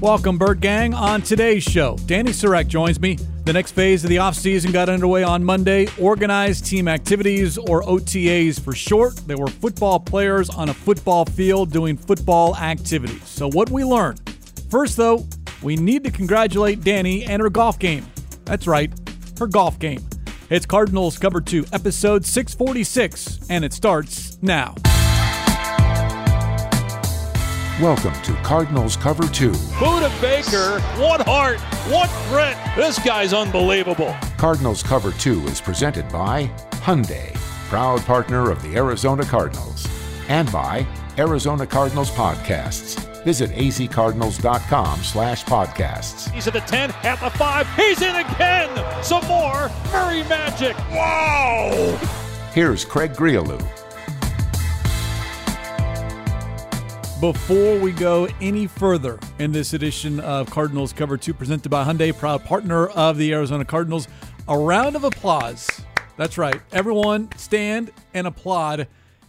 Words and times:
Welcome, 0.00 0.38
Bird 0.38 0.60
Gang. 0.60 0.94
On 0.94 1.20
today's 1.22 1.64
show, 1.64 1.96
Dani 1.96 2.28
Sureck 2.28 2.68
joins 2.68 3.00
me. 3.00 3.16
The 3.44 3.52
next 3.52 3.72
phase 3.72 4.04
of 4.04 4.10
the 4.10 4.16
offseason 4.16 4.72
got 4.72 4.88
underway 4.88 5.24
on 5.24 5.42
Monday. 5.42 5.88
Organized 6.00 6.66
team 6.66 6.86
activities, 6.86 7.58
or 7.58 7.82
OTAs 7.82 8.60
for 8.60 8.72
short. 8.74 9.16
They 9.26 9.34
were 9.34 9.48
football 9.48 9.98
players 9.98 10.50
on 10.50 10.68
a 10.68 10.74
football 10.74 11.24
field 11.24 11.72
doing 11.72 11.96
football 11.96 12.56
activities. 12.56 13.24
So, 13.24 13.50
what 13.50 13.70
we 13.70 13.82
learned? 13.82 14.20
First, 14.70 14.96
though, 14.96 15.26
we 15.64 15.74
need 15.74 16.04
to 16.04 16.12
congratulate 16.12 16.82
Dani 16.82 17.28
and 17.28 17.42
her 17.42 17.50
golf 17.50 17.80
game. 17.80 18.06
That's 18.44 18.68
right, 18.68 18.92
her 19.40 19.48
golf 19.48 19.80
game. 19.80 20.06
It's 20.48 20.64
Cardinals 20.64 21.18
Cover 21.18 21.40
2, 21.40 21.66
episode 21.72 22.24
646, 22.24 23.50
and 23.50 23.64
it 23.64 23.72
starts 23.72 24.40
now. 24.42 24.76
Welcome 27.80 28.20
to 28.22 28.34
Cardinals 28.42 28.96
Cover 28.96 29.22
2. 29.28 29.52
Budda 29.52 30.20
Baker, 30.20 30.80
one 31.00 31.20
heart, 31.20 31.60
what 31.88 32.10
grit. 32.28 32.56
This 32.74 32.98
guy's 32.98 33.32
unbelievable. 33.32 34.16
Cardinals 34.36 34.82
Cover 34.82 35.12
2 35.12 35.46
is 35.46 35.60
presented 35.60 36.08
by 36.08 36.50
Hyundai, 36.82 37.32
proud 37.68 38.00
partner 38.00 38.50
of 38.50 38.60
the 38.64 38.74
Arizona 38.74 39.24
Cardinals, 39.24 39.86
and 40.26 40.50
by 40.50 40.84
Arizona 41.18 41.64
Cardinals 41.68 42.10
Podcasts. 42.10 42.98
Visit 43.22 43.50
azcardinals.com 43.50 44.98
slash 45.04 45.44
podcasts. 45.44 46.32
He's 46.32 46.48
at 46.48 46.54
the 46.54 46.60
10, 46.60 46.90
at 47.04 47.20
the 47.20 47.30
5. 47.30 47.76
He's 47.76 48.02
in 48.02 48.16
again. 48.16 49.04
Some 49.04 49.24
more. 49.26 49.70
Murray 49.92 50.24
Magic. 50.24 50.76
Wow. 50.90 51.96
Here's 52.52 52.84
Craig 52.84 53.12
Grialou. 53.12 53.64
Before 57.20 57.76
we 57.80 57.90
go 57.90 58.28
any 58.40 58.68
further 58.68 59.18
in 59.40 59.50
this 59.50 59.74
edition 59.74 60.20
of 60.20 60.48
Cardinals 60.50 60.92
Cover 60.92 61.16
2 61.16 61.34
presented 61.34 61.68
by 61.68 61.82
Hyundai, 61.82 62.16
proud 62.16 62.44
partner 62.44 62.86
of 62.86 63.16
the 63.16 63.32
Arizona 63.32 63.64
Cardinals, 63.64 64.06
a 64.46 64.56
round 64.56 64.94
of 64.94 65.02
applause. 65.02 65.68
That's 66.16 66.38
right. 66.38 66.60
Everyone 66.70 67.28
stand 67.36 67.90
and 68.14 68.28
applaud 68.28 68.86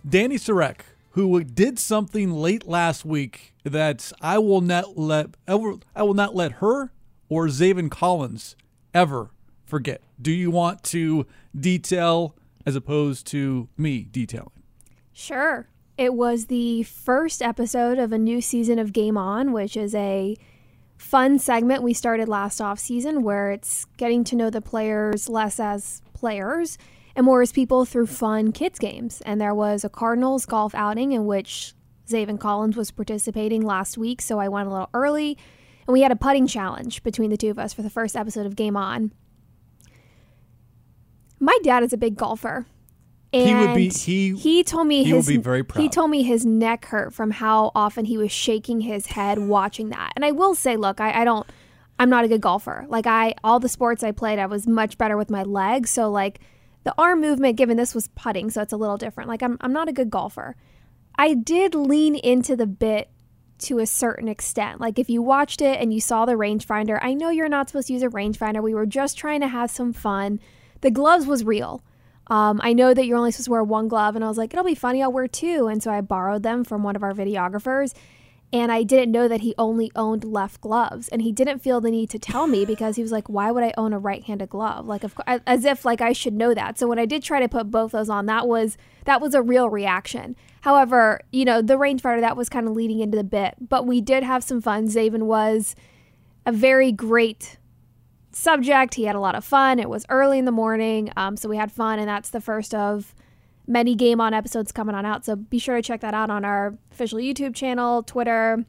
Dani 0.07 0.35
Sureck, 0.35 0.81
who 1.11 1.43
did 1.43 1.79
something 1.79 2.31
late 2.31 2.67
last 2.67 3.05
week 3.05 3.55
that 3.63 4.11
I 4.21 4.37
will 4.37 4.61
not 4.61 4.95
let 4.95 5.29
ever, 5.47 5.73
I 5.95 6.03
will 6.03 6.13
not 6.13 6.35
let 6.35 6.51
her 6.53 6.91
or 7.27 7.47
Zaven 7.47 7.89
Collins 7.89 8.55
ever 8.93 9.31
forget. 9.65 10.03
Do 10.21 10.31
you 10.31 10.51
want 10.51 10.83
to 10.83 11.25
detail 11.59 12.35
as 12.67 12.75
opposed 12.75 13.25
to 13.27 13.67
me 13.77 14.05
detailing? 14.11 14.51
Sure. 15.11 15.67
It 15.99 16.13
was 16.13 16.45
the 16.45 16.83
first 16.83 17.41
episode 17.41 17.99
of 17.99 18.13
a 18.13 18.17
new 18.17 18.39
season 18.39 18.79
of 18.79 18.93
Game 18.93 19.17
On, 19.17 19.51
which 19.51 19.75
is 19.75 19.93
a 19.93 20.37
fun 20.95 21.37
segment 21.39 21.83
we 21.83 21.93
started 21.93 22.29
last 22.29 22.61
off 22.61 22.79
season 22.79 23.21
where 23.21 23.51
it's 23.51 23.83
getting 23.97 24.23
to 24.23 24.37
know 24.37 24.49
the 24.49 24.61
players 24.61 25.27
less 25.27 25.59
as 25.59 26.01
players 26.13 26.77
and 27.17 27.25
more 27.25 27.41
as 27.41 27.51
people 27.51 27.83
through 27.83 28.07
fun 28.07 28.53
kids 28.53 28.79
games. 28.79 29.19
And 29.25 29.41
there 29.41 29.53
was 29.53 29.83
a 29.83 29.89
Cardinals 29.89 30.45
golf 30.45 30.73
outing 30.73 31.11
in 31.11 31.25
which 31.25 31.73
Zaven 32.07 32.39
Collins 32.39 32.77
was 32.77 32.91
participating 32.91 33.61
last 33.61 33.97
week, 33.97 34.21
so 34.21 34.39
I 34.39 34.47
went 34.47 34.69
a 34.69 34.71
little 34.71 34.89
early. 34.93 35.37
And 35.85 35.91
we 35.91 35.99
had 35.99 36.13
a 36.13 36.15
putting 36.15 36.47
challenge 36.47 37.03
between 37.03 37.29
the 37.29 37.35
two 37.35 37.49
of 37.49 37.59
us 37.59 37.73
for 37.73 37.81
the 37.81 37.89
first 37.89 38.15
episode 38.15 38.45
of 38.45 38.55
Game 38.55 38.77
On. 38.77 39.11
My 41.41 41.57
dad 41.61 41.83
is 41.83 41.91
a 41.91 41.97
big 41.97 42.15
golfer. 42.15 42.67
And 43.31 43.47
He 43.47 43.55
would 43.55 43.75
be- 43.75 43.89
he- 43.89 44.35
he 44.35 44.63
told 44.63 44.87
me 44.87 45.03
he 45.03 45.13
would 45.13 45.17
his 45.19 45.27
be 45.27 45.37
very 45.37 45.63
proud. 45.63 45.81
he 45.81 45.87
told 45.89 46.09
me 46.09 46.23
his 46.23 46.45
neck 46.45 46.85
hurt 46.85 47.13
from 47.13 47.29
how 47.31 47.71
often 47.75 48.05
he 48.05 48.17
was 48.17 48.31
shaking 48.31 48.81
his 48.81 49.05
head 49.07 49.37
watching 49.39 49.89
that. 49.89 50.13
And 50.15 50.25
I 50.25 50.31
will 50.31 50.55
say, 50.55 50.75
look, 50.77 50.99
I, 50.99 51.21
I 51.21 51.25
don't 51.25 51.45
I'm 51.99 52.09
not 52.09 52.23
a 52.23 52.27
good 52.27 52.41
golfer. 52.41 52.85
Like 52.89 53.05
I 53.05 53.35
all 53.43 53.59
the 53.59 53.69
sports 53.69 54.03
I 54.03 54.11
played, 54.11 54.39
I 54.39 54.45
was 54.47 54.65
much 54.65 54.97
better 54.97 55.15
with 55.17 55.29
my 55.29 55.43
legs. 55.43 55.89
So 55.91 56.09
like 56.09 56.39
the 56.85 56.95
arm 56.97 57.21
movement 57.21 57.57
given 57.57 57.77
this 57.77 57.93
was 57.93 58.07
putting, 58.15 58.49
so 58.49 58.61
it's 58.61 58.73
a 58.73 58.77
little 58.77 58.97
different. 58.97 59.27
Like 59.29 59.43
I'm 59.43 59.57
I'm 59.61 59.73
not 59.73 59.89
a 59.89 59.93
good 59.93 60.09
golfer. 60.09 60.55
I 61.15 61.33
did 61.35 61.75
lean 61.75 62.15
into 62.15 62.55
the 62.55 62.65
bit 62.65 63.09
to 63.59 63.77
a 63.79 63.85
certain 63.85 64.29
extent. 64.29 64.79
Like 64.79 64.97
if 64.97 65.09
you 65.09 65.21
watched 65.21 65.61
it 65.61 65.79
and 65.81 65.93
you 65.93 65.99
saw 66.01 66.25
the 66.25 66.31
rangefinder, 66.33 66.97
I 67.01 67.13
know 67.13 67.29
you're 67.29 67.49
not 67.49 67.67
supposed 67.69 67.87
to 67.87 67.93
use 67.93 68.01
a 68.03 68.07
rangefinder. 68.07 68.63
We 68.63 68.73
were 68.73 68.85
just 68.85 69.17
trying 69.17 69.41
to 69.41 69.47
have 69.49 69.69
some 69.69 69.91
fun. 69.93 70.39
The 70.81 70.89
gloves 70.89 71.27
was 71.27 71.43
real. 71.43 71.83
Um, 72.29 72.59
I 72.63 72.73
know 72.73 72.93
that 72.93 73.05
you're 73.05 73.17
only 73.17 73.31
supposed 73.31 73.45
to 73.45 73.51
wear 73.51 73.63
one 73.63 73.87
glove, 73.87 74.15
and 74.15 74.23
I 74.23 74.27
was 74.27 74.37
like, 74.37 74.53
it'll 74.53 74.65
be 74.65 74.75
funny, 74.75 75.01
I'll 75.01 75.11
wear 75.11 75.27
two. 75.27 75.67
And 75.67 75.81
so 75.81 75.91
I 75.91 76.01
borrowed 76.01 76.43
them 76.43 76.63
from 76.63 76.83
one 76.83 76.95
of 76.95 77.03
our 77.03 77.13
videographers. 77.13 77.93
And 78.51 78.71
I 78.71 78.81
didn't 78.81 79.11
know 79.11 79.27
that 79.27 79.41
he 79.41 79.53
only 79.59 79.91
owned 79.95 80.23
left 80.23 80.61
gloves, 80.61 81.07
and 81.09 81.21
he 81.21 81.31
didn't 81.31 81.59
feel 81.59 81.79
the 81.81 81.91
need 81.91 82.09
to 82.09 82.17
tell 82.17 82.47
me 82.47 82.65
because 82.73 82.95
he 82.95 83.03
was 83.03 83.11
like, 83.11 83.29
"Why 83.29 83.51
would 83.51 83.63
I 83.63 83.73
own 83.77 83.93
a 83.93 83.99
right-handed 83.99 84.49
glove?" 84.49 84.87
Like, 84.87 85.03
of 85.03 85.13
as 85.27 85.65
if 85.65 85.85
like 85.85 86.01
I 86.01 86.13
should 86.13 86.33
know 86.33 86.55
that. 86.55 86.79
So 86.79 86.87
when 86.87 86.97
I 86.97 87.05
did 87.05 87.21
try 87.21 87.39
to 87.39 87.47
put 87.47 87.69
both 87.69 87.91
those 87.91 88.09
on, 88.09 88.25
that 88.25 88.47
was 88.47 88.75
that 89.05 89.21
was 89.21 89.35
a 89.35 89.41
real 89.43 89.69
reaction. 89.69 90.35
However, 90.61 91.21
you 91.31 91.45
know, 91.45 91.61
the 91.61 91.75
rangefinder 91.75 92.21
that 92.21 92.35
was 92.35 92.49
kind 92.49 92.67
of 92.67 92.73
leading 92.73 92.99
into 93.01 93.17
the 93.17 93.23
bit, 93.23 93.55
but 93.69 93.85
we 93.85 94.01
did 94.01 94.23
have 94.23 94.43
some 94.43 94.61
fun. 94.61 94.87
Zaven 94.87 95.23
was 95.23 95.75
a 96.45 96.51
very 96.51 96.91
great 96.91 97.58
subject. 98.31 98.95
He 98.95 99.03
had 99.03 99.15
a 99.15 99.19
lot 99.19 99.35
of 99.35 99.43
fun. 99.43 99.79
It 99.79 99.89
was 99.89 100.05
early 100.09 100.39
in 100.39 100.45
the 100.45 100.51
morning, 100.51 101.11
um, 101.17 101.37
so 101.37 101.49
we 101.49 101.57
had 101.57 101.71
fun, 101.71 101.99
and 101.99 102.07
that's 102.07 102.29
the 102.29 102.41
first 102.41 102.73
of 102.75 103.13
many 103.67 103.93
game 103.95 104.19
on 104.19 104.33
episodes 104.33 104.71
coming 104.71 104.95
on 104.95 105.05
out. 105.05 105.25
So 105.25 105.35
be 105.35 105.59
sure 105.59 105.75
to 105.75 105.81
check 105.81 106.01
that 106.01 106.13
out 106.13 106.29
on 106.29 106.43
our 106.43 106.75
official 106.91 107.19
YouTube 107.19 107.53
channel, 107.55 108.01
Twitter, 108.03 108.65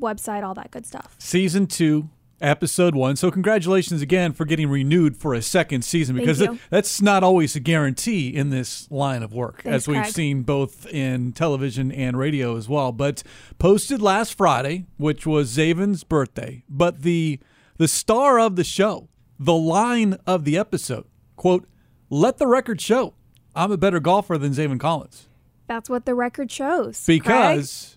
website, 0.00 0.42
all 0.42 0.54
that 0.54 0.70
good 0.70 0.84
stuff. 0.86 1.14
season 1.18 1.66
two, 1.66 2.10
episode 2.40 2.94
one. 2.94 3.16
So 3.16 3.30
congratulations 3.30 4.02
again 4.02 4.34
for 4.34 4.44
getting 4.44 4.68
renewed 4.68 5.16
for 5.16 5.32
a 5.32 5.40
second 5.40 5.82
season 5.86 6.16
because 6.16 6.46
that's 6.68 7.00
not 7.00 7.24
always 7.24 7.56
a 7.56 7.60
guarantee 7.60 8.28
in 8.28 8.50
this 8.50 8.90
line 8.90 9.22
of 9.22 9.32
work, 9.32 9.62
Thanks, 9.62 9.74
as 9.84 9.88
we've 9.88 10.02
Craig. 10.02 10.12
seen 10.12 10.42
both 10.42 10.86
in 10.88 11.32
television 11.32 11.90
and 11.90 12.18
radio 12.18 12.56
as 12.56 12.68
well. 12.68 12.92
But 12.92 13.22
posted 13.58 14.02
last 14.02 14.34
Friday, 14.34 14.84
which 14.98 15.26
was 15.26 15.48
Zaven's 15.48 16.04
birthday, 16.04 16.62
but 16.68 17.00
the 17.02 17.40
the 17.78 17.88
star 17.88 18.38
of 18.38 18.56
the 18.56 18.64
show, 18.64 19.08
the 19.38 19.54
line 19.54 20.18
of 20.26 20.44
the 20.44 20.56
episode, 20.58 21.04
quote, 21.36 21.66
"Let 22.10 22.38
the 22.38 22.46
record 22.46 22.80
show 22.80 23.14
I'm 23.54 23.72
a 23.72 23.76
better 23.76 24.00
golfer 24.00 24.38
than 24.38 24.52
Zaven 24.52 24.80
Collins." 24.80 25.28
That's 25.66 25.90
what 25.90 26.04
the 26.04 26.14
record 26.14 26.50
shows. 26.50 27.02
Craig. 27.04 27.22
Because 27.22 27.96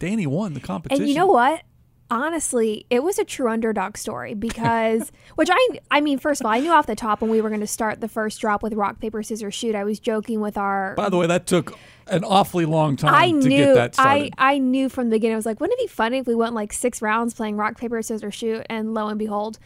Dani 0.00 0.26
won 0.26 0.54
the 0.54 0.60
competition. 0.60 1.02
And 1.02 1.08
you 1.08 1.16
know 1.16 1.26
what? 1.26 1.62
Honestly, 2.10 2.84
it 2.90 3.02
was 3.02 3.18
a 3.18 3.24
true 3.24 3.48
underdog 3.48 3.96
story 3.96 4.34
because, 4.34 5.10
which 5.36 5.48
I, 5.50 5.68
I 5.90 6.00
mean, 6.02 6.18
first 6.18 6.42
of 6.42 6.46
all, 6.46 6.52
I 6.52 6.60
knew 6.60 6.70
off 6.70 6.86
the 6.86 6.94
top 6.94 7.22
when 7.22 7.30
we 7.30 7.40
were 7.40 7.48
going 7.48 7.62
to 7.62 7.66
start 7.66 8.00
the 8.00 8.08
first 8.08 8.40
drop 8.40 8.62
with 8.62 8.74
rock 8.74 9.00
paper 9.00 9.22
scissors 9.22 9.54
shoot. 9.54 9.74
I 9.74 9.84
was 9.84 9.98
joking 9.98 10.40
with 10.40 10.58
our. 10.58 10.94
By 10.94 11.08
the 11.08 11.16
way, 11.16 11.26
that 11.26 11.46
took 11.46 11.78
an 12.08 12.24
awfully 12.24 12.64
long 12.66 12.96
time 12.96 13.14
I 13.14 13.30
to 13.30 13.48
knew, 13.48 13.58
get 13.66 13.74
that 13.74 13.98
I, 13.98 14.02
started. 14.28 14.34
I 14.38 14.58
knew 14.58 14.88
from 14.88 15.08
the 15.10 15.16
beginning. 15.16 15.34
I 15.34 15.36
was 15.36 15.46
like, 15.46 15.60
wouldn't 15.60 15.78
it 15.78 15.84
be 15.84 15.88
funny 15.88 16.18
if 16.18 16.26
we 16.26 16.34
went 16.34 16.54
like 16.54 16.72
six 16.72 17.00
rounds 17.02 17.34
playing 17.34 17.56
rock 17.56 17.78
paper 17.78 18.00
scissors 18.02 18.34
shoot? 18.34 18.64
And 18.68 18.94
lo 18.94 19.08
and 19.08 19.18
behold, 19.18 19.58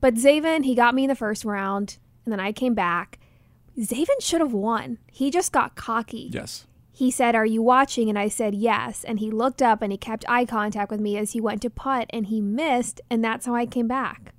but 0.00 0.14
Zaven, 0.14 0.64
he 0.64 0.74
got 0.74 0.94
me 0.94 1.04
in 1.04 1.08
the 1.08 1.14
first 1.14 1.44
round, 1.44 1.98
and 2.24 2.32
then 2.32 2.40
I 2.40 2.52
came 2.52 2.74
back. 2.74 3.18
Zaven 3.78 4.20
should 4.20 4.40
have 4.40 4.52
won. 4.52 4.98
He 5.10 5.30
just 5.30 5.52
got 5.52 5.76
cocky. 5.76 6.28
yes. 6.32 6.66
He 6.94 7.10
said, 7.10 7.34
Are 7.34 7.46
you 7.46 7.62
watching? 7.62 8.10
And 8.10 8.18
I 8.18 8.28
said, 8.28 8.54
Yes. 8.54 9.02
And 9.02 9.18
he 9.18 9.30
looked 9.30 9.62
up 9.62 9.80
and 9.80 9.90
he 9.90 9.96
kept 9.96 10.26
eye 10.28 10.44
contact 10.44 10.90
with 10.90 11.00
me 11.00 11.16
as 11.16 11.32
he 11.32 11.40
went 11.40 11.62
to 11.62 11.70
putt 11.70 12.06
and 12.10 12.26
he 12.26 12.42
missed. 12.42 13.00
And 13.08 13.24
that's 13.24 13.46
how 13.46 13.54
I 13.54 13.64
came 13.64 13.88
back. 13.88 14.34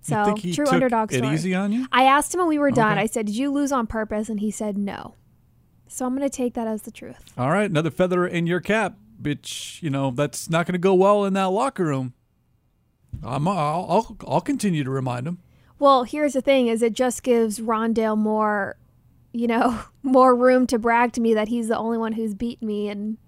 So, 0.00 0.18
you 0.20 0.24
think 0.24 0.38
he 0.38 0.52
true 0.54 0.66
underdog 0.68 1.12
it 1.12 1.18
story. 1.18 1.34
easy 1.34 1.54
on 1.54 1.72
you? 1.72 1.86
I 1.92 2.04
asked 2.04 2.32
him 2.32 2.38
when 2.38 2.48
we 2.48 2.58
were 2.58 2.70
done, 2.70 2.92
Okay. 2.92 3.02
I 3.02 3.06
said, 3.06 3.26
Did 3.26 3.36
you 3.36 3.50
lose 3.52 3.72
on 3.72 3.86
purpose? 3.86 4.30
And 4.30 4.40
he 4.40 4.50
said, 4.50 4.78
No. 4.78 5.16
So 5.88 6.06
I'm 6.06 6.16
going 6.16 6.28
to 6.28 6.34
take 6.34 6.54
that 6.54 6.66
as 6.66 6.82
the 6.82 6.90
truth. 6.90 7.18
All 7.38 7.50
right, 7.50 7.70
another 7.70 7.90
feather 7.90 8.26
in 8.26 8.46
your 8.46 8.60
cap, 8.60 8.96
bitch. 9.20 9.82
You 9.82 9.90
know 9.90 10.10
that's 10.10 10.50
not 10.50 10.66
going 10.66 10.74
to 10.74 10.78
go 10.78 10.94
well 10.94 11.24
in 11.24 11.34
that 11.34 11.44
locker 11.44 11.84
room. 11.84 12.14
I'm, 13.24 13.48
I'll, 13.48 13.86
I'll, 13.88 14.16
I'll 14.26 14.40
continue 14.40 14.84
to 14.84 14.90
remind 14.90 15.26
him. 15.26 15.38
Well, 15.78 16.04
here's 16.04 16.32
the 16.32 16.40
thing 16.40 16.68
is 16.68 16.82
it 16.82 16.92
just 16.92 17.22
gives 17.22 17.60
Rondale 17.60 18.16
more, 18.16 18.76
you 19.32 19.46
know, 19.46 19.80
more 20.02 20.34
room 20.34 20.66
to 20.68 20.78
brag 20.78 21.12
to 21.12 21.20
me 21.20 21.34
that 21.34 21.48
he's 21.48 21.68
the 21.68 21.76
only 21.76 21.98
one 21.98 22.12
who's 22.12 22.34
beat 22.34 22.62
me 22.62 22.88
in 22.88 23.18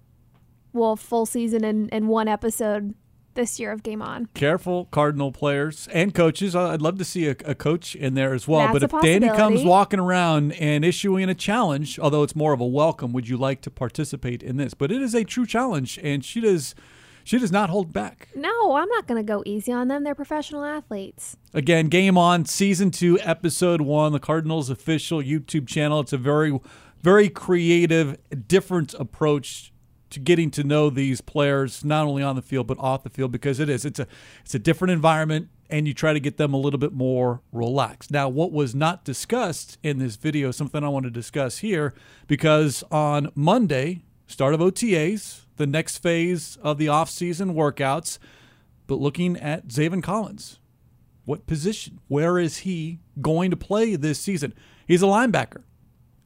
well, 0.71 0.95
full 0.95 1.25
season 1.25 1.63
and, 1.63 1.91
and 1.91 2.07
one 2.07 2.27
episode 2.27 2.93
this 3.39 3.57
year 3.57 3.71
of 3.71 3.83
Game 3.83 4.01
On. 4.01 4.27
Careful, 4.33 4.85
Cardinal 4.91 5.31
players 5.31 5.87
and 5.93 6.13
coaches. 6.13 6.57
I'd 6.57 6.81
love 6.81 6.97
to 6.97 7.05
see 7.05 7.27
a, 7.27 7.35
a 7.45 7.55
coach 7.55 7.95
in 7.95 8.13
there 8.13 8.33
as 8.33 8.49
well. 8.49 8.73
That's 8.73 8.73
but 8.73 8.83
if 8.83 8.91
Dani 8.91 9.33
comes 9.33 9.63
walking 9.63 9.99
around 9.99 10.51
and 10.53 10.83
issuing 10.83 11.29
a 11.29 11.33
challenge, 11.33 11.97
although 11.99 12.23
it's 12.23 12.35
more 12.35 12.51
of 12.51 12.59
a 12.59 12.65
welcome, 12.65 13.13
would 13.13 13.29
you 13.29 13.37
like 13.37 13.61
to 13.61 13.71
participate 13.71 14.43
in 14.43 14.57
this? 14.57 14.73
But 14.73 14.91
it 14.91 15.01
is 15.01 15.15
a 15.15 15.23
true 15.23 15.45
challenge, 15.45 15.97
and 16.03 16.23
she 16.23 16.41
does 16.41 16.75
she 17.23 17.39
does 17.39 17.51
not 17.51 17.69
hold 17.69 17.93
back. 17.93 18.27
No, 18.35 18.75
I'm 18.75 18.89
not 18.89 19.07
going 19.07 19.23
to 19.23 19.27
go 19.27 19.41
easy 19.45 19.71
on 19.71 19.87
them. 19.87 20.03
They're 20.03 20.15
professional 20.15 20.65
athletes. 20.65 21.37
Again, 21.53 21.87
Game 21.87 22.17
On, 22.17 22.43
Season 22.43 22.91
2, 22.91 23.19
Episode 23.21 23.81
1, 23.81 24.11
the 24.11 24.19
Cardinals' 24.19 24.69
official 24.69 25.21
YouTube 25.21 25.67
channel. 25.67 25.99
It's 25.99 26.11
a 26.11 26.17
very, 26.17 26.59
very 27.01 27.29
creative, 27.29 28.17
different 28.47 28.95
approach 28.95 29.71
to 30.11 30.19
getting 30.19 30.51
to 30.51 30.63
know 30.63 30.89
these 30.89 31.21
players 31.21 31.83
not 31.83 32.05
only 32.05 32.23
on 32.23 32.35
the 32.35 32.41
field 32.41 32.67
but 32.67 32.77
off 32.79 33.03
the 33.03 33.09
field 33.09 33.31
because 33.31 33.59
it 33.59 33.69
is 33.69 33.85
it's 33.85 33.99
a 33.99 34.07
it's 34.43 34.55
a 34.55 34.59
different 34.59 34.91
environment 34.91 35.49
and 35.69 35.87
you 35.87 35.93
try 35.93 36.13
to 36.13 36.19
get 36.19 36.37
them 36.37 36.53
a 36.53 36.57
little 36.57 36.79
bit 36.79 36.93
more 36.93 37.41
relaxed. 37.51 38.11
Now, 38.11 38.27
what 38.27 38.51
was 38.51 38.73
not 38.73 39.05
discussed 39.05 39.77
in 39.83 39.99
this 39.99 40.15
video, 40.15 40.51
something 40.51 40.83
I 40.83 40.89
want 40.89 41.03
to 41.03 41.11
discuss 41.11 41.59
here, 41.59 41.93
because 42.27 42.83
on 42.89 43.31
Monday, 43.35 44.03
start 44.25 44.55
of 44.55 44.61
OTAs, 44.61 45.41
the 45.57 45.67
next 45.67 45.99
phase 45.99 46.57
of 46.63 46.79
the 46.79 46.87
offseason 46.87 47.53
workouts, 47.53 48.17
but 48.87 48.95
looking 48.95 49.37
at 49.37 49.67
Zaven 49.67 50.01
Collins. 50.01 50.59
What 51.25 51.45
position? 51.45 51.99
Where 52.07 52.39
is 52.39 52.59
he 52.59 52.99
going 53.21 53.51
to 53.51 53.57
play 53.57 53.95
this 53.95 54.19
season? 54.19 54.55
He's 54.87 55.03
a 55.03 55.05
linebacker. 55.05 55.61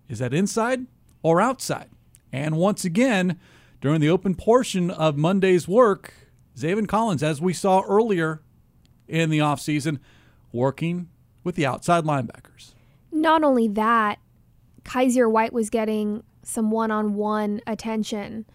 Is 0.07 0.19
that 0.19 0.33
inside 0.33 0.85
or 1.21 1.41
outside? 1.41 1.89
And 2.31 2.55
once 2.55 2.85
again, 2.85 3.37
during 3.83 3.99
the 3.99 4.09
open 4.09 4.33
portion 4.33 4.89
of 4.89 5.17
Monday's 5.17 5.67
work, 5.67 6.13
Zaven 6.57 6.87
Collins, 6.87 7.21
as 7.21 7.41
we 7.41 7.51
saw 7.51 7.81
earlier 7.81 8.41
in 9.09 9.29
the 9.29 9.39
offseason, 9.39 9.99
working 10.53 11.09
with 11.43 11.55
the 11.55 11.65
outside 11.65 12.05
linebackers. 12.05 12.75
Not 13.11 13.43
only 13.43 13.67
that, 13.67 14.19
Kyzir 14.83 15.29
White 15.29 15.51
was 15.51 15.69
getting 15.69 16.23
some 16.43 16.71
one 16.71 16.91
on 16.91 17.15
one 17.15 17.59
attention 17.67 18.45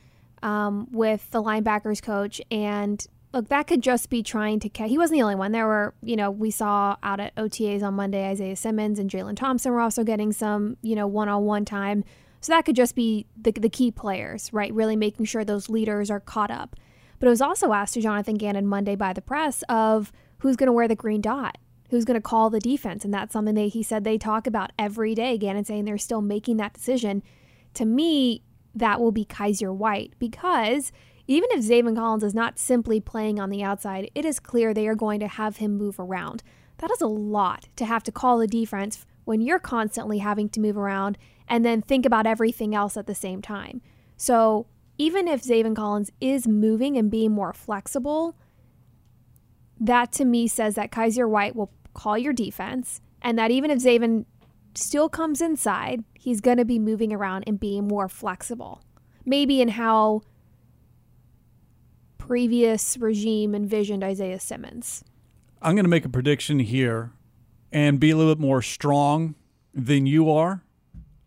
um, 0.42 0.88
with 0.90 1.30
the 1.30 1.42
linebackers 1.42 2.00
coach. 2.00 2.40
And 2.50 3.06
look, 3.34 3.48
that 3.48 3.66
could 3.66 3.82
just 3.82 4.08
be 4.08 4.22
trying 4.22 4.60
to 4.60 4.70
catch. 4.70 4.88
He 4.88 4.96
wasn't 4.96 5.18
the 5.18 5.22
only 5.22 5.34
one. 5.34 5.52
There 5.52 5.66
were, 5.66 5.92
you 6.02 6.16
know, 6.16 6.30
we 6.30 6.50
saw 6.50 6.96
out 7.02 7.20
at 7.20 7.34
OTAs 7.36 7.82
on 7.82 7.92
Monday, 7.92 8.26
Isaiah 8.30 8.56
Simmons 8.56 8.98
and 8.98 9.10
Jalen 9.10 9.36
Thompson 9.36 9.72
were 9.72 9.82
also 9.82 10.04
getting 10.04 10.32
some, 10.32 10.78
you 10.80 10.94
know, 10.94 11.06
one 11.06 11.28
on 11.28 11.44
one 11.44 11.66
time. 11.66 12.02
So 12.40 12.52
that 12.52 12.64
could 12.64 12.76
just 12.76 12.94
be 12.94 13.26
the, 13.36 13.52
the 13.52 13.68
key 13.68 13.90
players, 13.90 14.52
right? 14.52 14.72
Really 14.72 14.96
making 14.96 15.26
sure 15.26 15.44
those 15.44 15.68
leaders 15.68 16.10
are 16.10 16.20
caught 16.20 16.50
up. 16.50 16.76
But 17.18 17.26
it 17.26 17.30
was 17.30 17.40
also 17.40 17.72
asked 17.72 17.94
to 17.94 18.00
Jonathan 18.00 18.36
Gannon 18.36 18.66
Monday 18.66 18.94
by 18.94 19.12
the 19.12 19.20
press 19.20 19.64
of 19.68 20.12
who's 20.38 20.56
going 20.56 20.68
to 20.68 20.72
wear 20.72 20.86
the 20.86 20.94
green 20.94 21.20
dot, 21.20 21.58
who's 21.90 22.04
going 22.04 22.14
to 22.14 22.20
call 22.20 22.48
the 22.48 22.60
defense. 22.60 23.04
And 23.04 23.12
that's 23.12 23.32
something 23.32 23.56
that 23.56 23.72
he 23.72 23.82
said 23.82 24.04
they 24.04 24.18
talk 24.18 24.46
about 24.46 24.72
every 24.78 25.14
day. 25.14 25.36
Gannon 25.36 25.64
saying 25.64 25.84
they're 25.84 25.98
still 25.98 26.20
making 26.20 26.58
that 26.58 26.74
decision. 26.74 27.22
To 27.74 27.84
me, 27.84 28.42
that 28.74 29.00
will 29.00 29.12
be 29.12 29.24
Kyzir 29.24 29.74
White 29.74 30.14
because 30.18 30.92
even 31.26 31.50
if 31.52 31.60
Zaven 31.64 31.96
Collins 31.96 32.24
is 32.24 32.34
not 32.34 32.58
simply 32.58 33.00
playing 33.00 33.38
on 33.40 33.50
the 33.50 33.62
outside, 33.62 34.10
it 34.14 34.24
is 34.24 34.40
clear 34.40 34.72
they 34.72 34.88
are 34.88 34.94
going 34.94 35.20
to 35.20 35.28
have 35.28 35.58
him 35.58 35.76
move 35.76 35.98
around. 35.98 36.42
That 36.78 36.90
is 36.90 37.00
a 37.00 37.06
lot 37.06 37.68
to 37.76 37.84
have 37.84 38.02
to 38.04 38.12
call 38.12 38.38
the 38.38 38.46
defense 38.46 39.04
when 39.24 39.40
you're 39.40 39.58
constantly 39.58 40.18
having 40.18 40.48
to 40.50 40.60
move 40.60 40.78
around 40.78 41.18
and 41.48 41.64
then 41.64 41.82
think 41.82 42.06
about 42.06 42.26
everything 42.26 42.74
else 42.74 42.96
at 42.96 43.06
the 43.06 43.14
same 43.14 43.42
time. 43.42 43.80
So 44.16 44.66
even 44.98 45.28
if 45.28 45.42
Zaven 45.42 45.74
Collins 45.74 46.10
is 46.20 46.46
moving 46.46 46.96
and 46.96 47.10
being 47.10 47.32
more 47.32 47.52
flexible, 47.52 48.36
that 49.80 50.12
to 50.12 50.24
me 50.24 50.48
says 50.48 50.74
that 50.74 50.90
Kyzir 50.90 51.28
White 51.28 51.54
will 51.54 51.70
call 51.94 52.18
your 52.18 52.32
defense 52.32 53.00
and 53.22 53.38
that 53.38 53.50
even 53.50 53.70
if 53.70 53.78
Zaven 53.78 54.24
still 54.74 55.08
comes 55.08 55.40
inside, 55.40 56.04
he's 56.14 56.40
going 56.40 56.58
to 56.58 56.64
be 56.64 56.78
moving 56.78 57.12
around 57.12 57.44
and 57.46 57.58
being 57.58 57.86
more 57.86 58.08
flexible. 58.08 58.82
Maybe 59.24 59.60
in 59.60 59.68
how 59.68 60.22
previous 62.18 62.96
regime 62.98 63.54
envisioned 63.54 64.04
Isaiah 64.04 64.40
Simmons. 64.40 65.04
I'm 65.62 65.74
going 65.74 65.84
to 65.84 65.90
make 65.90 66.04
a 66.04 66.10
prediction 66.10 66.58
here 66.58 67.12
and 67.72 67.98
be 67.98 68.10
a 68.10 68.16
little 68.16 68.34
bit 68.34 68.40
more 68.40 68.62
strong 68.62 69.34
than 69.74 70.06
you 70.06 70.30
are. 70.30 70.62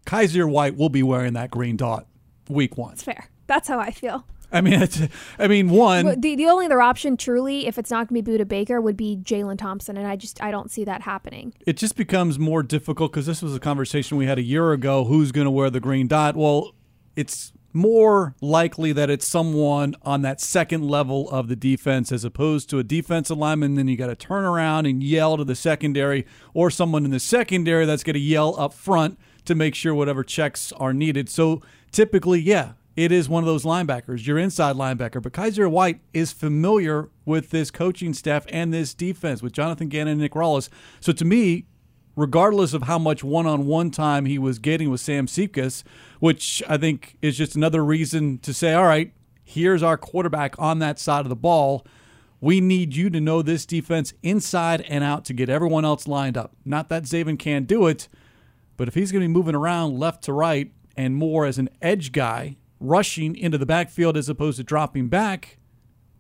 Kyzir 0.06 0.50
White 0.50 0.76
will 0.78 0.90
be 0.90 1.04
wearing 1.04 1.34
that 1.34 1.52
green 1.52 1.78
dot 1.78 2.08
week 2.50 2.78
one. 2.78 2.92
That's 2.92 3.04
fair. 3.04 3.30
That's 3.48 3.68
how 3.68 3.80
I 3.80 3.92
feel. 3.92 4.26
I 4.54 4.60
mean, 4.60 4.82
it's, 4.82 5.02
I 5.40 5.48
mean, 5.48 5.70
one. 5.70 6.20
The, 6.20 6.36
the 6.36 6.48
only 6.48 6.66
other 6.66 6.82
option, 6.82 7.16
truly, 7.16 7.68
if 7.68 7.78
it's 7.78 7.90
not 7.90 8.10
going 8.10 8.22
to 8.22 8.32
be 8.32 8.38
Budda 8.38 8.46
Baker, 8.46 8.82
would 8.82 8.98
be 8.98 9.16
Jalen 9.16 9.58
Thompson, 9.58 9.96
and 9.96 10.06
I 10.06 10.18
just 10.18 10.44
I 10.44 10.52
don't 10.52 10.70
see 10.70 10.84
that 10.84 11.04
happening. 11.04 11.54
It 11.66 11.78
just 11.78 11.96
becomes 11.96 12.38
more 12.38 12.62
difficult 12.62 13.14
because 13.14 13.26
this 13.26 13.42
was 13.42 13.56
a 13.56 13.62
conversation 13.62 14.18
we 14.18 14.26
had 14.26 14.38
a 14.38 14.44
year 14.44 14.74
ago. 14.74 15.06
Who's 15.06 15.32
going 15.32 15.46
to 15.46 15.52
wear 15.52 15.70
the 15.70 15.80
green 15.80 16.08
dot? 16.08 16.36
Well, 16.36 16.76
it's 17.16 17.54
more 17.72 18.36
likely 18.42 18.92
that 18.92 19.10
it's 19.10 19.26
someone 19.26 19.96
on 20.02 20.22
that 20.24 20.42
second 20.42 20.86
level 20.86 21.30
of 21.30 21.48
the 21.48 21.56
defense 21.56 22.12
as 22.12 22.26
opposed 22.26 22.70
to 22.72 22.80
a 22.80 22.84
defensive 22.84 23.38
lineman. 23.38 23.76
Then 23.76 23.88
you 23.88 23.96
got 23.96 24.08
to 24.08 24.16
turn 24.18 24.44
around 24.44 24.86
and 24.86 25.02
yell 25.02 25.38
to 25.38 25.46
the 25.46 25.56
secondary, 25.56 26.26
or 26.54 26.70
someone 26.70 27.06
in 27.06 27.12
the 27.12 27.22
secondary 27.22 27.86
that's 27.86 28.04
going 28.04 28.16
to 28.16 28.20
yell 28.20 28.60
up 28.60 28.74
front 28.74 29.18
to 29.46 29.56
make 29.56 29.76
sure 29.76 29.94
whatever 29.94 30.24
checks 30.24 30.72
are 30.74 30.94
needed. 30.94 31.30
So 31.30 31.62
typically, 31.92 32.40
yeah, 32.40 32.74
it 32.96 33.12
is 33.12 33.30
one 33.30 33.44
of 33.44 33.48
those 33.48 33.64
linebackers, 33.64 34.28
your 34.28 34.38
inside 34.38 34.76
linebacker. 34.76 35.22
But 35.22 35.34
Kyzir 35.34 35.70
White 35.70 36.02
is 36.14 36.32
familiar 36.32 37.10
with 37.26 37.50
this 37.50 37.72
coaching 37.72 38.14
staff 38.14 38.46
and 38.50 38.74
this 38.74 38.94
defense 38.94 39.42
with 39.42 39.54
Jonathan 39.54 39.88
Gannon 39.88 40.14
and 40.14 40.22
Nick 40.22 40.34
Rallis. 40.34 40.70
So 41.00 41.12
to 41.14 41.26
me, 41.26 41.66
regardless 42.16 42.74
of 42.74 42.84
how 42.84 43.00
much 43.00 43.24
one 43.24 43.48
on 43.48 43.66
one 43.66 43.92
time 43.92 44.26
he 44.26 44.38
was 44.38 44.60
getting 44.60 44.90
with 44.90 45.00
Sam 45.00 45.28
Siefkes, 45.28 45.84
which 46.20 46.62
I 46.68 46.78
think 46.78 47.18
is 47.22 47.38
just 47.38 47.56
another 47.56 47.84
reason 47.84 48.38
to 48.40 48.54
say, 48.54 48.74
all 48.74 48.86
right, 48.86 49.14
here's 49.44 49.84
our 49.84 49.98
quarterback 49.98 50.56
on 50.60 50.80
that 50.80 51.00
side 51.00 51.22
of 51.22 51.30
the 51.30 51.36
ball. 51.36 51.86
We 52.42 52.60
need 52.60 52.96
you 52.96 53.10
to 53.12 53.22
know 53.22 53.42
this 53.42 53.66
defense 53.66 54.14
inside 54.24 54.82
and 54.82 55.04
out 55.04 55.26
to 55.26 55.34
get 55.34 55.50
everyone 55.50 55.86
else 55.86 56.08
lined 56.08 56.38
up. 56.38 56.56
Not 56.66 56.90
that 56.90 57.04
Zaven 57.04 57.40
can't 57.40 57.68
do 57.68 57.88
it, 57.88 58.10
but 58.82 58.88
if 58.88 58.96
he's 58.96 59.12
going 59.12 59.22
to 59.22 59.28
be 59.28 59.32
moving 59.32 59.54
around 59.54 60.00
left 60.00 60.24
to 60.24 60.34
right 60.34 60.72
and 60.98 61.16
more 61.16 61.46
as 61.46 61.60
an 61.60 61.70
edge 61.84 62.12
guy, 62.12 62.58
rushing 62.80 63.36
into 63.36 63.56
the 63.60 63.66
backfield 63.68 64.18
as 64.18 64.28
opposed 64.28 64.58
to 64.58 64.64
dropping 64.64 65.08
back, 65.08 65.60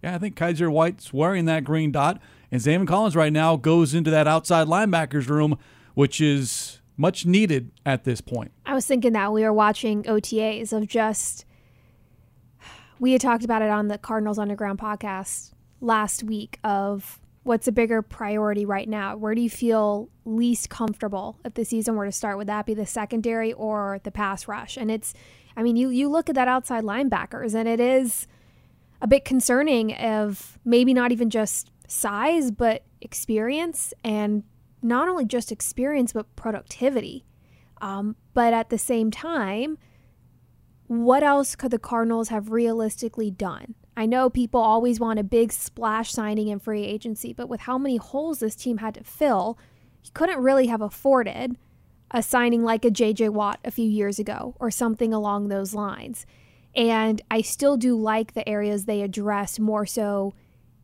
yeah, 0.04 0.13
I 0.13 0.19
think 0.19 0.36
Kyzir 0.36 0.72
White's 0.72 1.12
wearing 1.12 1.46
that 1.46 1.63
green 1.63 1.92
dot. 1.92 2.22
And 2.52 2.62
Zaven 2.62 2.88
Collins 2.88 3.16
right 3.16 3.34
now 3.34 3.56
goes 3.56 3.96
into 3.96 4.12
that 4.12 4.28
outside 4.28 4.68
linebackers 4.68 5.28
room, 5.28 5.58
which 5.96 6.22
is 6.22 6.81
much 6.98 7.25
needed 7.25 7.72
at 7.84 8.04
this 8.04 8.22
point. 8.22 8.52
I 8.68 8.75
was 8.75 8.86
thinking 8.86 9.13
that 9.13 9.34
we 9.34 9.42
were 9.42 9.52
watching 9.52 10.04
OTAs 10.04 10.72
of 10.72 10.86
just, 10.86 11.46
we 13.00 13.13
had 13.13 13.22
talked 13.22 13.44
about 13.44 13.63
it 13.63 13.72
on 13.72 13.88
the 13.88 13.98
Cardinals 13.98 14.38
Underground 14.38 14.78
podcast 14.78 15.54
last 15.80 16.22
week 16.22 16.60
of 16.63 17.19
what's 17.43 17.67
a 17.67 17.71
bigger 17.71 18.01
priority 18.01 18.65
right 18.65 18.88
now? 18.88 19.15
Where 19.15 19.33
do 19.33 19.41
you 19.41 19.49
feel 19.49 20.09
least 20.25 20.69
comfortable 20.69 21.39
if 21.43 21.55
the 21.55 21.65
season 21.65 21.95
were 21.95 22.05
to 22.05 22.11
start? 22.11 22.38
Would 22.38 22.47
that 22.47 22.65
be 22.65 22.73
the 22.73 22.85
secondary 22.85 23.53
or 23.53 23.99
the 24.03 24.11
pass 24.11 24.47
rush? 24.47 24.77
And 24.77 24.91
it's, 24.91 25.13
I 25.57 25.63
mean, 25.63 25.75
you 25.75 25.89
you 25.89 26.09
look 26.09 26.29
at 26.29 26.35
that 26.35 26.47
outside 26.47 26.83
linebackers, 26.83 27.55
and 27.55 27.67
it 27.67 27.79
is 27.79 28.27
a 29.01 29.07
bit 29.07 29.25
concerning 29.25 29.93
of 29.93 30.60
maybe 30.63 30.93
not 30.93 31.12
even 31.12 31.29
just 31.29 31.71
size, 31.88 32.51
but 32.51 32.83
experience, 33.01 33.93
and 34.03 34.43
not 34.81 35.10
only 35.10 35.25
just 35.25 35.51
experience, 35.51 36.13
but 36.13 36.33
productivity. 36.36 37.25
Um, 37.81 38.15
but 38.33 38.53
at 38.53 38.69
the 38.69 38.77
same 38.77 39.10
time, 39.10 39.79
what 40.86 41.24
else 41.24 41.55
could 41.55 41.71
the 41.71 41.79
Cardinals 41.79 42.29
have 42.29 42.51
realistically 42.51 43.31
done? 43.31 43.74
I 44.01 44.08
know 44.08 44.31
people 44.31 44.60
always 44.60 45.00
want 45.00 45.20
a 45.20 45.24
big 45.24 45.53
splash 45.53 46.12
signing 46.12 46.48
in 46.48 46.58
free 46.58 46.84
agency, 46.84 47.34
but 47.34 47.48
with 47.48 47.62
how 47.62 47.77
many 47.77 47.98
holes 47.98 48.39
this 48.39 48.55
team 48.55 48.77
had 48.79 48.96
to 48.96 49.03
fill, 49.03 49.60
you 50.03 50.10
couldn't 50.15 50.41
really 50.41 50.65
have 50.65 50.81
afforded 50.81 51.55
a 52.10 52.24
signing 52.24 52.63
like 52.63 52.84
a 52.84 52.89
JJ 52.89 53.29
Watt 53.29 53.60
a 53.63 53.70
few 53.70 53.88
years 53.88 54.17
ago 54.17 54.55
or 54.60 54.72
something 54.72 55.13
along 55.13 55.50
those 55.50 55.75
lines. 55.75 56.25
And 56.74 57.22
I 57.29 57.41
still 57.41 57.77
do 57.77 57.96
like 57.96 58.34
the 58.34 58.50
areas 58.50 58.86
they 58.86 59.03
addressed 59.03 59.60
more 59.60 59.86
so 59.86 60.34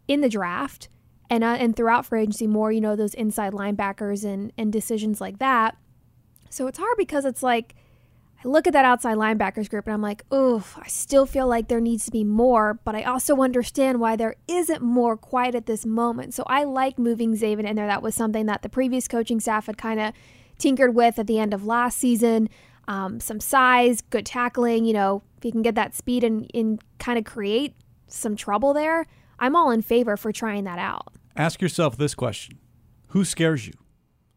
in 0.08 0.22
the 0.22 0.30
draft 0.30 0.88
and 1.28 1.44
uh, 1.44 1.58
and 1.60 1.76
throughout 1.76 2.06
free 2.06 2.22
agency 2.22 2.46
more, 2.46 2.72
you 2.72 2.82
know, 2.82 2.96
those 2.96 3.16
inside 3.16 3.52
linebackers 3.52 4.24
and 4.26 4.54
and 4.60 4.72
decisions 4.72 5.20
like 5.20 5.40
that. 5.40 5.76
So 6.52 6.68
it's 6.68 6.78
hard 6.78 6.98
because 7.00 7.26
it's 7.26 7.42
like 7.42 7.74
I 8.44 8.48
look 8.48 8.68
at 8.68 8.74
that 8.74 8.86
outside 8.86 9.18
linebackers 9.18 9.70
group 9.70 9.88
and 9.88 9.94
I'm 9.94 10.02
like, 10.02 10.24
oof, 10.32 10.78
I 10.80 10.88
still 10.88 11.26
feel 11.26 11.48
like 11.48 11.68
there 11.68 11.82
needs 11.82 12.06
to 12.06 12.12
be 12.12 12.24
more, 12.24 12.80
but 12.84 12.96
I 12.96 13.04
also 13.04 13.38
understand 13.38 14.00
why 14.00 14.16
there 14.16 14.36
isn't 14.48 14.82
more 14.82 15.18
quite 15.18 15.56
at 15.56 15.66
this 15.66 15.86
moment. 15.86 16.36
So 16.36 16.44
I 16.46 16.64
like 16.64 17.00
moving 17.00 17.36
Zaven 17.36 17.68
in 17.68 17.76
there. 17.76 17.88
That 17.88 18.04
was 18.04 18.14
something 18.14 18.46
that 18.46 18.62
the 18.62 18.70
previous 18.70 19.08
coaching 19.08 19.40
staff 19.40 19.66
had 19.66 19.78
kind 19.78 20.00
of 20.00 20.14
tinkered 20.60 20.94
with 20.94 21.18
at 21.18 21.26
the 21.26 21.40
end 21.40 21.54
of 21.54 21.66
last 21.66 21.98
season. 21.98 22.50
Um, 22.88 23.20
some 23.20 23.40
size, 23.40 24.02
good 24.02 24.26
tackling, 24.26 24.86
you 24.86 24.94
know, 24.94 25.24
if 25.38 25.46
you 25.46 25.52
can 25.52 25.62
get 25.62 25.76
that 25.76 25.96
speed 25.96 26.24
and, 26.24 26.50
and 26.54 26.82
kind 27.00 27.18
of 27.18 27.26
create 27.26 27.76
some 28.08 28.36
trouble 28.36 28.74
there, 28.74 29.08
I'm 29.40 29.56
all 29.56 29.72
in 29.72 29.82
favor 29.82 30.16
for 30.16 30.32
trying 30.32 30.64
that 30.66 30.80
out. 30.80 31.14
Ask 31.36 31.62
yourself 31.62 31.98
this 31.98 32.16
question 32.16 32.60
Who 33.08 33.26
scares 33.26 33.68
you? 33.68 33.74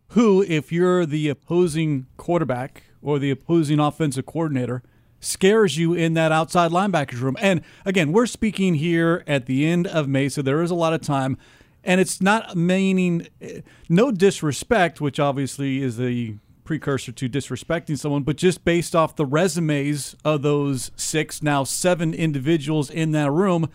Who, 0.08 0.42
if 0.42 0.72
you're 0.72 1.06
the 1.06 1.28
opposing 1.28 2.06
quarterback 2.16 2.84
or 3.02 3.18
the 3.18 3.30
opposing 3.30 3.78
offensive 3.78 4.26
coordinator 4.26 4.82
scares 5.20 5.76
you 5.76 5.92
in 5.92 6.14
that 6.14 6.32
outside 6.32 6.70
linebackers 6.70 7.20
room. 7.20 7.36
And 7.40 7.62
again, 7.84 8.12
we're 8.12 8.26
speaking 8.26 8.74
here 8.74 9.22
at 9.26 9.46
the 9.46 9.66
end 9.66 9.86
of 9.86 10.08
May, 10.08 10.28
so 10.28 10.42
there 10.42 10.62
is 10.62 10.70
a 10.70 10.74
lot 10.74 10.92
of 10.92 11.02
time. 11.02 11.36
And 11.84 12.00
it's 12.00 12.20
not 12.20 12.56
meaning 12.56 13.28
eh, 13.40 13.60
no 13.88 14.10
disrespect, 14.10 15.00
which 15.00 15.20
obviously 15.20 15.82
is 15.82 15.96
the 15.96 16.36
precursor 16.64 17.10
to 17.10 17.28
disrespecting 17.28 17.98
someone, 17.98 18.22
but 18.22 18.36
just 18.36 18.64
based 18.64 18.94
off 18.94 19.16
the 19.16 19.26
resumes 19.26 20.14
of 20.24 20.42
those 20.42 20.90
six, 20.94 21.42
now 21.42 21.64
seven 21.64 22.14
individuals 22.14 22.90
in 22.90 23.12
that 23.12 23.30
room, 23.30 23.68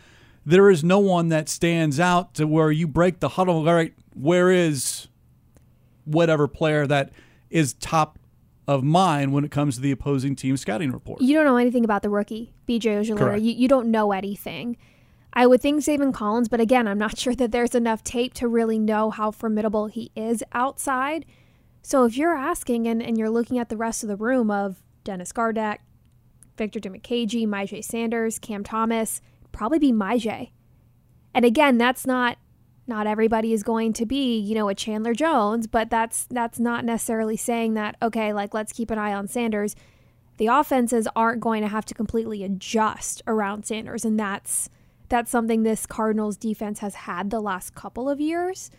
there 0.45 0.69
is 0.69 0.83
no 0.83 0.99
one 0.99 1.29
that 1.29 1.49
stands 1.49 1.99
out 1.99 2.33
to 2.35 2.47
where 2.47 2.71
you 2.71 2.87
break 2.87 3.19
the 3.19 3.29
huddle. 3.29 3.67
All 3.67 3.73
right, 3.73 3.93
where 4.13 4.51
is 4.51 5.07
whatever 6.05 6.47
player 6.47 6.87
that 6.87 7.11
is 7.49 7.73
top 7.73 8.17
of 8.67 8.83
mine 8.83 9.31
when 9.31 9.43
it 9.43 9.51
comes 9.51 9.75
to 9.75 9.81
the 9.81 9.91
opposing 9.91 10.35
team 10.35 10.57
scouting 10.57 10.91
report? 10.91 11.21
You 11.21 11.35
don't 11.35 11.45
know 11.45 11.57
anything 11.57 11.83
about 11.83 12.01
the 12.01 12.09
rookie, 12.09 12.53
BJ 12.67 13.01
Ojulari. 13.01 13.41
You, 13.43 13.53
you 13.53 13.67
don't 13.67 13.91
know 13.91 14.11
anything. 14.11 14.77
I 15.33 15.45
would 15.47 15.61
think 15.61 15.81
Zaven 15.81 16.13
Collins, 16.13 16.47
but 16.47 16.61
again, 16.61 16.87
I'm 16.87 16.97
not 16.97 17.17
sure 17.17 17.35
that 17.35 17.51
there's 17.51 17.75
enough 17.75 18.03
tape 18.03 18.33
to 18.35 18.47
really 18.47 18.79
know 18.79 19.09
how 19.11 19.31
formidable 19.31 19.87
he 19.87 20.11
is 20.15 20.43
outside. 20.53 21.25
So 21.81 22.05
if 22.05 22.17
you're 22.17 22.35
asking 22.35 22.87
and, 22.87 23.01
and 23.03 23.17
you're 23.17 23.29
looking 23.29 23.59
at 23.59 23.69
the 23.69 23.77
rest 23.77 24.03
of 24.03 24.09
the 24.09 24.15
room 24.15 24.49
of 24.49 24.81
Dennis 25.03 25.31
Gardeck, 25.31 25.79
Victor 26.57 26.79
Dimukeje, 26.79 27.45
Myjai 27.45 27.83
Sanders, 27.83 28.39
Cam 28.39 28.63
Thomas, 28.63 29.21
probably 29.51 29.77
be 29.77 29.91
Myjai. 29.91 30.51
And 31.33 31.45
again, 31.45 31.77
that's 31.77 32.07
not 32.07 32.37
not 32.87 33.07
everybody 33.07 33.53
is 33.53 33.63
going 33.63 33.93
to 33.93 34.05
be, 34.05 34.37
you 34.37 34.55
know, 34.55 34.69
a 34.69 34.75
Chandler 34.75 35.13
Jones, 35.13 35.67
but 35.67 35.89
that's 35.89 36.25
that's 36.29 36.59
not 36.59 36.85
necessarily 36.85 37.37
saying 37.37 37.73
that 37.73 37.95
okay, 38.01 38.33
like 38.33 38.53
let's 38.53 38.73
keep 38.73 38.91
an 38.91 38.97
eye 38.97 39.13
on 39.13 39.27
Sanders. 39.27 39.75
The 40.37 40.47
offenses 40.47 41.07
aren't 41.15 41.41
going 41.41 41.61
to 41.61 41.69
have 41.69 41.85
to 41.85 41.93
completely 41.93 42.43
adjust 42.43 43.21
around 43.25 43.65
Sanders 43.65 44.05
and 44.05 44.19
that's 44.19 44.69
that's 45.07 45.31
something 45.31 45.63
this 45.63 45.85
Cardinals 45.85 46.37
defense 46.37 46.79
has 46.79 46.95
had 46.95 47.29
the 47.29 47.39
last 47.39 47.75
couple 47.75 48.09
of 48.09 48.19
years 48.19 48.71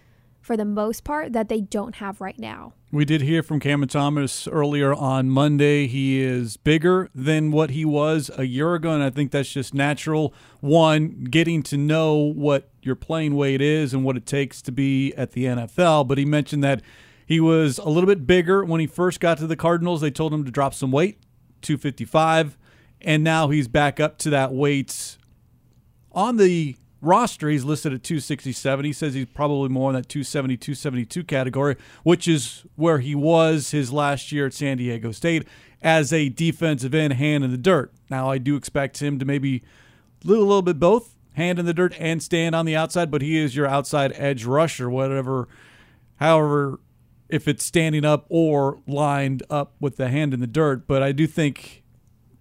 for 0.46 0.56
the 0.56 0.64
most 0.64 1.02
part 1.02 1.32
that 1.32 1.48
they 1.48 1.60
don't 1.60 1.96
have 1.96 2.20
right 2.20 2.38
now. 2.38 2.72
We 2.92 3.04
did 3.04 3.20
hear 3.20 3.42
from 3.42 3.58
Cameron 3.58 3.88
Thomas 3.88 4.46
earlier 4.46 4.94
on 4.94 5.28
Monday. 5.28 5.88
He 5.88 6.22
is 6.22 6.56
bigger 6.56 7.10
than 7.12 7.50
what 7.50 7.70
he 7.70 7.84
was 7.84 8.30
a 8.38 8.46
year 8.46 8.74
ago, 8.74 8.92
and 8.92 9.02
I 9.02 9.10
think 9.10 9.32
that's 9.32 9.52
just 9.52 9.74
natural. 9.74 10.32
One, 10.60 11.24
getting 11.24 11.64
to 11.64 11.76
know 11.76 12.14
what 12.14 12.70
your 12.80 12.94
playing 12.94 13.34
weight 13.34 13.60
is 13.60 13.92
and 13.92 14.04
what 14.04 14.16
it 14.16 14.24
takes 14.24 14.62
to 14.62 14.72
be 14.72 15.12
at 15.14 15.32
the 15.32 15.46
NFL. 15.46 16.06
But 16.06 16.16
he 16.16 16.24
mentioned 16.24 16.62
that 16.62 16.80
he 17.26 17.40
was 17.40 17.78
a 17.78 17.88
little 17.88 18.06
bit 18.06 18.24
bigger 18.24 18.64
when 18.64 18.80
he 18.80 18.86
first 18.86 19.18
got 19.18 19.38
to 19.38 19.48
the 19.48 19.56
Cardinals. 19.56 20.00
They 20.00 20.12
told 20.12 20.32
him 20.32 20.44
to 20.44 20.52
drop 20.52 20.74
some 20.74 20.92
weight, 20.92 21.18
255, 21.62 22.56
and 23.00 23.24
now 23.24 23.48
he's 23.48 23.66
back 23.66 23.98
up 23.98 24.16
to 24.18 24.30
that 24.30 24.52
weight 24.52 25.18
on 26.12 26.36
the 26.36 26.76
roster, 27.00 27.48
he's 27.48 27.64
listed 27.64 27.92
at 27.92 28.02
267. 28.02 28.84
He 28.84 28.92
says 28.92 29.14
he's 29.14 29.26
probably 29.26 29.68
more 29.68 29.90
in 29.90 29.94
that 29.96 30.08
270, 30.08 30.56
272 30.56 31.24
category, 31.24 31.76
which 32.02 32.26
is 32.26 32.64
where 32.76 32.98
he 32.98 33.14
was 33.14 33.70
his 33.70 33.92
last 33.92 34.32
year 34.32 34.46
at 34.46 34.54
San 34.54 34.78
Diego 34.78 35.12
State 35.12 35.46
as 35.82 36.12
a 36.12 36.28
defensive 36.28 36.94
end, 36.94 37.12
hand 37.14 37.44
in 37.44 37.50
the 37.50 37.58
dirt. 37.58 37.92
Now, 38.10 38.30
I 38.30 38.38
do 38.38 38.56
expect 38.56 39.00
him 39.00 39.18
to 39.18 39.24
maybe 39.24 39.60
do 40.20 40.28
a 40.28 40.30
little, 40.30 40.46
little 40.46 40.62
bit 40.62 40.78
both 40.78 41.14
hand 41.34 41.58
in 41.58 41.66
the 41.66 41.74
dirt 41.74 41.94
and 41.98 42.22
stand 42.22 42.54
on 42.54 42.64
the 42.64 42.74
outside, 42.74 43.10
but 43.10 43.22
he 43.22 43.38
is 43.38 43.54
your 43.54 43.66
outside 43.66 44.12
edge 44.16 44.44
rusher, 44.44 44.88
whatever, 44.88 45.48
however, 46.16 46.80
if 47.28 47.46
it's 47.46 47.64
standing 47.64 48.04
up 48.04 48.24
or 48.28 48.80
lined 48.86 49.42
up 49.50 49.74
with 49.80 49.96
the 49.96 50.08
hand 50.08 50.32
in 50.32 50.40
the 50.40 50.46
dirt. 50.46 50.86
But 50.86 51.02
I 51.02 51.12
do 51.12 51.26
think 51.26 51.82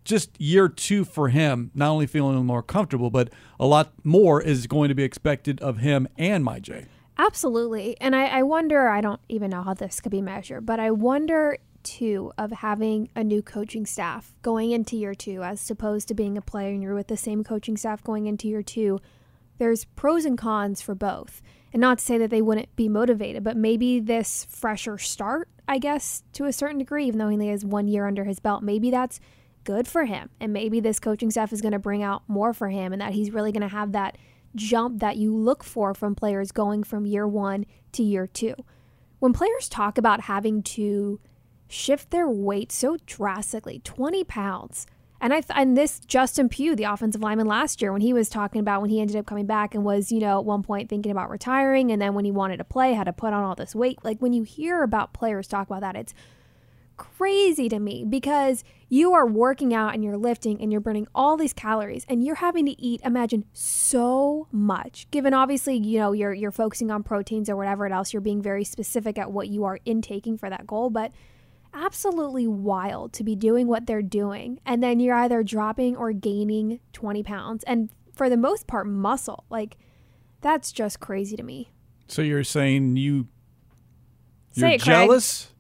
just 0.05 0.39
year 0.39 0.69
two 0.69 1.03
for 1.03 1.29
him, 1.29 1.71
not 1.73 1.89
only 1.89 2.07
feeling 2.07 2.45
more 2.45 2.63
comfortable, 2.63 3.09
but 3.09 3.29
a 3.59 3.65
lot 3.65 3.93
more 4.03 4.41
is 4.41 4.67
going 4.67 4.89
to 4.89 4.95
be 4.95 5.03
expected 5.03 5.59
of 5.61 5.79
him 5.79 6.07
and 6.17 6.45
Myjai. 6.45 6.85
Absolutely. 7.17 7.97
And 7.99 8.15
I, 8.15 8.25
I 8.25 8.43
wonder, 8.43 8.89
I 8.89 9.01
don't 9.01 9.21
even 9.29 9.49
know 9.49 9.63
how 9.63 9.73
this 9.73 9.99
could 9.99 10.11
be 10.11 10.21
measured, 10.21 10.65
but 10.65 10.79
I 10.79 10.91
wonder 10.91 11.57
too 11.83 12.31
of 12.37 12.51
having 12.51 13.09
a 13.15 13.23
new 13.23 13.41
coaching 13.41 13.85
staff 13.85 14.33
going 14.41 14.71
into 14.71 14.97
year 14.97 15.13
two 15.13 15.43
as 15.43 15.69
opposed 15.69 16.07
to 16.07 16.13
being 16.13 16.37
a 16.37 16.41
player 16.41 16.71
and 16.71 16.81
you're 16.81 16.95
with 16.95 17.07
the 17.07 17.17
same 17.17 17.43
coaching 17.43 17.77
staff 17.77 18.03
going 18.03 18.25
into 18.25 18.47
year 18.47 18.63
two. 18.63 18.99
There's 19.57 19.85
pros 19.85 20.25
and 20.25 20.37
cons 20.37 20.81
for 20.81 20.95
both. 20.95 21.41
And 21.71 21.81
not 21.81 21.99
to 21.99 22.05
say 22.05 22.17
that 22.17 22.29
they 22.29 22.41
wouldn't 22.41 22.73
be 22.75 22.87
motivated, 22.89 23.43
but 23.43 23.57
maybe 23.57 23.99
this 23.99 24.45
fresher 24.49 24.97
start, 24.97 25.49
I 25.67 25.77
guess, 25.77 26.23
to 26.33 26.45
a 26.45 26.53
certain 26.53 26.77
degree, 26.77 27.05
even 27.05 27.19
though 27.19 27.27
he 27.27 27.33
only 27.33 27.49
has 27.49 27.65
one 27.65 27.87
year 27.87 28.07
under 28.07 28.23
his 28.23 28.39
belt, 28.39 28.63
maybe 28.63 28.89
that's 28.89 29.19
good 29.65 29.87
for 29.87 30.05
him. 30.05 30.29
And 30.39 30.53
maybe 30.53 30.79
this 30.79 30.99
coaching 30.99 31.29
staff 31.29 31.51
is 31.51 31.61
going 31.61 31.73
to 31.73 31.79
bring 31.79 32.01
out 32.01 32.23
more 32.29 32.53
for 32.53 32.69
him 32.69 32.93
and 32.93 33.01
that 33.01 33.13
he's 33.13 33.31
really 33.31 33.51
going 33.51 33.61
to 33.61 33.67
have 33.67 33.91
that 33.91 34.17
jump 34.55 35.01
that 35.01 35.17
you 35.17 35.35
look 35.35 35.63
for 35.63 35.93
from 35.93 36.15
players 36.15 36.53
going 36.53 36.83
from 36.83 37.05
year 37.05 37.27
one 37.27 37.65
to 37.91 38.03
year 38.03 38.25
two. 38.25 38.55
When 39.19 39.33
players 39.33 39.67
talk 39.67 39.97
about 39.97 40.21
having 40.21 40.63
to 40.63 41.19
shift 41.67 42.11
their 42.11 42.29
weight 42.29 42.71
so 42.71 42.97
drastically 43.05 43.79
20 43.83 44.23
pounds. 44.23 44.85
And 45.21 45.33
I 45.33 45.41
and 45.55 45.77
this 45.77 45.99
Justin 46.01 46.49
Pugh, 46.49 46.75
the 46.75 46.83
offensive 46.83 47.21
lineman 47.21 47.47
last 47.47 47.81
year, 47.81 47.91
when 47.91 48.01
he 48.01 48.13
was 48.13 48.29
talking 48.29 48.59
about 48.59 48.81
when 48.81 48.89
he 48.89 49.01
ended 49.01 49.15
up 49.15 49.25
coming 49.25 49.45
back 49.45 49.73
and 49.73 49.83
was, 49.83 50.11
you 50.11 50.19
know, 50.19 50.39
at 50.39 50.45
one 50.45 50.61
point 50.61 50.89
thinking 50.89 51.11
about 51.11 51.29
retiring, 51.29 51.91
and 51.91 52.01
then 52.01 52.13
when 52.13 52.25
he 52.25 52.31
wanted 52.31 52.57
to 52.57 52.63
play, 52.63 52.93
had 52.93 53.05
to 53.05 53.13
put 53.13 53.33
on 53.33 53.43
all 53.43 53.55
this 53.55 53.73
weight. 53.73 53.97
Like 54.03 54.19
when 54.19 54.33
you 54.33 54.43
hear 54.43 54.83
about 54.83 55.13
players 55.13 55.47
talk 55.47 55.67
about 55.67 55.81
that, 55.81 55.95
it's 55.95 56.13
crazy 56.97 57.69
to 57.69 57.79
me 57.79 58.05
because 58.07 58.63
you 58.89 59.13
are 59.13 59.25
working 59.25 59.73
out 59.73 59.93
and 59.93 60.03
you're 60.03 60.17
lifting 60.17 60.61
and 60.61 60.71
you're 60.71 60.81
burning 60.81 61.07
all 61.13 61.37
these 61.37 61.53
calories 61.53 62.05
and 62.07 62.23
you're 62.23 62.35
having 62.35 62.65
to 62.65 62.81
eat 62.81 63.01
imagine 63.03 63.45
so 63.53 64.47
much. 64.51 65.07
Given 65.11 65.33
obviously 65.33 65.77
you 65.77 65.99
know 65.99 66.11
you're 66.11 66.33
you're 66.33 66.51
focusing 66.51 66.91
on 66.91 67.03
proteins 67.03 67.49
or 67.49 67.55
whatever 67.55 67.85
else 67.87 68.13
you're 68.13 68.21
being 68.21 68.41
very 68.41 68.63
specific 68.63 69.17
at 69.17 69.31
what 69.31 69.47
you 69.47 69.63
are 69.63 69.79
intaking 69.85 70.37
for 70.37 70.49
that 70.49 70.67
goal 70.67 70.89
but 70.89 71.11
absolutely 71.73 72.47
wild 72.47 73.11
to 73.13 73.23
be 73.23 73.35
doing 73.35 73.67
what 73.67 73.85
they're 73.85 74.01
doing. 74.01 74.59
And 74.65 74.81
then 74.81 74.99
you're 74.99 75.15
either 75.15 75.43
dropping 75.43 75.97
or 75.97 76.13
gaining 76.13 76.79
20 76.93 77.23
pounds 77.23 77.63
and 77.65 77.89
for 78.13 78.29
the 78.29 78.37
most 78.37 78.65
part 78.65 78.87
muscle. 78.87 79.43
Like 79.49 79.77
that's 80.41 80.71
just 80.71 80.99
crazy 80.99 81.35
to 81.35 81.43
me. 81.43 81.71
So 82.07 82.21
you're 82.21 82.43
saying 82.43 82.97
you 82.97 83.27
you're 84.53 84.69
it, 84.69 84.81
jealous 84.81 85.51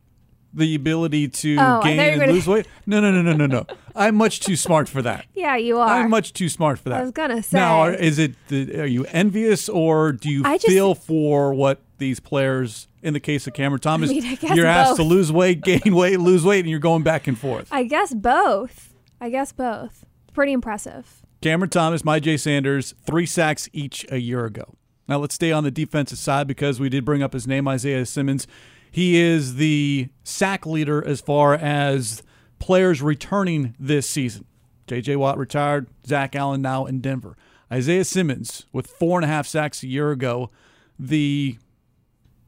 the 0.55 0.73
ability 0.75 1.27
to 1.27 1.57
Oh, 1.59 1.81
gain 1.83 1.99
and 1.99 2.19
gonna- 2.19 2.31
lose 2.31 2.47
weight? 2.47 2.65
No, 2.85 2.99
no, 3.01 3.11
no, 3.11 3.21
no, 3.21 3.33
no, 3.33 3.45
no. 3.45 3.65
I'm 3.95 4.15
much 4.15 4.39
too 4.39 4.55
smart 4.55 4.89
for 4.89 5.01
that. 5.01 5.25
yeah 5.35 5.55
you 5.57 5.77
are 5.77 5.87
I'm 5.87 6.09
much 6.09 6.33
too 6.33 6.49
smart 6.49 6.79
for 6.79 6.89
that. 6.89 6.99
I 6.99 7.01
was 7.01 7.11
gonna 7.11 7.43
say. 7.43 7.57
Now, 7.57 7.81
are- 7.81 7.93
is 7.93 8.17
it? 8.19 8.35
The, 8.47 8.81
are 8.81 8.85
you 8.85 9.05
envious, 9.05 9.69
or 9.69 10.11
do 10.13 10.29
you 10.29 10.43
I 10.45 10.55
just- 10.57 10.67
feel 10.67 10.95
for 10.95 11.53
what 11.53 11.81
these 11.97 12.19
players? 12.19 12.87
In 13.03 13.13
the 13.13 13.19
case 13.19 13.45
of 13.45 13.53
Cameron 13.53 13.81
Thomas, 13.81 14.09
mean, 14.09 14.25
I 14.25 14.53
you're 14.55 14.65
asked 14.65 14.95
to 14.95 15.03
lose 15.03 15.31
weight, 15.31 15.61
gain 15.61 15.93
weight, 15.93 16.19
lose 16.19 16.43
weight, 16.43 16.61
and 16.61 16.69
you're 16.71 16.79
going 16.79 17.03
back 17.03 17.27
and 17.27 17.37
forth. 17.37 17.67
I 17.71 17.83
guess 17.83 18.15
both. 18.15 18.95
I 19.21 19.29
guess 19.29 19.51
both. 19.51 20.05
Pretty 20.33 20.53
impressive. 20.53 21.21
Cameron 21.39 21.69
Thomas, 21.69 22.01
Myjai 22.01 22.39
Sanders, 22.39 22.95
three 23.05 23.27
sacks 23.27 23.69
each 23.73 24.07
a 24.11 24.17
year 24.17 24.45
ago. 24.45 24.73
Now 25.07 25.19
let's 25.19 25.35
stay 25.35 25.51
on 25.51 25.63
the 25.63 25.69
defensive 25.69 26.17
side 26.17 26.47
because 26.47 26.79
we 26.79 26.89
did 26.89 27.05
bring 27.05 27.21
up 27.21 27.33
his 27.33 27.45
name, 27.45 27.67
Isaiah 27.67 28.07
Simmons. 28.07 28.47
He 28.95 29.17
is 29.17 29.55
the 29.55 30.07
sack 30.23 30.65
leader 30.65 31.05
as 31.05 31.19
far 31.19 31.53
as 31.53 32.23
players 32.59 33.01
returning 33.01 33.75
this 33.77 34.09
season. 34.09 34.45
J.J. 34.87 35.17
Watt 35.17 35.37
retired, 35.37 35.89
Zach 36.07 36.33
Allen 36.33 36.61
now 36.61 36.85
in 36.85 37.01
Denver. 37.01 37.35
Isaiah 37.69 38.05
Simmons 38.05 38.67
with 38.71 38.87
four 38.87 39.19
and 39.19 39.25
a 39.25 39.27
half 39.27 39.47
sacks 39.47 39.83
a 39.83 39.87
year 39.87 40.11
ago, 40.11 40.49
the 40.97 41.57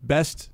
best 0.01 0.49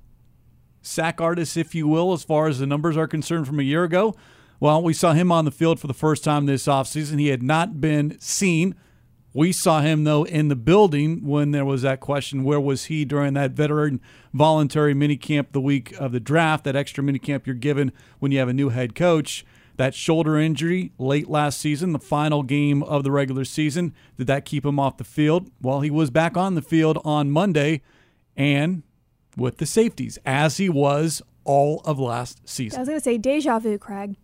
sack 0.82 1.20
artist, 1.20 1.56
if 1.56 1.76
you 1.76 1.86
will, 1.86 2.12
as 2.12 2.24
far 2.24 2.48
as 2.48 2.58
the 2.58 2.66
numbers 2.66 2.96
are 2.96 3.06
concerned 3.06 3.46
from 3.46 3.60
a 3.60 3.62
year 3.62 3.84
ago. 3.84 4.16
Well, 4.58 4.82
we 4.82 4.94
saw 4.94 5.12
him 5.12 5.30
on 5.30 5.44
the 5.44 5.52
field 5.52 5.78
for 5.78 5.86
the 5.86 5.94
first 5.94 6.24
time 6.24 6.46
this 6.46 6.66
offseason. 6.66 7.20
He 7.20 7.28
had 7.28 7.40
not 7.40 7.80
been 7.80 8.18
seen. 8.18 8.74
We 9.34 9.50
saw 9.50 9.80
him, 9.80 10.04
though, 10.04 10.22
in 10.22 10.46
the 10.46 10.54
building 10.54 11.26
when 11.26 11.50
there 11.50 11.64
was 11.64 11.82
that 11.82 11.98
question 11.98 12.44
where 12.44 12.60
was 12.60 12.84
he 12.84 13.04
during 13.04 13.34
that 13.34 13.50
veteran 13.50 14.00
voluntary 14.32 14.94
minicamp 14.94 15.46
the 15.50 15.60
week 15.60 15.92
of 15.98 16.12
the 16.12 16.20
draft, 16.20 16.62
that 16.64 16.76
extra 16.76 17.02
minicamp 17.02 17.44
you're 17.44 17.56
given 17.56 17.90
when 18.20 18.30
you 18.30 18.38
have 18.38 18.48
a 18.48 18.52
new 18.54 18.68
head 18.68 18.94
coach. 18.94 19.44
That 19.76 19.92
shoulder 19.92 20.38
injury 20.38 20.92
late 20.98 21.28
last 21.28 21.58
season, 21.58 21.92
the 21.92 21.98
final 21.98 22.44
game 22.44 22.84
of 22.84 23.02
the 23.02 23.10
regular 23.10 23.44
season, 23.44 23.92
did 24.16 24.28
that 24.28 24.44
keep 24.44 24.64
him 24.64 24.78
off 24.78 24.98
the 24.98 25.04
field? 25.04 25.50
Well, 25.60 25.80
he 25.80 25.90
was 25.90 26.10
back 26.10 26.36
on 26.36 26.54
the 26.54 26.62
field 26.62 27.00
on 27.04 27.32
Monday 27.32 27.82
and 28.36 28.84
with 29.36 29.56
the 29.56 29.66
safeties, 29.66 30.16
as 30.24 30.58
he 30.58 30.68
was 30.68 31.22
all 31.42 31.82
of 31.84 31.98
last 31.98 32.48
season. 32.48 32.78
I 32.78 32.82
was 32.82 32.88
going 32.88 33.00
to 33.00 33.04
say 33.04 33.18
deja 33.18 33.58
vu, 33.58 33.78
Craig. 33.78 34.14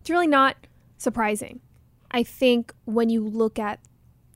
It's 0.00 0.10
really 0.10 0.26
not 0.26 0.56
surprising. 0.98 1.60
I 2.16 2.22
think 2.22 2.72
when 2.86 3.10
you 3.10 3.22
look 3.22 3.58
at 3.58 3.78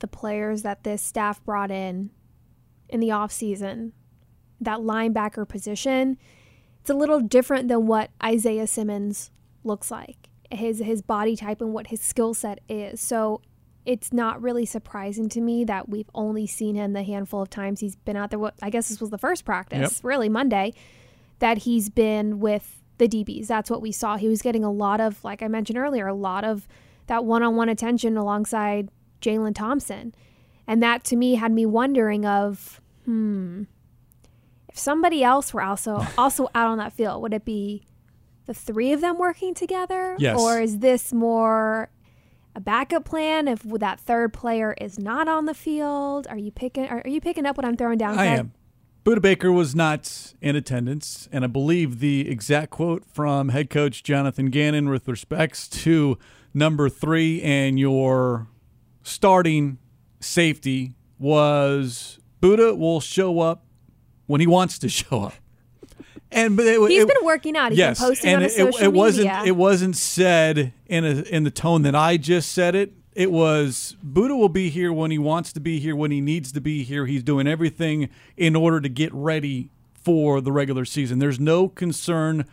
the 0.01 0.07
players 0.07 0.61
that 0.63 0.85
this 0.85 1.01
staff 1.01 1.43
brought 1.45 1.71
in 1.71 2.11
in 2.91 3.01
the 3.01 3.09
offseason, 3.09 3.93
that 4.61 4.81
linebacker 4.81 5.49
position, 5.49 6.19
it's 6.83 6.91
a 6.91 6.95
little 6.95 7.21
different 7.21 7.69
than 7.69 7.87
what 7.87 8.11
Isaiah 8.23 8.67
Simmons 8.67 9.31
looks 9.65 9.91
like. 9.91 10.29
His 10.51 10.81
his 10.81 11.01
body 11.01 11.37
type 11.37 11.63
and 11.63 11.73
what 11.73 11.87
his 11.87 12.03
skill 12.03 12.35
set 12.35 12.61
is. 12.69 13.01
So 13.01 13.41
it's 13.87 14.13
not 14.13 14.43
really 14.43 14.67
surprising 14.67 15.31
to 15.31 15.41
me 15.41 15.65
that 15.65 15.89
we've 15.89 16.11
only 16.15 16.47
seen 16.47 16.75
him 16.75 16.93
the 16.93 17.03
handful 17.03 17.41
of 17.41 17.49
times 17.49 17.81
he's 17.81 17.97
been 17.97 18.17
out 18.17 18.29
there. 18.29 18.39
What 18.39 18.57
I 18.61 18.69
guess 18.69 18.91
this 18.91 19.01
was 19.01 19.09
the 19.09 19.17
first 19.17 19.47
practice, 19.47 19.79
Yep. 19.81 20.05
really 20.05 20.29
Monday, 20.29 20.75
that 21.39 21.59
he's 21.59 21.89
been 21.89 22.41
with 22.41 22.83
the 22.99 23.09
DBs. 23.09 23.47
That's 23.47 23.71
what 23.71 23.81
we 23.81 23.91
saw. 23.91 24.19
He 24.19 24.29
was 24.29 24.43
getting 24.43 24.65
a 24.65 24.71
lot 24.71 25.01
of, 25.01 25.25
like 25.25 25.43
I 25.43 25.49
mentioned 25.49 25.79
earlier, 25.79 26.07
a 26.07 26.13
lot 26.13 26.45
of 26.45 26.69
that 27.11 27.25
one 27.25 27.43
on 27.43 27.57
one 27.57 27.69
attention 27.69 28.17
alongside 28.17 28.89
Jalen 29.21 29.53
Thompson. 29.53 30.15
And 30.69 30.81
that 30.81 31.03
to 31.05 31.17
me 31.17 31.35
had 31.35 31.51
me 31.51 31.67
wondering 31.67 32.25
of, 32.25 32.81
hmm, 33.05 33.65
if 34.69 34.79
somebody 34.79 35.25
else 35.25 35.53
were 35.53 35.63
also 35.63 36.07
also 36.19 36.49
out 36.55 36.69
on 36.69 36.79
that 36.79 36.93
field, 36.93 37.21
would 37.21 37.35
it 37.35 37.45
be 37.45 37.83
the 38.47 38.55
three 38.55 38.93
of 38.93 39.01
them 39.01 39.19
working 39.19 39.55
together? 39.55 40.15
Yes. 40.21 40.41
Or 40.41 40.61
is 40.61 40.79
this 40.79 41.13
more 41.13 41.91
a 42.55 42.61
backup 42.61 43.07
plan 43.07 43.49
if 43.49 43.65
that 43.65 43.99
third 43.99 44.33
player 44.33 44.77
is 44.81 44.97
not 44.97 45.27
on 45.27 45.47
the 45.47 45.55
field? 45.55 46.29
Are 46.31 46.39
you 46.39 46.53
picking 46.53 46.87
are, 46.87 47.03
are 47.05 47.11
you 47.11 47.21
picking 47.21 47.45
up 47.45 47.57
what 47.57 47.67
I'm 47.67 47.77
throwing 47.77 47.99
down? 47.99 48.17
I 48.17 48.27
am. 48.27 48.53
Budda 49.05 49.21
Baker 49.21 49.51
was 49.51 49.75
not 49.75 50.35
in 50.41 50.55
attendance, 50.55 51.29
and 51.33 51.43
I 51.43 51.49
believe 51.49 51.99
the 51.99 52.31
exact 52.31 52.71
quote 52.71 53.05
from 53.05 53.49
head 53.49 53.69
coach 53.69 54.05
Jonathan 54.05 54.47
Gannon 54.51 54.89
with 54.91 55.09
respects 55.09 55.67
to 55.69 56.17
number 56.55 56.89
three 56.89 57.41
and 57.43 57.79
your 57.79 58.47
starting 59.03 59.79
safety 60.21 60.95
was 61.19 62.19
Budda 62.41 62.77
will 62.77 63.01
show 63.01 63.41
up 63.41 63.65
when 64.27 64.41
he 64.41 64.47
wants 64.47 64.79
to 64.81 64.89
show 64.89 65.23
up. 65.25 65.35
And 66.33 66.57
but 66.57 66.67
it, 66.67 66.81
He's 66.91 67.03
it- 67.03 67.09
been 67.09 67.25
working 67.25 67.57
out. 67.57 67.73
He's 67.73 67.79
yes, 67.79 67.99
been 67.99 68.09
posting 68.11 68.31
and 68.31 68.37
on 68.39 68.43
it, 68.45 68.53
social 68.53 68.85
it 68.85 68.93
wasn't 68.93 69.27
media. 69.27 69.43
it 69.47 69.57
wasn't 69.57 69.97
said 69.97 70.73
in 70.87 71.05
a 71.05 71.21
in 71.23 71.43
the 71.45 71.51
tone 71.51 71.83
that 71.83 71.95
I 71.97 72.17
just 72.17 72.53
said 72.53 72.75
it. 72.77 72.93
It 73.15 73.33
was 73.33 73.97
Budda 74.07 74.39
will 74.39 74.49
be 74.49 74.71
here 74.71 74.93
when 74.93 75.11
he 75.11 75.19
wants 75.19 75.53
to 75.55 75.61
be 75.61 75.81
here, 75.81 75.97
when 75.97 76.13
he 76.13 76.21
needs 76.21 76.53
to 76.53 76.61
be 76.61 76.85
here. 76.85 77.07
He's 77.07 77.25
doing 77.25 77.49
everything 77.49 78.09
in 78.37 78.55
order 78.55 78.81
to 78.81 78.89
get 78.89 79.13
ready 79.13 79.71
for 79.93 80.41
the 80.41 80.53
regular 80.53 80.85
season. 80.85 81.19
There's 81.19 81.41
no 81.41 81.69
concern. 81.69 82.45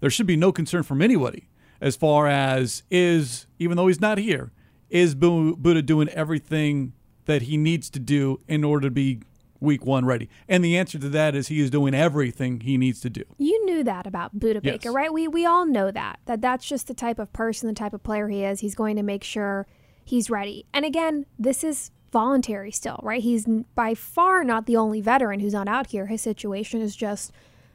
There 0.00 0.10
should 0.10 0.26
be 0.26 0.36
no 0.36 0.52
concern 0.52 0.82
from 0.82 1.00
anybody 1.00 1.48
as 1.82 1.96
far 1.96 2.28
as 2.28 2.84
is 2.90 3.46
even 3.58 3.76
though 3.76 3.88
he's 3.88 4.00
not 4.00 4.16
here, 4.16 4.52
is 4.88 5.14
Budda 5.14 5.84
doing 5.84 6.08
everything 6.10 6.92
that 7.26 7.42
he 7.42 7.56
needs 7.56 7.90
to 7.90 7.98
do 7.98 8.40
in 8.48 8.62
order 8.64 8.88
to 8.88 8.90
be 8.90 9.20
week 9.60 9.84
one 9.84 10.04
ready? 10.06 10.30
And 10.48 10.64
the 10.64 10.76
answer 10.78 10.98
to 10.98 11.08
that 11.10 11.34
is 11.34 11.48
he 11.48 11.60
is 11.60 11.70
doing 11.70 11.92
everything 11.94 12.60
he 12.60 12.78
needs 12.78 13.00
to 13.00 13.10
do. 13.10 13.24
You 13.36 13.64
knew 13.66 13.82
that 13.84 14.06
about 14.06 14.38
Budda 14.38 14.60
Yes. 14.62 14.78
Baker, 14.78 14.92
right? 14.92 15.12
We 15.12 15.26
we 15.28 15.44
all 15.44 15.66
know 15.66 15.90
that. 15.90 16.20
That 16.26 16.40
that's 16.40 16.64
just 16.66 16.86
the 16.86 16.94
type 16.94 17.18
of 17.18 17.32
person, 17.32 17.68
the 17.68 17.74
type 17.74 17.92
of 17.92 18.02
player 18.02 18.28
he 18.28 18.44
is. 18.44 18.60
He's 18.60 18.74
going 18.76 18.96
to 18.96 19.02
make 19.02 19.24
sure 19.24 19.66
he's 20.04 20.30
ready. 20.30 20.64
And 20.72 20.84
again, 20.84 21.26
this 21.38 21.64
is 21.64 21.90
voluntary 22.12 22.70
still, 22.70 23.00
right? 23.02 23.22
He's 23.22 23.46
by 23.74 23.94
far 23.94 24.44
not 24.44 24.66
the 24.66 24.76
only 24.76 25.00
veteran 25.00 25.40
who's 25.40 25.54
not 25.54 25.66
out 25.66 25.88
here. 25.88 26.06
His 26.06 26.20
situation 26.22 26.80
is 26.80 26.94
just 26.94 27.32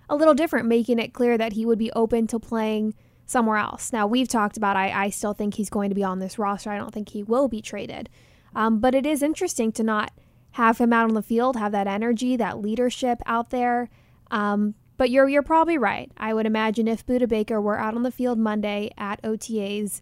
a 0.09 0.15
little 0.15 0.33
different, 0.33 0.67
making 0.67 0.99
it 0.99 1.13
clear 1.13 1.37
that 1.37 1.53
he 1.53 1.65
would 1.65 1.79
be 1.79 1.91
open 1.91 2.27
to 2.27 2.39
playing 2.39 2.93
somewhere 3.27 3.57
else. 3.57 3.93
Now, 3.93 4.07
we've 4.07 4.27
talked 4.27 4.57
about 4.57 4.75
I, 4.75 4.89
I 4.89 5.09
still 5.11 5.33
think 5.33 5.53
he's 5.53 5.69
going 5.69 5.89
to 5.89 5.95
be 5.95 6.03
on 6.03 6.17
this 6.17 6.39
roster. 6.39 6.71
I 6.71 6.77
don't 6.77 6.93
think 6.93 7.09
he 7.09 7.21
will 7.21 7.47
be 7.47 7.61
traded. 7.61 8.09
Um, 8.55 8.79
but 8.79 8.95
it 8.95 9.05
is 9.05 9.21
interesting 9.21 9.71
to 9.73 9.83
not 9.83 10.11
have 10.51 10.79
him 10.79 10.91
out 10.91 11.07
on 11.07 11.13
the 11.13 11.21
field, 11.21 11.57
have 11.57 11.73
that 11.73 11.85
energy, 11.85 12.35
that 12.37 12.59
leadership 12.59 13.21
out 13.27 13.51
there. 13.51 13.89
Um, 14.31 14.73
but 14.95 15.11
you're 15.11 15.29
you're 15.29 15.43
probably 15.43 15.77
right. 15.77 16.11
I 16.17 16.33
would 16.33 16.47
imagine 16.47 16.87
if 16.87 17.05
Budda 17.05 17.29
Baker 17.29 17.61
were 17.61 17.77
out 17.77 17.93
on 17.93 18.01
the 18.01 18.11
field 18.11 18.39
Monday 18.39 18.89
at 18.97 19.21
OTAs, 19.21 20.01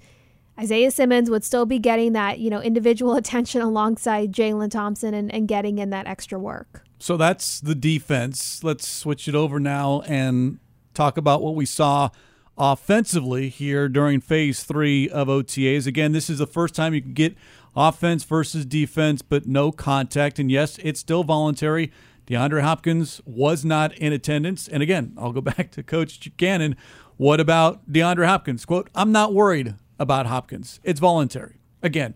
Isaiah 0.57 0.91
Simmons 0.91 1.29
would 1.29 1.43
still 1.43 1.65
be 1.65 1.79
getting 1.79 2.13
that, 2.13 2.39
you 2.39 2.49
know, 2.49 2.61
individual 2.61 3.15
attention 3.17 3.61
alongside 3.61 4.31
Jalen 4.31 4.71
Thompson 4.71 5.13
and, 5.13 5.33
and 5.33 5.47
getting 5.47 5.79
in 5.79 5.89
that 5.89 6.07
extra 6.07 6.39
work. 6.39 6.83
So 6.99 7.17
that's 7.17 7.59
the 7.59 7.75
defense. 7.75 8.63
Let's 8.63 8.87
switch 8.87 9.27
it 9.27 9.35
over 9.35 9.59
now 9.59 10.01
and 10.07 10.59
talk 10.93 11.17
about 11.17 11.41
what 11.41 11.55
we 11.55 11.65
saw 11.65 12.09
offensively 12.57 13.49
here 13.49 13.89
during 13.89 14.21
phase 14.21 14.63
three 14.63 15.09
of 15.09 15.27
OTAs. 15.27 15.87
Again, 15.87 16.11
this 16.11 16.29
is 16.29 16.39
the 16.39 16.47
first 16.47 16.75
time 16.75 16.93
you 16.93 17.01
can 17.01 17.13
get 17.13 17.35
offense 17.75 18.23
versus 18.23 18.65
defense, 18.65 19.21
but 19.21 19.45
no 19.45 19.71
contact. 19.71 20.39
And 20.39 20.49
yes, 20.49 20.79
it's 20.81 20.99
still 20.99 21.23
voluntary. 21.23 21.91
DeAndre 22.27 22.61
Hopkins 22.61 23.21
was 23.25 23.63
not 23.63 23.93
in 23.97 24.13
attendance. 24.13 24.67
And 24.67 24.81
again, 24.81 25.13
I'll 25.17 25.33
go 25.33 25.41
back 25.41 25.71
to 25.71 25.83
Coach 25.83 26.35
Gannon. 26.37 26.75
What 27.17 27.39
about 27.39 27.91
DeAndre 27.91 28.25
Hopkins? 28.25 28.65
Quote, 28.65 28.89
I'm 28.95 29.11
not 29.11 29.33
worried 29.33 29.75
about 29.99 30.25
Hopkins. 30.25 30.79
It's 30.83 30.99
voluntary. 30.99 31.59
Again, 31.81 32.15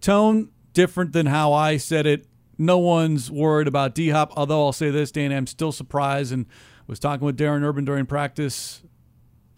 tone 0.00 0.50
different 0.72 1.12
than 1.12 1.26
how 1.26 1.52
I 1.52 1.76
said 1.76 2.06
it. 2.06 2.26
No 2.56 2.78
one's 2.78 3.30
worried 3.30 3.68
about 3.68 3.94
D 3.94 4.08
Hop, 4.08 4.32
although 4.36 4.64
I'll 4.64 4.72
say 4.72 4.90
this, 4.90 5.12
Dan, 5.12 5.32
I'm 5.32 5.46
still 5.46 5.70
surprised 5.70 6.32
and 6.32 6.46
was 6.88 6.98
talking 6.98 7.24
with 7.24 7.38
Darren 7.38 7.62
Urban 7.62 7.84
during 7.84 8.06
practice 8.06 8.82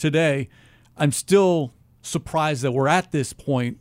today. 0.01 0.49
I'm 0.97 1.13
still 1.13 1.73
surprised 2.03 2.63
that 2.63 2.73
we're 2.73 2.89
at 2.89 3.13
this 3.13 3.33
point, 3.33 3.79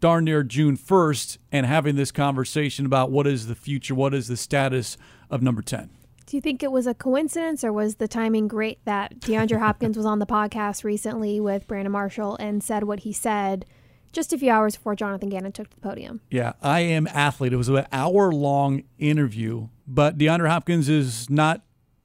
darn 0.00 0.24
near 0.24 0.42
June 0.42 0.76
1st, 0.76 1.38
and 1.52 1.64
having 1.64 1.96
this 1.96 2.10
conversation 2.10 2.84
about 2.84 3.10
what 3.10 3.26
is 3.26 3.46
the 3.46 3.54
future, 3.54 3.94
what 3.94 4.12
is 4.12 4.28
the 4.28 4.36
status 4.36 4.98
of 5.30 5.42
number 5.42 5.62
10. 5.62 5.90
Do 6.26 6.36
you 6.36 6.40
think 6.40 6.62
it 6.62 6.72
was 6.72 6.86
a 6.86 6.94
coincidence 6.94 7.62
or 7.64 7.72
was 7.72 7.96
the 7.96 8.08
timing 8.08 8.48
great 8.48 8.78
that 8.84 9.20
DeAndre 9.20 9.58
Hopkins 9.58 9.96
was 9.96 10.06
on 10.06 10.18
the 10.18 10.26
podcast 10.26 10.82
recently 10.82 11.38
with 11.38 11.66
Brandon 11.66 11.92
Marshall 11.92 12.36
and 12.36 12.62
said 12.62 12.84
what 12.84 13.00
he 13.00 13.12
said 13.12 13.66
just 14.10 14.32
a 14.32 14.38
few 14.38 14.50
hours 14.50 14.76
before 14.76 14.94
Jonathan 14.94 15.28
Gannon 15.28 15.52
took 15.52 15.68
to 15.70 15.76
the 15.76 15.82
podium? 15.82 16.20
Yeah, 16.30 16.54
I 16.62 16.80
am 16.80 17.06
athlete. 17.08 17.52
It 17.52 17.56
was 17.56 17.68
an 17.68 17.86
hour 17.92 18.32
long 18.32 18.84
interview, 18.98 19.68
but 19.86 20.16
DeAndre 20.16 20.48
Hopkins 20.48 20.88
is 20.88 21.28
not 21.28 21.62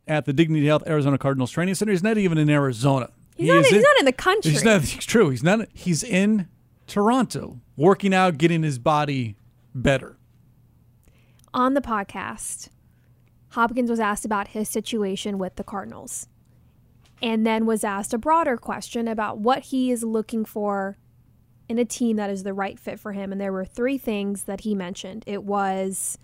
at 0.08 0.26
the 0.26 0.34
Dignity 0.34 0.66
Health 0.66 0.84
Arizona 0.88 1.18
Cardinals 1.18 1.52
Training 1.52 1.76
Center. 1.76 1.92
He's 1.92 2.04
not 2.04 2.18
even 2.18 2.38
in 2.38 2.50
Arizona. 2.50 3.12
He's, 3.40 3.48
He 3.48 3.54
not, 3.54 3.64
he's 3.66 3.74
in- 3.74 3.82
not 3.82 4.00
in 4.00 4.06
the 4.06 4.12
country. 4.14 4.52
He's 4.52 4.64
not. 4.64 4.82
It's 4.84 5.06
true. 5.06 5.30
He's 5.30 5.44
not. 5.44 5.68
He's 5.74 6.04
in 6.04 6.48
Toronto, 6.88 7.60
working 7.78 8.14
out, 8.14 8.38
getting 8.38 8.64
his 8.64 8.78
body 8.80 9.36
better. 9.74 10.18
on 11.54 11.74
the 11.74 11.82
podcast, 11.82 12.70
Hopkins 13.52 13.90
was 13.90 14.00
asked 14.00 14.26
about 14.26 14.50
his 14.50 14.68
situation 14.70 15.38
with 15.38 15.56
the 15.56 15.64
Cardinals 15.64 16.28
and 17.22 17.46
then 17.46 17.66
was 17.66 17.84
asked 17.84 18.14
a 18.14 18.18
broader 18.18 18.56
question 18.58 19.08
about 19.08 19.40
what 19.40 19.64
he 19.64 19.90
is 19.92 20.04
looking 20.04 20.46
for 20.46 20.98
in 21.68 21.78
a 21.80 21.86
team 21.86 22.18
that 22.18 22.30
is 22.30 22.44
the 22.44 22.54
right 22.54 22.78
fit 22.80 23.00
for 23.00 23.14
him. 23.14 23.32
And 23.32 23.40
there 23.42 23.52
were 23.52 23.66
three 23.66 23.98
things 23.98 24.44
that 24.44 24.62
he 24.62 24.76
mentioned 24.76 25.24
it 25.28 25.44
was 25.44 26.18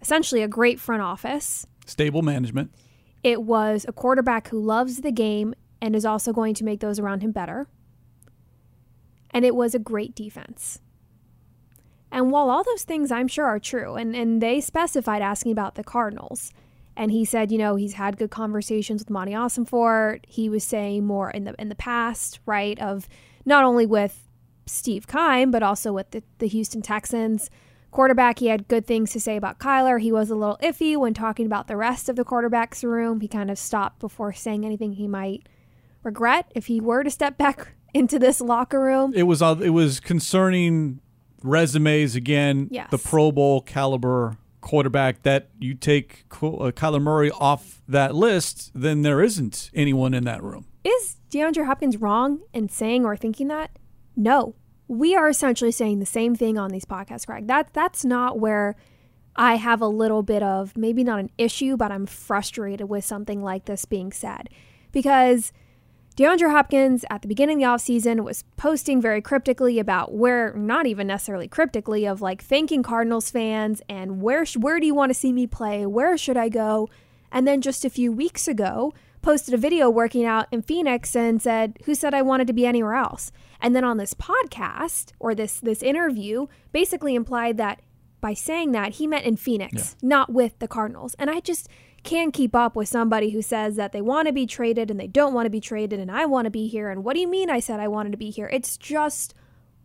essentially 0.00 0.42
a 0.42 0.48
great 0.48 0.78
front 0.80 1.02
office, 1.02 1.66
Stable 1.86 2.22
management. 2.22 2.72
it 3.22 3.42
was 3.42 3.84
a 3.88 3.92
quarterback 3.92 4.48
who 4.48 4.60
loves 4.60 5.00
the 5.00 5.10
game 5.12 5.54
and 5.80 5.94
is 5.94 6.04
also 6.04 6.32
going 6.32 6.54
to 6.54 6.64
make 6.64 6.80
those 6.80 6.98
around 6.98 7.22
him 7.22 7.32
better, 7.32 7.66
and 9.30 9.44
it 9.44 9.54
was 9.54 9.74
a 9.74 9.78
great 9.78 10.14
defense. 10.14 10.80
And 12.10 12.30
while 12.30 12.48
all 12.48 12.64
those 12.64 12.84
things 12.84 13.12
I'm 13.12 13.28
sure 13.28 13.44
are 13.44 13.58
true, 13.58 13.94
and, 13.94 14.16
and 14.16 14.40
they 14.40 14.60
specified 14.60 15.22
asking 15.22 15.52
about 15.52 15.74
the 15.74 15.84
Cardinals, 15.84 16.52
and 16.96 17.12
he 17.12 17.24
said, 17.24 17.52
you 17.52 17.58
know, 17.58 17.76
he's 17.76 17.94
had 17.94 18.18
good 18.18 18.30
conversations 18.30 19.02
with 19.02 19.10
Monty 19.10 19.32
Ossenfort. 19.32 20.24
He 20.26 20.48
was 20.48 20.64
saying 20.64 21.06
more 21.06 21.30
in 21.30 21.44
the 21.44 21.54
in 21.56 21.68
the 21.68 21.76
past, 21.76 22.40
right, 22.44 22.76
of 22.80 23.08
not 23.44 23.62
only 23.62 23.86
with 23.86 24.28
Steve 24.66 25.06
Keim, 25.06 25.52
but 25.52 25.62
also 25.62 25.92
with 25.92 26.10
the, 26.10 26.24
the 26.38 26.48
Houston 26.48 26.82
Texans. 26.82 27.50
Quarterback, 27.90 28.40
he 28.40 28.48
had 28.48 28.68
good 28.68 28.86
things 28.86 29.12
to 29.12 29.20
say 29.20 29.36
about 29.36 29.60
Kyler. 29.60 30.00
He 30.00 30.12
was 30.12 30.28
a 30.28 30.34
little 30.34 30.58
iffy 30.60 30.96
when 30.96 31.14
talking 31.14 31.46
about 31.46 31.68
the 31.68 31.76
rest 31.76 32.08
of 32.08 32.16
the 32.16 32.24
quarterbacks 32.24 32.82
room. 32.82 33.20
He 33.20 33.28
kind 33.28 33.50
of 33.50 33.58
stopped 33.58 34.00
before 34.00 34.32
saying 34.32 34.66
anything 34.66 34.94
he 34.94 35.06
might 35.06 35.48
regret 36.02 36.50
if 36.54 36.66
he 36.66 36.80
were 36.80 37.02
to 37.02 37.10
step 37.10 37.36
back 37.38 37.74
into 37.94 38.18
this 38.18 38.40
locker 38.40 38.80
room. 38.80 39.12
It 39.14 39.24
was. 39.24 39.42
uh, 39.42 39.56
It 39.62 39.70
was 39.70 40.00
concerning 40.00 41.00
resumes 41.42 42.14
again. 42.14 42.68
Yes. 42.70 42.90
The 42.90 42.98
Pro 42.98 43.32
Bowl 43.32 43.60
caliber 43.60 44.36
quarterback 44.60 45.22
that 45.22 45.48
you 45.58 45.72
take 45.74 46.24
uh, 46.32 46.72
Kyler 46.72 47.00
Murray 47.00 47.30
off 47.30 47.80
that 47.88 48.14
list, 48.14 48.70
then 48.74 49.02
there 49.02 49.22
isn't 49.22 49.70
anyone 49.72 50.12
in 50.14 50.24
that 50.24 50.42
room. 50.42 50.66
Is 50.84 51.16
DeAndre 51.30 51.64
Hopkins 51.66 51.96
wrong 51.96 52.40
in 52.52 52.68
saying 52.68 53.04
or 53.04 53.16
thinking 53.16 53.48
that? 53.48 53.70
No. 54.16 54.54
We 54.88 55.14
are 55.14 55.28
essentially 55.28 55.70
saying 55.70 56.00
the 56.00 56.06
same 56.06 56.34
thing 56.34 56.58
on 56.58 56.70
these 56.70 56.84
podcasts, 56.84 57.26
Greg. 57.26 57.46
That 57.46 57.72
that's 57.72 58.04
not 58.04 58.38
where 58.40 58.74
I 59.36 59.54
have 59.56 59.80
a 59.80 59.86
little 59.86 60.22
bit 60.22 60.42
of 60.42 60.76
maybe 60.76 61.04
not 61.04 61.20
an 61.20 61.30
issue, 61.38 61.76
but 61.76 61.92
I'm 61.92 62.06
frustrated 62.06 62.88
with 62.88 63.04
something 63.04 63.42
like 63.42 63.66
this 63.66 63.84
being 63.84 64.10
said. 64.12 64.48
Because 64.90 65.52
DeAndre 66.18 66.50
Hopkins 66.50 67.04
at 67.10 67.22
the 67.22 67.28
beginning 67.28 67.62
of 67.62 67.78
the 67.78 67.92
offseason 67.92 68.24
was 68.24 68.42
posting 68.56 69.00
very 69.00 69.22
cryptically 69.22 69.78
about 69.78 70.12
where, 70.12 70.52
not 70.54 70.84
even 70.84 71.06
necessarily 71.06 71.46
cryptically, 71.46 72.08
of 72.08 72.20
like 72.20 72.42
thanking 72.42 72.82
Cardinals 72.82 73.30
fans 73.30 73.82
and 73.88 74.20
where 74.20 74.44
sh- 74.44 74.56
where 74.56 74.80
do 74.80 74.86
you 74.86 74.96
want 74.96 75.10
to 75.10 75.14
see 75.14 75.32
me 75.32 75.46
play? 75.46 75.86
Where 75.86 76.18
should 76.18 76.36
I 76.36 76.48
go? 76.48 76.88
And 77.30 77.46
then 77.46 77.60
just 77.60 77.84
a 77.84 77.90
few 77.90 78.10
weeks 78.10 78.48
ago, 78.48 78.92
posted 79.22 79.54
a 79.54 79.58
video 79.58 79.88
working 79.88 80.24
out 80.24 80.48
in 80.50 80.60
Phoenix 80.60 81.14
and 81.14 81.40
said, 81.40 81.78
"Who 81.84 81.94
said 81.94 82.14
I 82.14 82.22
wanted 82.22 82.48
to 82.48 82.52
be 82.52 82.66
anywhere 82.66 82.94
else?" 82.94 83.30
And 83.60 83.76
then 83.76 83.84
on 83.84 83.98
this 83.98 84.12
podcast 84.12 85.12
or 85.20 85.36
this 85.36 85.60
this 85.60 85.84
interview, 85.84 86.48
basically 86.72 87.14
implied 87.14 87.58
that 87.58 87.80
by 88.20 88.34
saying 88.34 88.72
that 88.72 88.94
he 88.94 89.06
meant 89.06 89.24
in 89.24 89.36
Phoenix, 89.36 89.94
not 90.02 90.32
with 90.32 90.58
the 90.58 90.66
Cardinals. 90.66 91.14
And 91.16 91.30
I 91.30 91.38
just 91.38 91.68
can 92.02 92.30
keep 92.30 92.54
up 92.54 92.76
with 92.76 92.88
somebody 92.88 93.30
who 93.30 93.42
says 93.42 93.76
that 93.76 93.92
they 93.92 94.00
want 94.00 94.26
to 94.26 94.32
be 94.32 94.46
traded 94.46 94.90
and 94.90 94.98
they 94.98 95.06
don't 95.06 95.34
want 95.34 95.46
to 95.46 95.50
be 95.50 95.60
traded 95.60 96.00
and 96.00 96.10
I 96.10 96.26
want 96.26 96.46
to 96.46 96.50
be 96.50 96.68
here 96.68 96.90
and 96.90 97.04
what 97.04 97.14
do 97.14 97.20
you 97.20 97.28
mean 97.28 97.50
I 97.50 97.60
said 97.60 97.80
I 97.80 97.88
wanted 97.88 98.12
to 98.12 98.18
be 98.18 98.30
here? 98.30 98.48
It's 98.52 98.76
just 98.76 99.34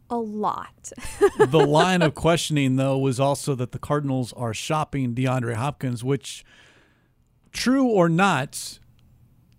a 0.10 0.18
lot. 0.18 0.92
the 1.38 1.66
line 1.66 2.02
of 2.02 2.14
questioning 2.16 2.76
though 2.76 2.98
was 2.98 3.20
also 3.20 3.56
that 3.56 3.72
the 3.72 3.80
Cardinals 3.80 4.34
are 4.34 4.54
shopping 4.54 5.14
DeAndre 5.16 5.56
Hopkins, 5.56 6.04
which 6.04 6.46
true 7.52 7.88
or 7.88 8.10
not, 8.10 8.80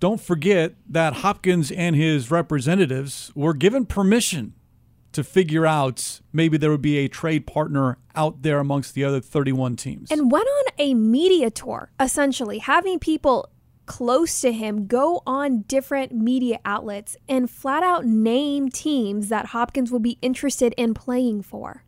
don't 0.00 0.20
forget 0.20 0.74
that 0.88 1.14
Hopkins 1.14 1.70
and 1.70 1.96
his 1.96 2.30
representatives 2.30 3.32
were 3.34 3.54
given 3.54 3.86
permission 3.86 4.54
to 5.12 5.24
figure 5.24 5.64
out 5.64 6.20
maybe 6.32 6.56
there 6.56 6.70
would 6.70 6.82
be 6.82 6.98
a 6.98 7.08
trade 7.08 7.46
partner 7.46 7.98
out 8.14 8.42
there 8.42 8.58
amongst 8.58 8.94
the 8.94 9.04
other 9.04 9.20
31 9.20 9.76
teams. 9.76 10.10
And 10.10 10.30
went 10.30 10.46
on 10.46 10.72
a 10.78 10.94
media 10.94 11.50
tour, 11.50 11.90
essentially, 11.98 12.58
having 12.58 12.98
people 12.98 13.50
close 13.86 14.40
to 14.40 14.52
him 14.52 14.86
go 14.86 15.22
on 15.26 15.62
different 15.62 16.12
media 16.12 16.58
outlets 16.64 17.16
and 17.28 17.50
flat 17.50 17.82
out 17.82 18.04
name 18.04 18.70
teams 18.70 19.28
that 19.28 19.46
Hopkins 19.46 19.90
would 19.92 20.02
be 20.02 20.18
interested 20.22 20.72
in 20.76 20.94
playing 20.94 21.42
for. 21.42 21.84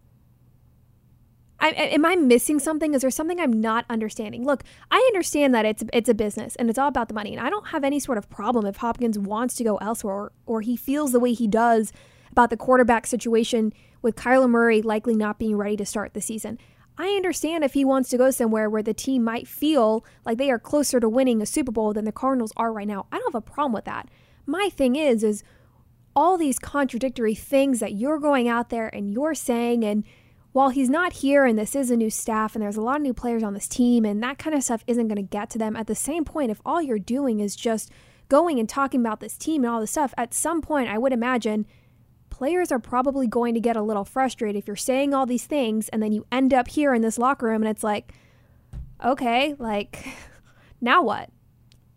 I, 1.58 1.70
am 1.70 2.04
I 2.04 2.16
missing 2.16 2.58
something? 2.58 2.92
Is 2.92 3.00
there 3.00 3.10
something 3.10 3.40
I'm 3.40 3.60
not 3.60 3.86
understanding? 3.88 4.44
Look, 4.44 4.62
I 4.90 4.98
understand 5.08 5.54
that 5.54 5.64
it's 5.64 5.82
it's 5.92 6.08
a 6.08 6.14
business 6.14 6.54
and 6.56 6.68
it's 6.68 6.78
all 6.78 6.88
about 6.88 7.08
the 7.08 7.14
money, 7.14 7.34
and 7.34 7.44
I 7.44 7.48
don't 7.48 7.68
have 7.68 7.82
any 7.82 7.98
sort 7.98 8.18
of 8.18 8.28
problem 8.28 8.66
if 8.66 8.76
Hopkins 8.76 9.18
wants 9.18 9.54
to 9.56 9.64
go 9.64 9.76
elsewhere 9.78 10.14
or, 10.14 10.32
or 10.44 10.60
he 10.60 10.76
feels 10.76 11.12
the 11.12 11.20
way 11.20 11.32
he 11.32 11.48
does 11.48 11.92
about 12.30 12.50
the 12.50 12.56
quarterback 12.58 13.06
situation 13.06 13.72
with 14.06 14.16
Kyler 14.16 14.48
Murray 14.48 14.80
likely 14.80 15.16
not 15.16 15.38
being 15.38 15.56
ready 15.56 15.76
to 15.76 15.84
start 15.84 16.14
the 16.14 16.20
season. 16.20 16.58
I 16.96 17.08
understand 17.08 17.64
if 17.64 17.74
he 17.74 17.84
wants 17.84 18.08
to 18.10 18.16
go 18.16 18.30
somewhere 18.30 18.70
where 18.70 18.82
the 18.82 18.94
team 18.94 19.24
might 19.24 19.48
feel 19.48 20.04
like 20.24 20.38
they 20.38 20.50
are 20.50 20.60
closer 20.60 21.00
to 21.00 21.08
winning 21.08 21.42
a 21.42 21.46
Super 21.46 21.72
Bowl 21.72 21.92
than 21.92 22.04
the 22.04 22.12
Cardinals 22.12 22.52
are 22.56 22.72
right 22.72 22.86
now. 22.86 23.06
I 23.10 23.18
don't 23.18 23.34
have 23.34 23.42
a 23.42 23.50
problem 23.50 23.72
with 23.72 23.84
that. 23.84 24.08
My 24.46 24.70
thing 24.72 24.94
is 24.94 25.24
is 25.24 25.42
all 26.14 26.38
these 26.38 26.58
contradictory 26.58 27.34
things 27.34 27.80
that 27.80 27.94
you're 27.94 28.20
going 28.20 28.48
out 28.48 28.70
there 28.70 28.88
and 28.88 29.12
you're 29.12 29.34
saying 29.34 29.84
and 29.84 30.04
while 30.52 30.70
he's 30.70 30.88
not 30.88 31.12
here 31.12 31.44
and 31.44 31.58
this 31.58 31.76
is 31.76 31.90
a 31.90 31.96
new 31.96 32.08
staff 32.08 32.54
and 32.54 32.62
there's 32.62 32.78
a 32.78 32.80
lot 32.80 32.96
of 32.96 33.02
new 33.02 33.12
players 33.12 33.42
on 33.42 33.52
this 33.52 33.68
team 33.68 34.06
and 34.06 34.22
that 34.22 34.38
kind 34.38 34.56
of 34.56 34.62
stuff 34.62 34.82
isn't 34.86 35.08
going 35.08 35.16
to 35.16 35.22
get 35.22 35.50
to 35.50 35.58
them 35.58 35.76
at 35.76 35.88
the 35.88 35.94
same 35.94 36.24
point 36.24 36.50
if 36.50 36.62
all 36.64 36.80
you're 36.80 36.98
doing 36.98 37.40
is 37.40 37.54
just 37.54 37.90
going 38.30 38.58
and 38.58 38.68
talking 38.68 39.00
about 39.00 39.20
this 39.20 39.36
team 39.36 39.64
and 39.64 39.70
all 39.70 39.80
this 39.80 39.90
stuff 39.90 40.14
at 40.16 40.32
some 40.32 40.62
point 40.62 40.88
I 40.88 40.96
would 40.96 41.12
imagine 41.12 41.66
players 42.30 42.70
are 42.70 42.78
probably 42.78 43.26
going 43.26 43.54
to 43.54 43.60
get 43.60 43.76
a 43.76 43.82
little 43.82 44.04
frustrated 44.04 44.56
if 44.56 44.66
you're 44.66 44.76
saying 44.76 45.14
all 45.14 45.26
these 45.26 45.46
things 45.46 45.88
and 45.90 46.02
then 46.02 46.12
you 46.12 46.26
end 46.30 46.52
up 46.52 46.68
here 46.68 46.94
in 46.94 47.02
this 47.02 47.18
locker 47.18 47.46
room 47.46 47.62
and 47.62 47.70
it's 47.70 47.84
like, 47.84 48.12
okay, 49.04 49.54
like, 49.58 50.06
now 50.80 51.02
what? 51.02 51.30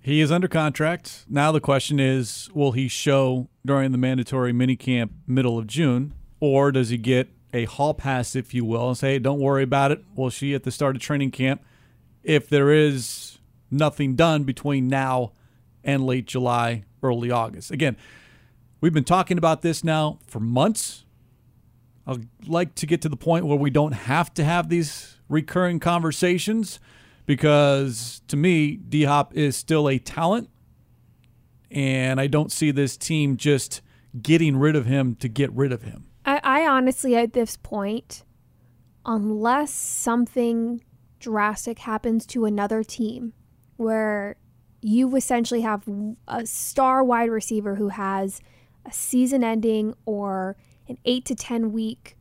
He 0.02 0.22
is 0.22 0.32
under 0.32 0.48
contract. 0.48 1.26
Now 1.30 1.52
the 1.52 1.60
question 1.60 2.00
is 2.00 2.50
will 2.54 2.72
he 2.72 2.88
show 2.88 3.50
during 3.66 3.92
the 3.92 3.98
mandatory 3.98 4.54
minicamp 4.54 5.10
middle 5.28 5.58
of 5.58 5.68
June, 5.68 6.14
or 6.40 6.72
does 6.72 6.90
he 6.90 6.98
get 6.98 7.30
a 7.54 7.66
hall 7.66 7.94
pass, 7.94 8.36
if 8.36 8.54
you 8.54 8.64
will, 8.64 8.90
and 8.90 8.98
say, 8.98 9.14
hey, 9.14 9.20
don't 9.20 9.40
worry 9.40 9.64
about 9.64 9.92
it? 9.92 10.04
We'll 10.16 10.32
see 10.32 10.54
at 10.54 10.64
the 10.64 10.72
start 10.72 10.96
of 10.96 11.02
training 11.02 11.32
camp 11.32 11.62
if 12.24 12.48
there 12.48 12.72
is 12.72 13.40
nothing 13.72 14.16
done 14.16 14.44
between 14.44 14.88
now 14.88 15.34
and 15.84 16.06
late 16.06 16.28
July, 16.28 16.84
early 17.02 17.32
August. 17.32 17.72
Again, 17.72 17.98
We've 18.82 18.94
been 18.94 19.04
talking 19.04 19.38
about 19.38 19.62
this 19.62 19.84
now 19.84 20.20
for 20.28 20.40
months. 20.40 21.06
I'd 22.08 22.28
like 22.48 22.76
to 22.76 22.86
get 22.86 23.02
to 23.02 23.10
the 23.10 23.18
point 23.18 23.46
where 23.46 23.58
we 23.58 23.70
don't 23.70 23.92
have 23.92 24.34
to 24.36 24.44
have 24.44 24.70
these 24.70 25.18
recurring 25.28 25.80
conversations 25.80 26.80
because 27.26 28.22
to 28.28 28.38
me, 28.38 28.78
D 28.78 29.04
Hop 29.04 29.36
is 29.36 29.56
still 29.56 29.90
a 29.90 30.00
talent. 30.00 30.50
And 31.70 32.20
I 32.20 32.28
don't 32.28 32.52
see 32.52 32.72
this 32.72 32.98
team 32.98 33.38
just 33.38 33.82
getting 34.20 34.58
rid 34.58 34.76
of 34.76 34.86
him 34.86 35.16
to 35.18 35.28
get 35.28 35.52
rid 35.52 35.72
of 35.72 35.84
him. 35.84 36.08
I, 36.26 36.40
I 36.44 36.68
honestly, 36.68 37.16
at 37.16 37.34
this 37.34 37.58
point, 37.58 38.24
unless 39.06 39.72
something 39.72 40.84
drastic 41.20 41.80
happens 41.80 42.26
to 42.28 42.46
another 42.46 42.84
team 42.84 43.34
where 43.78 44.38
you 44.82 45.16
essentially 45.16 45.62
have 45.62 45.84
a 46.28 46.46
star 46.46 47.04
wide 47.04 47.30
receiver 47.30 47.76
who 47.76 47.90
has 47.90 48.42
a 48.86 48.92
season 48.92 49.44
ending 49.44 49.94
or 50.06 50.56
an 50.88 50.98
eight 51.06 51.26
to 51.26 51.36
10 51.36 51.72
week 51.72 52.18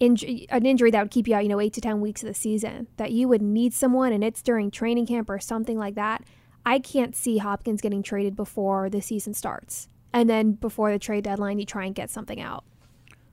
injury, 0.00 0.46
an 0.50 0.64
injury 0.66 0.90
that 0.90 1.02
would 1.02 1.10
keep 1.10 1.28
you 1.28 1.34
out, 1.34 1.42
you 1.42 1.48
know, 1.48 1.60
eight 1.60 1.72
to 1.74 1.80
10 1.80 2.00
weeks 2.00 2.22
of 2.22 2.28
the 2.28 2.34
season, 2.34 2.86
that 2.96 3.12
you 3.12 3.28
would 3.28 3.42
need 3.42 3.74
someone 3.74 4.12
and 4.12 4.22
it's 4.22 4.42
during 4.42 4.70
training 4.70 5.06
camp 5.06 5.28
or 5.28 5.38
something 5.38 5.78
like 5.78 5.94
that, 5.94 6.24
I 6.64 6.78
can't 6.78 7.16
see 7.16 7.38
Hopkins 7.38 7.80
getting 7.80 8.02
traded 8.02 8.36
before 8.36 8.90
the 8.90 9.00
season 9.00 9.34
starts. 9.34 9.88
And 10.12 10.28
then 10.28 10.52
before 10.52 10.90
the 10.90 10.98
trade 10.98 11.24
deadline, 11.24 11.58
you 11.58 11.66
try 11.66 11.84
and 11.84 11.94
get 11.94 12.10
something 12.10 12.40
out. 12.40 12.64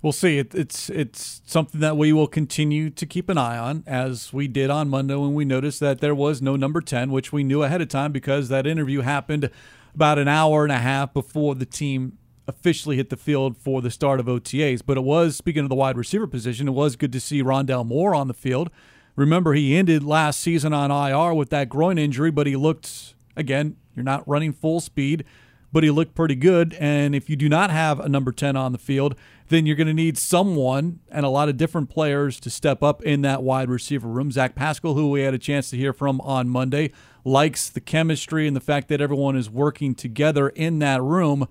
We'll 0.01 0.11
see. 0.11 0.37
It, 0.37 0.53
it's 0.53 0.89
it's 0.91 1.41
something 1.45 1.81
that 1.81 1.97
we 1.97 2.13
will 2.13 2.27
continue 2.27 2.91
to 2.91 3.05
keep 3.07 3.27
an 3.27 3.39
eye 3.39 3.57
on, 3.57 3.83
as 3.87 4.31
we 4.31 4.47
did 4.47 4.69
on 4.69 4.87
Monday 4.87 5.15
when 5.15 5.33
we 5.33 5.45
noticed 5.45 5.79
that 5.79 5.99
there 5.99 6.13
was 6.13 6.43
no 6.43 6.55
number 6.55 6.79
ten, 6.79 7.09
which 7.09 7.33
we 7.33 7.43
knew 7.43 7.63
ahead 7.63 7.81
of 7.81 7.87
time 7.87 8.11
because 8.11 8.49
that 8.49 8.67
interview 8.67 9.01
happened 9.01 9.49
about 9.95 10.19
an 10.19 10.27
hour 10.27 10.63
and 10.63 10.71
a 10.71 10.77
half 10.77 11.13
before 11.13 11.55
the 11.55 11.65
team 11.65 12.17
officially 12.47 12.97
hit 12.97 13.09
the 13.09 13.17
field 13.17 13.57
for 13.57 13.81
the 13.81 13.89
start 13.89 14.19
of 14.19 14.27
OTAs. 14.27 14.81
But 14.85 14.97
it 14.97 15.03
was, 15.03 15.35
speaking 15.35 15.63
of 15.63 15.69
the 15.69 15.75
wide 15.75 15.97
receiver 15.97 16.27
position, 16.27 16.67
it 16.67 16.71
was 16.71 16.95
good 16.95 17.11
to 17.13 17.19
see 17.19 17.41
Rondale 17.41 17.85
Moore 17.85 18.13
on 18.13 18.27
the 18.27 18.33
field. 18.33 18.69
Remember, 19.15 19.53
he 19.53 19.75
ended 19.75 20.03
last 20.03 20.41
season 20.41 20.73
on 20.73 20.91
IR 20.91 21.33
with 21.33 21.49
that 21.49 21.69
groin 21.69 21.97
injury, 21.97 22.31
but 22.31 22.45
he 22.45 22.55
looked, 22.55 23.15
again, 23.35 23.77
you're 23.95 24.03
not 24.03 24.27
running 24.27 24.51
full 24.51 24.81
speed, 24.81 25.23
but 25.71 25.83
he 25.83 25.89
looked 25.89 26.13
pretty 26.13 26.35
good. 26.35 26.75
And 26.79 27.15
if 27.15 27.29
you 27.29 27.37
do 27.37 27.47
not 27.47 27.71
have 27.71 27.99
a 27.99 28.09
number 28.09 28.33
10 28.33 28.57
on 28.57 28.73
the 28.73 28.77
field, 28.77 29.15
then 29.47 29.65
you're 29.65 29.75
going 29.75 29.87
to 29.87 29.93
need 29.93 30.17
someone 30.17 30.99
and 31.09 31.25
a 31.25 31.29
lot 31.29 31.49
of 31.49 31.57
different 31.57 31.89
players 31.89 32.39
to 32.41 32.49
step 32.49 32.83
up 32.83 33.01
in 33.03 33.21
that 33.21 33.43
wide 33.43 33.69
receiver 33.69 34.07
room. 34.07 34.31
Zach 34.31 34.55
Pascal, 34.55 34.93
who 34.93 35.09
we 35.09 35.21
had 35.21 35.33
a 35.33 35.39
chance 35.39 35.69
to 35.69 35.77
hear 35.77 35.93
from 35.93 36.19
on 36.21 36.49
Monday, 36.49 36.91
likes 37.25 37.69
the 37.69 37.81
chemistry 37.81 38.47
and 38.47 38.55
the 38.55 38.61
fact 38.61 38.87
that 38.87 39.01
everyone 39.01 39.35
is 39.35 39.49
working 39.49 39.93
together 39.95 40.49
in 40.49 40.79
that 40.79 41.01
room. 41.01 41.47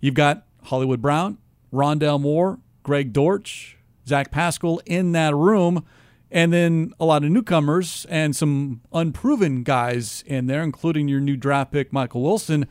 You've 0.00 0.14
got 0.14 0.46
Hollywood 0.64 1.02
Brown, 1.02 1.38
Rondale 1.72 2.20
Moore, 2.20 2.60
Greg 2.82 3.12
Dortch, 3.12 3.78
Zach 4.06 4.30
Pascal 4.30 4.80
in 4.84 5.12
that 5.12 5.34
room, 5.34 5.84
and 6.30 6.52
then 6.52 6.92
a 7.00 7.04
lot 7.06 7.24
of 7.24 7.30
newcomers 7.30 8.06
and 8.10 8.36
some 8.36 8.82
unproven 8.92 9.62
guys 9.62 10.22
in 10.26 10.46
there, 10.46 10.62
including 10.62 11.08
your 11.08 11.20
new 11.20 11.36
draft 11.36 11.72
pick, 11.72 11.92
Michael 11.92 12.22
Wilson. 12.22 12.66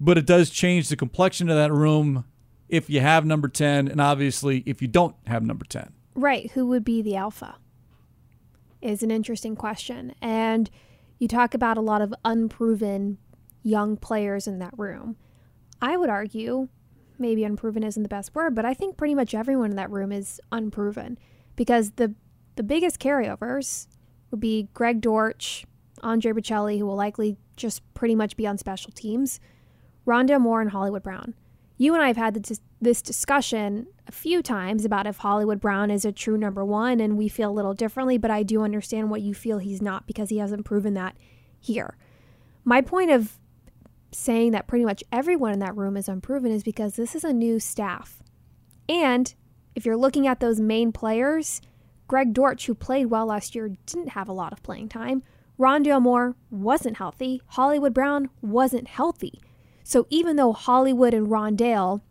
But 0.00 0.18
it 0.18 0.26
does 0.26 0.50
change 0.50 0.88
the 0.88 0.96
complexion 0.96 1.48
of 1.48 1.56
that 1.56 1.72
room 1.72 2.24
if 2.68 2.90
you 2.90 3.00
have 3.00 3.24
number 3.24 3.48
10, 3.48 3.88
and 3.88 4.00
obviously 4.00 4.62
if 4.66 4.82
you 4.82 4.88
don't 4.88 5.14
have 5.26 5.42
number 5.44 5.64
10. 5.64 5.92
Right. 6.14 6.50
Who 6.52 6.66
would 6.66 6.84
be 6.84 7.02
the 7.02 7.14
alpha? 7.14 7.56
Is 8.80 9.02
an 9.02 9.10
interesting 9.10 9.54
question. 9.54 10.14
And 10.20 10.70
you 11.18 11.28
talk 11.28 11.54
about 11.54 11.76
a 11.76 11.82
lot 11.82 12.02
of 12.02 12.14
unproven 12.24 13.18
young 13.62 13.96
players 13.96 14.46
in 14.46 14.58
that 14.58 14.74
room. 14.76 15.16
I 15.80 15.96
would 15.96 16.10
argue, 16.10 16.68
maybe 17.18 17.44
unproven 17.44 17.82
isn't 17.82 18.02
the 18.02 18.08
best 18.08 18.34
word, 18.34 18.54
but 18.54 18.64
I 18.64 18.74
think 18.74 18.96
pretty 18.96 19.14
much 19.14 19.34
everyone 19.34 19.70
in 19.70 19.76
that 19.76 19.90
room 19.90 20.12
is 20.12 20.40
unproven 20.50 21.18
because 21.56 21.92
the 21.92 22.14
the 22.56 22.62
biggest 22.64 22.98
carryovers 22.98 23.86
would 24.32 24.40
be 24.40 24.68
Greg 24.74 25.00
Dortch, 25.00 25.64
Andre 26.02 26.32
Baccellia, 26.32 26.78
who 26.78 26.86
will 26.86 26.96
likely 26.96 27.36
just 27.56 27.82
pretty 27.94 28.16
much 28.16 28.36
be 28.36 28.48
on 28.48 28.58
special 28.58 28.90
teams, 28.90 29.38
Rondale 30.04 30.40
Moore, 30.40 30.60
and 30.60 30.70
Hollywood 30.70 31.04
Brown. 31.04 31.34
You 31.78 31.94
and 31.94 32.02
I 32.02 32.08
have 32.08 32.16
had 32.16 32.44
this 32.80 33.02
discussion 33.02 33.86
a 34.08 34.12
few 34.12 34.42
times 34.42 34.84
about 34.84 35.06
if 35.06 35.18
Hollywood 35.18 35.60
Brown 35.60 35.90
is 35.92 36.04
a 36.04 36.10
true 36.10 36.36
number 36.36 36.64
one, 36.64 37.00
and 37.00 37.16
we 37.16 37.28
feel 37.28 37.50
a 37.50 37.52
little 37.52 37.72
differently, 37.72 38.18
but 38.18 38.32
I 38.32 38.42
do 38.42 38.62
understand 38.62 39.10
what 39.10 39.22
you 39.22 39.32
feel 39.32 39.58
he's 39.58 39.80
not 39.80 40.06
because 40.06 40.28
he 40.28 40.38
hasn't 40.38 40.64
proven 40.64 40.94
that 40.94 41.16
here. 41.60 41.96
My 42.64 42.80
point 42.80 43.12
of 43.12 43.38
saying 44.10 44.50
that 44.52 44.66
pretty 44.66 44.84
much 44.84 45.04
everyone 45.12 45.52
in 45.52 45.60
that 45.60 45.76
room 45.76 45.96
is 45.96 46.08
unproven 46.08 46.50
is 46.50 46.64
because 46.64 46.96
this 46.96 47.14
is 47.14 47.22
a 47.22 47.32
new 47.32 47.60
staff. 47.60 48.22
And 48.88 49.32
if 49.76 49.86
you're 49.86 49.96
looking 49.96 50.26
at 50.26 50.40
those 50.40 50.58
main 50.58 50.90
players, 50.90 51.60
Greg 52.08 52.32
Dortch, 52.32 52.66
who 52.66 52.74
played 52.74 53.06
well 53.06 53.26
last 53.26 53.54
year, 53.54 53.76
didn't 53.86 54.10
have 54.10 54.28
a 54.28 54.32
lot 54.32 54.52
of 54.52 54.62
playing 54.64 54.88
time. 54.88 55.22
Rondale 55.58 56.02
Moore 56.02 56.34
wasn't 56.50 56.96
healthy. 56.96 57.42
Hollywood 57.48 57.94
Brown 57.94 58.30
wasn't 58.40 58.88
healthy. 58.88 59.40
So 59.88 60.06
even 60.10 60.36
though 60.36 60.52
Hollywood 60.52 61.14
and 61.14 61.28
Rondale 61.28 62.02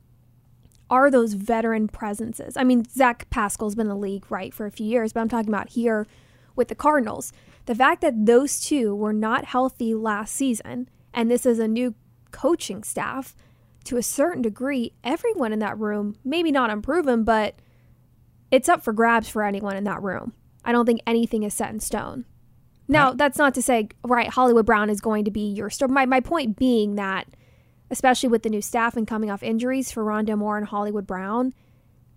are 0.89 1.11
those 1.11 1.33
veteran 1.33 1.87
presences, 1.87 2.57
I 2.57 2.63
mean, 2.63 2.85
Zach 2.89 3.29
Pascal's 3.29 3.75
been 3.75 3.85
in 3.85 3.89
the 3.89 3.95
league, 3.95 4.25
right, 4.31 4.51
for 4.51 4.65
a 4.65 4.71
few 4.71 4.87
years, 4.87 5.13
but 5.13 5.19
I'm 5.19 5.29
talking 5.29 5.53
about 5.53 5.69
here 5.69 6.07
with 6.55 6.69
the 6.69 6.75
Cardinals. 6.75 7.31
The 7.67 7.75
fact 7.75 8.01
that 8.01 8.25
those 8.25 8.59
two 8.59 8.95
were 8.95 9.13
not 9.13 9.45
healthy 9.45 9.93
last 9.93 10.33
season, 10.33 10.89
and 11.13 11.29
this 11.29 11.45
is 11.45 11.59
a 11.59 11.67
new 11.67 11.93
coaching 12.31 12.81
staff, 12.81 13.35
to 13.83 13.97
a 13.97 14.01
certain 14.01 14.41
degree, 14.41 14.93
everyone 15.03 15.53
in 15.53 15.59
that 15.59 15.77
room, 15.77 16.15
maybe 16.25 16.51
not 16.51 16.71
unproven, 16.71 17.23
but 17.23 17.53
it's 18.49 18.67
up 18.67 18.81
for 18.81 18.91
grabs 18.91 19.29
for 19.29 19.43
anyone 19.43 19.77
in 19.77 19.83
that 19.83 20.01
room. 20.01 20.33
I 20.65 20.71
don't 20.71 20.87
think 20.87 21.01
anything 21.05 21.43
is 21.43 21.53
set 21.53 21.69
in 21.69 21.79
stone. 21.79 22.25
Now, 22.87 23.13
that's 23.13 23.37
not 23.37 23.53
to 23.53 23.61
say, 23.61 23.89
right, 24.03 24.29
Hollywood 24.29 24.65
Brown 24.65 24.89
is 24.89 24.99
going 24.99 25.25
to 25.25 25.31
be 25.31 25.51
your 25.51 25.69
star. 25.69 25.87
My, 25.87 26.07
my 26.07 26.21
point 26.21 26.57
being 26.57 26.95
that, 26.95 27.27
especially 27.89 28.29
with 28.29 28.43
the 28.43 28.49
new 28.49 28.61
staff 28.61 28.97
and 28.97 29.07
coming 29.07 29.29
off 29.29 29.43
injuries 29.43 29.91
for 29.91 30.03
Rondale 30.03 30.37
Moore 30.37 30.57
and 30.57 30.67
Hollywood 30.67 31.07
Brown, 31.07 31.53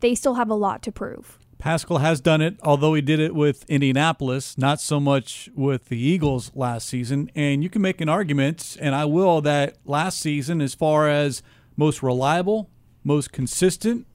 they 0.01 0.15
still 0.15 0.35
have 0.35 0.51
a 0.51 0.55
lot 0.55 0.83
to 0.83 0.93
prove. 0.93 1.39
Pascal 1.59 1.99
has 1.99 2.23
done 2.23 2.41
it, 2.41 2.57
although 2.63 2.95
he 2.95 3.03
did 3.03 3.21
it 3.21 3.35
with 3.35 3.69
Indianapolis, 3.69 4.57
not 4.57 4.81
so 4.81 4.99
much 4.99 5.51
with 5.55 5.87
the 5.91 5.99
Eagles 5.99 6.51
last 6.55 6.89
season. 6.89 7.31
And 7.35 7.63
you 7.63 7.69
can 7.69 7.83
make 7.83 8.01
an 8.01 8.09
argument, 8.09 8.79
and 8.81 8.95
I 8.95 9.05
will, 9.05 9.43
that 9.43 9.77
last 9.85 10.19
season, 10.21 10.63
as 10.63 10.75
far 10.75 11.07
as 11.07 11.43
most 11.77 12.03
reliable, 12.03 12.71
most 13.05 13.31
consistent, 13.31 14.07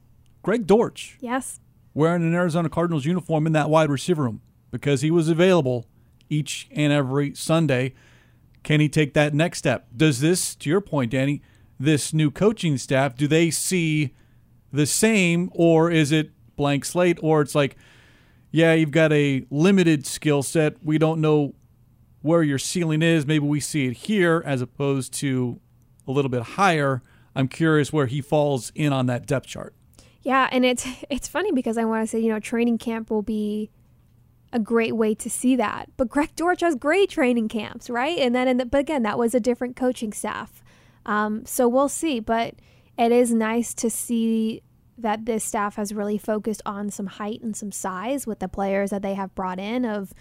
Greg 0.41 0.65
Dortch. 0.65 1.17
Yes. 1.21 1.59
Wearing 1.93 2.23
an 2.23 2.33
Arizona 2.33 2.67
Cardinals 2.67 3.05
uniform 3.05 3.45
in 3.45 3.53
that 3.53 3.69
wide 3.69 3.89
receiver 3.89 4.23
room 4.23 4.41
because 4.71 5.01
he 5.01 5.11
was 5.11 5.29
available 5.29 5.85
each 6.29 6.67
and 6.71 6.91
every 6.91 7.35
Sunday. 7.35 7.93
Can 8.65 8.79
he 8.79 8.89
take 8.89 9.13
that 9.13 9.33
next 9.33 9.59
step? 9.59 9.87
Does 9.95 10.21
this, 10.21 10.55
to 10.55 10.69
your 10.71 10.81
point, 10.81 11.13
Dani, 11.13 11.41
this 11.79 12.13
new 12.13 12.31
coaching 12.31 12.79
staff, 12.79 13.15
do 13.15 13.27
they 13.27 13.51
see 13.51 14.15
the 14.73 14.87
same, 14.87 15.51
or 15.53 15.91
is 15.91 16.11
it 16.11 16.31
blank 16.55 16.83
slate, 16.83 17.19
or 17.21 17.41
it's 17.41 17.53
like, 17.53 17.77
yeah, 18.49 18.73
you've 18.73 18.89
got 18.89 19.13
a 19.13 19.45
limited 19.51 20.07
skill 20.07 20.41
set. 20.41 20.83
We 20.83 20.97
don't 20.97 21.21
know 21.21 21.53
where 22.23 22.41
your 22.41 22.57
ceiling 22.57 23.03
is. 23.03 23.27
Maybe 23.27 23.45
we 23.45 23.59
see 23.59 23.85
it 23.85 23.97
here 23.97 24.41
as 24.43 24.61
opposed 24.61 25.13
to 25.15 25.59
a 26.07 26.11
little 26.11 26.29
bit 26.29 26.41
higher. 26.41 27.03
I'm 27.35 27.47
curious 27.47 27.93
where 27.93 28.07
he 28.07 28.19
falls 28.19 28.71
in 28.73 28.91
on 28.91 29.05
that 29.05 29.27
depth 29.27 29.45
chart. 29.45 29.75
Yeah, 30.23 30.49
and 30.51 30.65
it's 30.65 30.87
it's 31.11 31.27
funny 31.27 31.51
because 31.51 31.77
I 31.77 31.85
want 31.85 32.01
to 32.03 32.07
say, 32.07 32.19
you 32.19 32.29
know, 32.29 32.39
training 32.39 32.79
camp 32.79 33.11
will 33.11 33.21
be 33.21 33.69
a 34.55 34.59
great 34.59 34.95
way 34.95 35.13
to 35.13 35.29
see 35.29 35.57
that. 35.57 35.89
But 35.97 36.07
Greg 36.07 36.33
Dortch 36.35 36.61
has 36.61 36.75
great 36.75 37.09
training 37.09 37.49
camps, 37.49 37.89
right? 37.89 38.17
And 38.17 38.33
then, 38.33 38.47
in 38.47 38.55
the, 38.55 38.65
but 38.65 38.79
again, 38.79 39.03
that 39.03 39.19
was 39.19 39.35
a 39.35 39.39
different 39.39 39.75
coaching 39.75 40.13
staff. 40.13 40.63
Um, 41.05 41.45
so 41.45 41.67
we'll 41.67 41.89
see. 41.89 42.21
But 42.21 42.55
it 42.97 43.11
is 43.11 43.33
nice 43.33 43.73
to 43.75 43.89
see 43.89 44.63
that 44.97 45.25
this 45.25 45.43
staff 45.43 45.75
has 45.75 45.93
really 45.93 46.17
focused 46.17 46.61
on 46.65 46.89
some 46.89 47.07
height 47.07 47.41
and 47.41 47.55
some 47.55 47.73
size 47.73 48.25
with 48.25 48.39
the 48.39 48.47
players 48.47 48.91
that 48.91 49.01
they 49.01 49.13
have 49.13 49.35
brought 49.35 49.59
in 49.59 49.83
of 49.83 50.13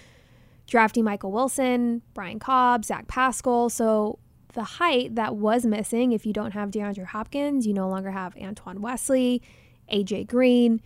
drafting 0.66 1.04
Michael 1.04 1.30
Wilson, 1.30 2.02
Brian 2.12 2.40
Cobb, 2.40 2.84
Zach 2.84 3.06
Pascal. 3.06 3.70
So 3.70 4.18
the 4.54 4.64
height 4.64 5.14
that 5.14 5.36
was 5.36 5.64
missing, 5.64 6.10
if 6.10 6.26
you 6.26 6.32
don't 6.32 6.50
have 6.54 6.72
DeAndre 6.72 7.06
Hopkins, 7.06 7.68
you 7.68 7.72
no 7.72 7.88
longer 7.88 8.10
have 8.10 8.36
Antoine 8.36 8.82
Wesley, 8.82 9.42
AJ 9.92 10.26
Green. 10.26 10.82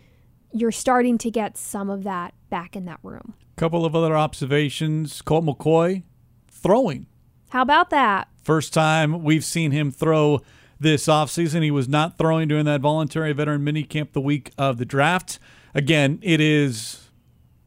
You're 0.53 0.71
starting 0.71 1.17
to 1.17 1.31
get 1.31 1.57
some 1.57 1.89
of 1.89 2.03
that 2.03 2.35
back 2.49 2.75
in 2.75 2.85
that 2.85 2.99
room. 3.03 3.33
Couple 3.55 3.85
of 3.85 3.95
other 3.95 4.15
observations. 4.15 5.21
Colt 5.21 5.45
McCoy 5.45 6.03
throwing. 6.49 7.07
How 7.49 7.61
about 7.61 7.89
that? 7.89 8.27
First 8.41 8.73
time 8.73 9.23
we've 9.23 9.43
seen 9.43 9.71
him 9.71 9.91
throw 9.91 10.41
this 10.79 11.07
offseason. 11.07 11.63
He 11.63 11.71
was 11.71 11.87
not 11.89 12.17
throwing 12.17 12.47
during 12.47 12.65
that 12.65 12.81
voluntary 12.81 13.33
veteran 13.33 13.63
mini 13.63 13.83
camp 13.83 14.13
the 14.13 14.21
week 14.21 14.51
of 14.57 14.77
the 14.77 14.85
draft. 14.85 15.39
Again, 15.73 16.19
it 16.21 16.39
is 16.39 17.09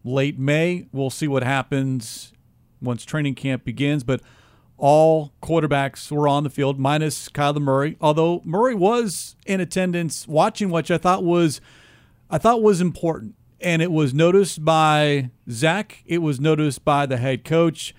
late 0.05 0.39
May. 0.39 0.87
We'll 0.93 1.11
see 1.11 1.29
what 1.29 1.43
happens 1.43 2.33
once 2.81 3.05
training 3.05 3.35
camp 3.35 3.65
begins, 3.65 4.03
but 4.03 4.21
all 4.77 5.33
quarterbacks 5.43 6.11
were 6.11 6.27
on 6.27 6.43
the 6.43 6.51
field 6.51 6.79
minus 6.79 7.29
Kyler 7.29 7.63
Murray. 7.63 7.97
Although 8.01 8.43
Murray 8.45 8.75
was 8.75 9.37
in 9.47 9.61
attendance 9.61 10.27
watching, 10.27 10.71
which 10.71 10.91
I 10.91 10.99
thought 10.99 11.23
was 11.23 11.61
I 12.29 12.39
thought 12.39 12.63
was 12.63 12.81
important. 12.81 13.35
And 13.63 13.81
it 13.81 13.93
was 13.93 14.13
noticed 14.13 14.65
by 14.65 15.31
Zach, 15.49 16.03
it 16.05 16.19
was 16.19 16.41
noticed 16.41 16.85
by 16.85 17.07
the 17.07 17.17
head 17.17 17.45
coach, 17.45 17.95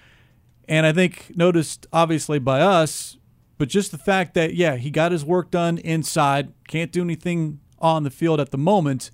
and 0.68 0.86
I 0.86 0.92
think 0.92 1.32
noticed 1.36 1.88
obviously 1.94 2.40
by 2.40 2.60
us 2.60 3.18
but 3.58 3.70
just 3.70 3.92
the 3.92 3.98
fact 3.98 4.34
that, 4.34 4.56
yeah, 4.56 4.76
he 4.76 4.90
got 4.90 5.12
his 5.12 5.24
work 5.24 5.52
done 5.52 5.78
inside, 5.78 6.52
can't 6.68 6.92
do 6.92 7.02
anything 7.02 7.60
on 7.80 8.04
the 8.04 8.10
field 8.10 8.40
at 8.40 8.52
the 8.52 8.58
moment, 8.58 9.12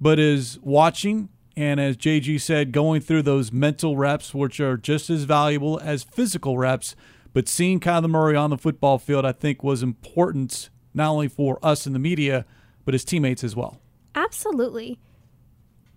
but 0.00 0.18
is 0.18 0.58
watching 0.62 1.28
and, 1.56 1.80
as 1.80 1.96
JG 1.96 2.40
said, 2.40 2.70
going 2.70 3.00
through 3.00 3.22
those 3.22 3.50
mental 3.50 3.96
reps, 3.96 4.32
which 4.32 4.60
are 4.60 4.76
just 4.76 5.10
as 5.10 5.24
valuable 5.24 5.80
as 5.82 6.04
physical 6.04 6.56
reps. 6.56 6.94
But 7.32 7.48
seeing 7.48 7.80
Kyler 7.80 8.08
Murray 8.08 8.36
on 8.36 8.50
the 8.50 8.56
football 8.56 8.98
field, 8.98 9.24
I 9.24 9.32
think, 9.32 9.64
was 9.64 9.82
important 9.82 10.70
not 10.94 11.10
only 11.10 11.26
for 11.26 11.58
us 11.60 11.84
in 11.84 11.92
the 11.92 11.98
media, 11.98 12.44
but 12.84 12.94
his 12.94 13.04
teammates 13.04 13.42
as 13.42 13.56
well. 13.56 13.80
Absolutely. 14.14 15.00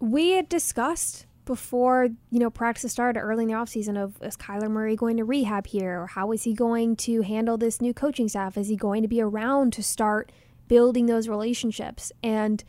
We 0.02 0.32
had 0.32 0.50
discussed 0.50 1.28
before 1.46 2.10
you 2.32 2.40
know 2.40 2.50
practice 2.50 2.92
started 2.92 3.20
early 3.20 3.44
in 3.44 3.50
the 3.50 3.56
offseason 3.56 4.02
of 4.02 4.22
is 4.22 4.36
Kyler 4.36 4.70
Murray 4.70 4.96
going 4.96 5.18
to 5.18 5.24
rehab 5.24 5.68
here 5.68 6.02
or 6.02 6.08
how 6.08 6.32
is 6.32 6.44
he 6.44 6.54
going 6.54 6.96
to 6.98 7.22
handle 7.22 7.56
this 7.56 7.80
new 7.80 7.94
coaching 7.94 8.28
staff? 8.28 8.58
Is 8.58 8.68
he 8.68 8.76
going 8.76 9.04
to 9.04 9.08
be 9.08 9.22
around 9.22 9.74
to 9.74 9.84
start 9.84 10.32
building 10.68 11.06
those 11.06 11.28
relationships? 11.28 12.12
And 12.24 12.64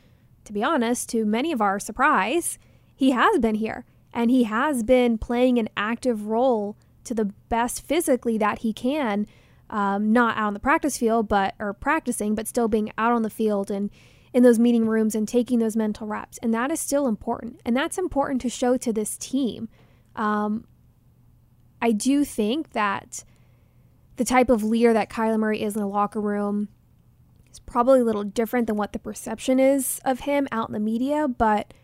to 0.44 0.52
be 0.52 0.62
honest, 0.62 1.08
to 1.10 1.24
many 1.24 1.52
of 1.52 1.62
our 1.62 1.80
surprise, 1.80 2.58
he 2.94 3.12
has 3.12 3.38
been 3.38 3.54
here 3.54 3.86
and 4.12 4.30
he 4.30 4.44
has 4.44 4.82
been 4.82 5.16
playing 5.16 5.58
an 5.58 5.70
active 5.74 6.26
role 6.26 6.76
to 7.04 7.14
the 7.14 7.32
best 7.48 7.82
physically 7.82 8.36
that 8.38 8.58
he 8.58 8.74
can. 8.74 9.26
Um, 9.70 10.12
not 10.12 10.36
out 10.36 10.48
on 10.48 10.54
the 10.54 10.60
practice 10.60 10.98
field, 10.98 11.28
but 11.28 11.54
or 11.58 11.72
practicing, 11.72 12.34
but 12.34 12.46
still 12.46 12.68
being 12.68 12.92
out 12.98 13.12
on 13.12 13.22
the 13.22 13.30
field 13.30 13.70
and 13.70 13.88
in 14.32 14.42
those 14.42 14.58
meeting 14.58 14.86
rooms 14.86 15.14
and 15.14 15.28
taking 15.28 15.58
those 15.58 15.76
mental 15.76 16.06
reps. 16.06 16.38
And 16.38 16.54
that 16.54 16.70
is 16.70 16.80
still 16.80 17.06
important. 17.06 17.60
And 17.64 17.76
that's 17.76 17.98
important 17.98 18.40
to 18.42 18.48
show 18.48 18.76
to 18.78 18.92
this 18.92 19.16
team. 19.18 19.68
Um, 20.16 20.66
I 21.80 21.92
do 21.92 22.24
think 22.24 22.72
that 22.72 23.24
the 24.16 24.24
type 24.24 24.48
of 24.48 24.62
leader 24.62 24.92
that 24.92 25.10
Kyler 25.10 25.38
Murray 25.38 25.62
is 25.62 25.74
in 25.74 25.80
the 25.80 25.88
locker 25.88 26.20
room 26.20 26.68
is 27.50 27.58
probably 27.58 28.00
a 28.00 28.04
little 28.04 28.24
different 28.24 28.66
than 28.66 28.76
what 28.76 28.92
the 28.92 28.98
perception 28.98 29.58
is 29.58 30.00
of 30.04 30.20
him 30.20 30.48
out 30.52 30.68
in 30.68 30.72
the 30.72 30.80
media. 30.80 31.28
But 31.28 31.74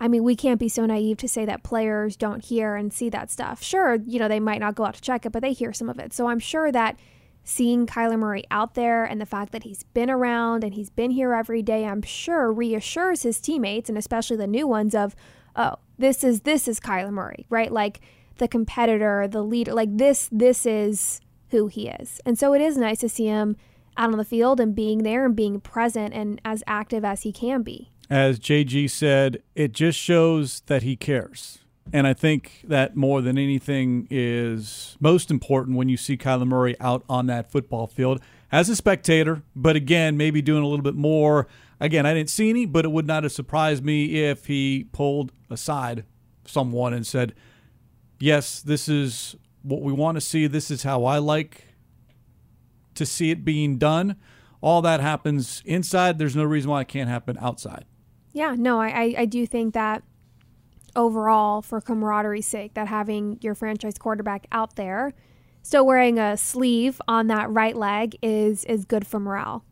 I 0.00 0.08
mean, 0.08 0.24
we 0.24 0.34
can't 0.34 0.60
be 0.60 0.68
so 0.68 0.84
naive 0.86 1.18
to 1.18 1.28
say 1.28 1.44
that 1.44 1.62
players 1.62 2.16
don't 2.16 2.44
hear 2.44 2.74
and 2.74 2.92
see 2.92 3.08
that 3.10 3.30
stuff. 3.30 3.62
Sure, 3.62 3.94
you 4.06 4.18
know, 4.18 4.28
they 4.28 4.40
might 4.40 4.60
not 4.60 4.74
go 4.74 4.84
out 4.84 4.94
to 4.94 5.00
check 5.00 5.24
it, 5.24 5.32
but 5.32 5.40
they 5.40 5.52
hear 5.52 5.72
some 5.72 5.88
of 5.88 5.98
it. 5.98 6.12
So 6.12 6.26
I'm 6.26 6.40
sure 6.40 6.72
that 6.72 6.98
seeing 7.44 7.86
Kyler 7.86 8.18
Murray 8.18 8.44
out 8.50 8.74
there 8.74 9.04
and 9.04 9.20
the 9.20 9.26
fact 9.26 9.52
that 9.52 9.62
he's 9.62 9.82
been 9.82 10.10
around 10.10 10.64
and 10.64 10.74
he's 10.74 10.90
been 10.90 11.10
here 11.10 11.34
every 11.34 11.62
day, 11.62 11.84
I'm 11.84 12.02
sure 12.02 12.52
reassures 12.52 13.22
his 13.22 13.40
teammates 13.40 13.88
and 13.88 13.98
especially 13.98 14.36
the 14.36 14.46
new 14.46 14.66
ones 14.66 14.94
of, 14.94 15.14
oh, 15.54 15.76
this 15.98 16.24
is 16.24 16.40
this 16.40 16.66
is 16.66 16.80
Kyler 16.80 17.12
Murray, 17.12 17.46
right? 17.50 17.70
Like 17.70 18.00
the 18.38 18.48
competitor, 18.48 19.28
the 19.28 19.42
leader, 19.42 19.72
like 19.72 19.96
this 19.96 20.28
this 20.32 20.66
is 20.66 21.20
who 21.50 21.68
he 21.68 21.88
is. 21.88 22.20
And 22.26 22.38
so 22.38 22.54
it 22.54 22.60
is 22.60 22.76
nice 22.76 22.98
to 23.00 23.08
see 23.08 23.26
him 23.26 23.56
out 23.96 24.10
on 24.10 24.18
the 24.18 24.24
field 24.24 24.58
and 24.58 24.74
being 24.74 25.04
there 25.04 25.24
and 25.24 25.36
being 25.36 25.60
present 25.60 26.14
and 26.14 26.40
as 26.44 26.64
active 26.66 27.04
as 27.04 27.22
he 27.22 27.32
can 27.32 27.62
be. 27.62 27.92
As 28.10 28.38
JG 28.38 28.90
said, 28.90 29.42
it 29.54 29.72
just 29.72 29.98
shows 29.98 30.62
that 30.66 30.82
he 30.82 30.96
cares 30.96 31.60
and 31.92 32.06
I 32.06 32.14
think 32.14 32.62
that 32.64 32.96
more 32.96 33.20
than 33.20 33.36
anything 33.36 34.06
is 34.10 34.96
most 35.00 35.30
important 35.30 35.76
when 35.76 35.88
you 35.88 35.96
see 35.96 36.16
Kyler 36.16 36.46
Murray 36.46 36.76
out 36.80 37.04
on 37.08 37.26
that 37.26 37.50
football 37.50 37.86
field 37.86 38.20
as 38.50 38.68
a 38.68 38.76
spectator, 38.76 39.42
but 39.54 39.76
again, 39.76 40.16
maybe 40.16 40.40
doing 40.40 40.62
a 40.62 40.66
little 40.66 40.82
bit 40.82 40.94
more. 40.94 41.46
Again, 41.80 42.06
I 42.06 42.14
didn't 42.14 42.30
see 42.30 42.50
any, 42.50 42.66
but 42.66 42.84
it 42.84 42.92
would 42.92 43.06
not 43.06 43.24
have 43.24 43.32
surprised 43.32 43.84
me 43.84 44.24
if 44.24 44.46
he 44.46 44.86
pulled 44.92 45.32
aside 45.50 46.04
someone 46.46 46.94
and 46.94 47.06
said, 47.06 47.34
Yes, 48.20 48.62
this 48.62 48.88
is 48.88 49.36
what 49.62 49.82
we 49.82 49.92
want 49.92 50.16
to 50.16 50.20
see. 50.20 50.46
This 50.46 50.70
is 50.70 50.84
how 50.84 51.04
I 51.04 51.18
like 51.18 51.66
to 52.94 53.04
see 53.04 53.30
it 53.30 53.44
being 53.44 53.76
done. 53.76 54.16
All 54.60 54.80
that 54.82 55.00
happens 55.00 55.62
inside. 55.66 56.18
There's 56.18 56.36
no 56.36 56.44
reason 56.44 56.70
why 56.70 56.82
it 56.82 56.88
can't 56.88 57.10
happen 57.10 57.36
outside. 57.40 57.84
Yeah, 58.32 58.54
no, 58.56 58.80
I, 58.80 59.14
I 59.18 59.24
do 59.26 59.46
think 59.46 59.74
that 59.74 60.04
overall 60.96 61.62
for 61.62 61.80
camaraderie's 61.80 62.46
sake 62.46 62.74
that 62.74 62.88
having 62.88 63.38
your 63.40 63.54
franchise 63.54 63.98
quarterback 63.98 64.46
out 64.52 64.76
there 64.76 65.12
still 65.64 65.86
wearing 65.86 66.18
a 66.18 66.36
sleeve 66.36 67.00
on 67.08 67.26
that 67.26 67.50
right 67.50 67.76
leg 67.76 68.16
is 68.22 68.64
is 68.64 68.84
good 68.84 69.06
for 69.06 69.18
morale. 69.18 69.64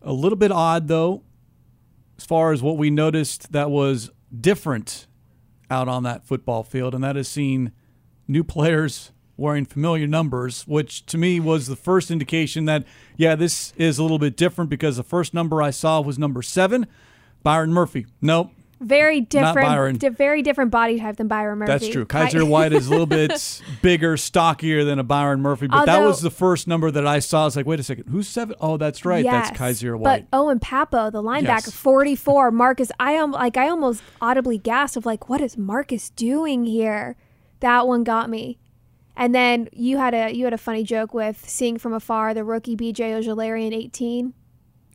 A 0.00 0.12
little 0.12 0.38
bit 0.38 0.50
odd 0.50 0.88
though, 0.88 1.22
as 2.16 2.24
far 2.24 2.52
as 2.52 2.62
what 2.62 2.78
we 2.78 2.88
noticed 2.88 3.52
that 3.52 3.70
was 3.70 4.10
different 4.40 5.06
out 5.70 5.88
on 5.88 6.02
that 6.04 6.24
football 6.24 6.62
field, 6.62 6.94
and 6.94 7.04
that 7.04 7.16
is 7.16 7.28
seeing 7.28 7.72
new 8.26 8.44
players 8.44 9.12
wearing 9.36 9.64
familiar 9.64 10.06
numbers, 10.06 10.66
which 10.66 11.04
to 11.06 11.18
me 11.18 11.40
was 11.40 11.66
the 11.66 11.76
first 11.76 12.10
indication 12.10 12.64
that 12.66 12.84
yeah, 13.16 13.34
this 13.34 13.72
is 13.76 13.98
a 13.98 14.02
little 14.02 14.18
bit 14.18 14.36
different 14.36 14.70
because 14.70 14.96
the 14.96 15.02
first 15.02 15.34
number 15.34 15.60
I 15.60 15.70
saw 15.70 16.00
was 16.00 16.18
number 16.18 16.42
seven, 16.42 16.86
Byron 17.42 17.72
Murphy. 17.72 18.06
Nope, 18.20 18.52
very 18.82 19.20
different, 19.20 20.00
di- 20.00 20.08
very 20.08 20.42
different 20.42 20.70
body 20.70 20.98
type 20.98 21.16
than 21.16 21.28
Byron 21.28 21.58
Murphy. 21.58 21.72
That's 21.72 21.88
true. 21.88 22.04
Kyzir 22.04 22.46
White 22.46 22.72
is 22.72 22.86
a 22.86 22.90
little 22.90 23.06
bit 23.06 23.62
bigger, 23.82 24.16
stockier 24.16 24.84
than 24.84 24.98
a 24.98 25.04
Byron 25.04 25.40
Murphy, 25.40 25.66
but 25.68 25.80
Although, 25.80 25.92
that 25.92 26.04
was 26.06 26.20
the 26.20 26.30
first 26.30 26.66
number 26.66 26.90
that 26.90 27.06
I 27.06 27.18
saw. 27.18 27.42
I 27.42 27.44
was 27.46 27.56
like, 27.56 27.66
wait 27.66 27.80
a 27.80 27.82
second, 27.82 28.08
who's 28.08 28.28
seven? 28.28 28.56
Oh, 28.60 28.76
that's 28.76 29.04
right, 29.04 29.24
yes, 29.24 29.48
that's 29.48 29.60
Kyzir 29.60 29.98
White. 29.98 30.26
But 30.30 30.36
Owen 30.36 30.58
Pappoe, 30.60 31.10
the 31.10 31.22
linebacker, 31.22 31.66
yes. 31.66 31.70
forty-four. 31.70 32.50
Marcus, 32.50 32.90
I 32.98 33.12
am 33.12 33.32
like, 33.32 33.56
I 33.56 33.68
almost 33.68 34.02
audibly 34.20 34.58
gasped 34.58 34.96
of 34.96 35.06
like, 35.06 35.28
what 35.28 35.40
is 35.40 35.56
Marcus 35.56 36.10
doing 36.10 36.64
here? 36.64 37.16
That 37.60 37.86
one 37.86 38.04
got 38.04 38.28
me. 38.28 38.58
And 39.16 39.34
then 39.34 39.68
you 39.72 39.98
had 39.98 40.14
a 40.14 40.30
you 40.34 40.44
had 40.44 40.54
a 40.54 40.58
funny 40.58 40.84
joke 40.84 41.12
with 41.14 41.48
seeing 41.48 41.78
from 41.78 41.92
afar 41.92 42.34
the 42.34 42.44
rookie 42.44 42.76
BJ 42.76 43.66
in 43.66 43.72
18. 43.72 44.34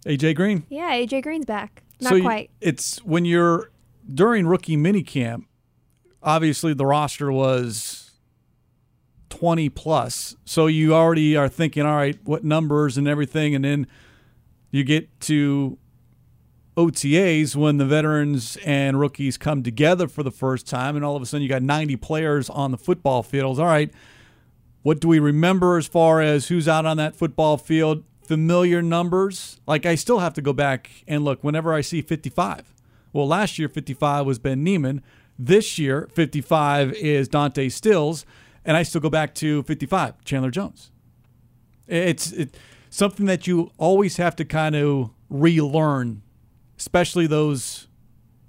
AJ 0.06 0.36
Green. 0.36 0.63
Yeah, 0.69 0.91
AJ 0.91 1.23
Green's 1.23 1.45
back. 1.45 1.84
Not 2.02 2.10
so 2.10 2.15
you- 2.15 2.23
quite. 2.23 2.50
it's 2.62 3.04
when 3.04 3.26
you're 3.26 3.71
during 4.12 4.48
rookie 4.48 4.78
minicamp. 4.78 5.43
Obviously, 6.24 6.74
the 6.74 6.86
roster 6.86 7.32
was 7.32 8.12
twenty 9.30 9.70
plus, 9.70 10.36
so 10.46 10.67
you 10.67 10.93
already 10.93 11.38
are 11.38 11.50
thinking, 11.50 11.86
all 11.86 11.96
right, 11.96 12.17
what 12.24 12.43
numbers 12.43 12.98
and 12.98 13.08
everything, 13.08 13.56
and 13.56 13.63
then 13.63 13.88
you 14.72 14.84
get 14.84 15.20
to 15.22 15.78
OTAs 16.76 17.56
when 17.56 17.78
the 17.78 17.86
veterans 17.86 18.58
and 18.65 19.00
rookies 19.00 19.38
come 19.38 19.63
together 19.63 20.08
for 20.08 20.24
the 20.24 20.32
first 20.32 20.67
time, 20.67 20.96
and 20.96 21.06
all 21.06 21.15
of 21.15 21.22
a 21.22 21.26
sudden 21.26 21.43
you 21.43 21.50
got 21.50 21.62
ninety 21.62 21.96
players 21.96 22.50
on 22.50 22.72
the 22.72 22.78
football 22.78 23.24
fields. 23.24 23.60
All 23.60 23.65
right, 23.65 23.91
what 24.82 25.00
do 25.00 25.08
we 25.08 25.20
remember 25.20 25.78
as 25.78 25.88
far 25.88 26.22
as 26.22 26.48
who's 26.48 26.67
out 26.67 26.86
on 26.86 26.98
that 26.98 27.15
football 27.15 27.58
field? 27.58 28.04
Familiar 28.26 28.82
numbers. 28.82 29.60
Like 29.65 29.86
I 29.86 29.96
still 29.96 30.20
have 30.20 30.34
to 30.34 30.41
go 30.41 30.52
back 30.52 30.89
and 31.08 31.24
look 31.24 31.43
whenever 31.43 31.74
I 31.74 31.82
see 31.82 32.02
55. 32.02 32.74
Well, 33.17 33.27
last 33.27 33.58
year 33.58 33.67
55 33.67 34.27
was 34.27 34.38
Ben 34.38 34.63
Niemann. 34.63 35.01
This 35.39 35.80
year 35.80 36.08
55 36.13 36.93
is 36.93 37.27
Dante 37.27 37.67
Stills, 37.67 38.27
and 38.63 38.77
I 38.77 38.84
still 38.84 39.01
go 39.01 39.10
back 39.10 39.34
to 39.36 39.63
55 39.63 40.23
Chandler 40.23 40.51
Jones. 40.51 40.91
It's 41.88 42.32
it, 42.32 42.56
something 42.91 43.25
that 43.25 43.47
you 43.47 43.71
always 43.80 44.17
have 44.17 44.36
to 44.36 44.45
kind 44.45 44.75
of 44.75 45.10
relearn, 45.32 46.21
especially 46.77 47.25
those. 47.25 47.88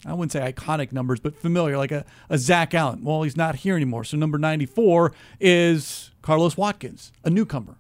I 0.04 0.12
wouldn't 0.12 0.32
say 0.32 0.52
iconic 0.52 0.92
numbers, 0.92 1.18
but 1.18 1.34
familiar, 1.34 1.78
like 1.78 1.90
a, 1.90 2.04
a 2.28 2.36
Zach 2.36 2.74
Allen. 2.74 3.02
Well, 3.02 3.22
he's 3.22 3.38
not 3.38 3.56
here 3.56 3.74
anymore. 3.74 4.04
So 4.04 4.18
number 4.18 4.36
94 4.36 5.14
is 5.40 6.10
Carlos 6.20 6.58
Watkins, 6.58 7.10
a 7.24 7.30
newcomer. 7.30 7.78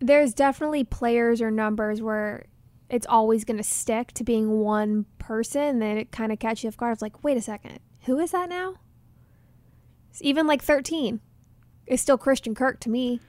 There's 0.00 0.32
definitely 0.32 0.84
players 0.84 1.42
or 1.42 1.50
numbers 1.50 2.00
where 2.00 2.46
it's 2.92 3.06
always 3.06 3.44
going 3.44 3.56
to 3.56 3.64
stick 3.64 4.12
to 4.12 4.22
being 4.22 4.60
one 4.60 5.06
person. 5.18 5.62
And 5.62 5.82
then 5.82 5.96
it 5.96 6.12
kind 6.12 6.30
of 6.30 6.38
catches 6.38 6.62
you 6.62 6.68
off 6.68 6.76
guard. 6.76 6.92
It's 6.92 7.02
like, 7.02 7.24
wait 7.24 7.38
a 7.38 7.40
second, 7.40 7.80
who 8.02 8.18
is 8.18 8.30
that 8.32 8.48
now? 8.48 8.74
It's 10.10 10.20
even 10.22 10.46
like 10.46 10.62
13 10.62 11.20
is 11.86 12.00
still 12.02 12.18
Christian 12.18 12.54
Kirk 12.54 12.78
to 12.80 12.90
me. 12.90 13.20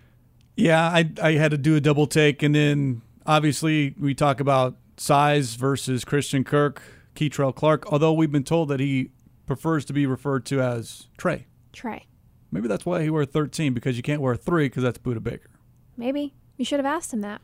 Yeah, 0.57 0.81
I, 0.81 1.09
I 1.21 1.31
had 1.33 1.51
to 1.51 1.57
do 1.57 1.75
a 1.77 1.81
double 1.81 2.07
take. 2.07 2.43
And 2.43 2.53
then 2.53 3.01
obviously 3.25 3.95
we 3.97 4.13
talk 4.13 4.41
about 4.41 4.75
size 4.97 5.55
versus 5.55 6.03
Christian 6.03 6.43
Kirk, 6.43 6.81
Kei'Trel 7.15 7.55
Clark, 7.55 7.91
although 7.91 8.11
we've 8.11 8.31
been 8.31 8.43
told 8.43 8.67
that 8.67 8.81
he 8.81 9.11
prefers 9.45 9.85
to 9.85 9.93
be 9.93 10.05
referred 10.05 10.45
to 10.47 10.61
as 10.61 11.07
Trey. 11.17 11.47
Trey. 11.71 12.05
Maybe 12.51 12.67
that's 12.67 12.85
why 12.85 13.01
he 13.01 13.09
wore 13.09 13.25
13 13.25 13.73
because 13.73 13.95
you 13.95 14.03
can't 14.03 14.21
wear 14.21 14.35
three 14.35 14.65
because 14.65 14.83
that's 14.83 14.99
Budda 14.99 15.23
Baker. 15.23 15.49
Maybe. 15.95 16.33
You 16.57 16.65
should 16.65 16.79
have 16.79 16.85
asked 16.85 17.13
him 17.13 17.21
that. 17.21 17.41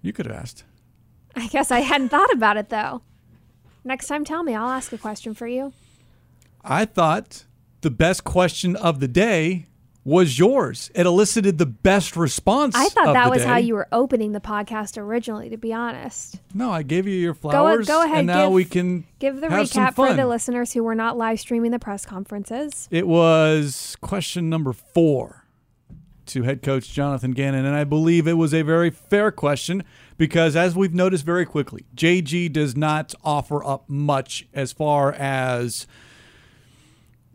You 0.00 0.12
could 0.14 0.26
have 0.26 0.34
asked. 0.34 0.64
I 1.36 1.46
guess 1.48 1.70
I 1.70 1.80
hadn't 1.80 2.08
thought 2.08 2.32
about 2.32 2.56
it 2.56 2.68
though. 2.68 3.02
Next 3.84 4.06
time, 4.08 4.24
tell 4.24 4.42
me. 4.42 4.54
I'll 4.54 4.70
ask 4.70 4.92
a 4.92 4.98
question 4.98 5.34
for 5.34 5.46
you. 5.46 5.72
I 6.64 6.84
thought 6.84 7.44
the 7.80 7.90
best 7.90 8.24
question 8.24 8.76
of 8.76 9.00
the 9.00 9.08
day 9.08 9.66
was 10.04 10.38
yours. 10.38 10.90
It 10.94 11.06
elicited 11.06 11.58
the 11.58 11.66
best 11.66 12.16
response. 12.16 12.74
I 12.74 12.88
thought 12.88 13.12
that 13.12 13.30
was 13.30 13.44
how 13.44 13.56
you 13.56 13.74
were 13.74 13.88
opening 13.92 14.32
the 14.32 14.40
podcast 14.40 14.96
originally, 14.98 15.50
to 15.50 15.56
be 15.58 15.72
honest. 15.72 16.40
No, 16.54 16.70
I 16.70 16.82
gave 16.82 17.06
you 17.06 17.14
your 17.14 17.34
flowers. 17.34 17.86
go 17.86 18.02
ahead, 18.02 18.18
And 18.18 18.26
now 18.26 18.46
give- 18.46 18.52
we 18.52 18.64
can 18.64 19.04
Give 19.18 19.40
the 19.40 19.48
recap 19.48 19.94
for 19.94 20.12
the 20.14 20.26
listeners 20.26 20.72
who 20.72 20.82
were 20.82 20.94
not 20.94 21.16
live 21.18 21.38
streaming 21.40 21.70
the 21.72 21.78
press 21.78 22.04
conferences. 22.06 22.88
It 22.90 23.06
was 23.06 23.96
question 24.00 24.48
number 24.48 24.72
four 24.72 25.44
to 26.26 26.42
head 26.42 26.62
coach 26.62 26.92
Jonathan 26.92 27.32
Gannon, 27.32 27.64
and 27.64 27.74
I 27.76 27.84
believe 27.84 28.26
it 28.26 28.34
was 28.34 28.52
a 28.54 28.62
very 28.62 28.90
fair 28.90 29.30
question 29.30 29.82
because, 30.18 30.56
as 30.56 30.76
we've 30.76 30.92
noticed 30.92 31.24
very 31.24 31.46
quickly, 31.46 31.86
JG 31.96 32.52
does 32.52 32.76
not 32.76 33.14
offer 33.24 33.64
up 33.64 33.88
much 33.88 34.46
as 34.52 34.72
far 34.72 35.12
as 35.12 35.86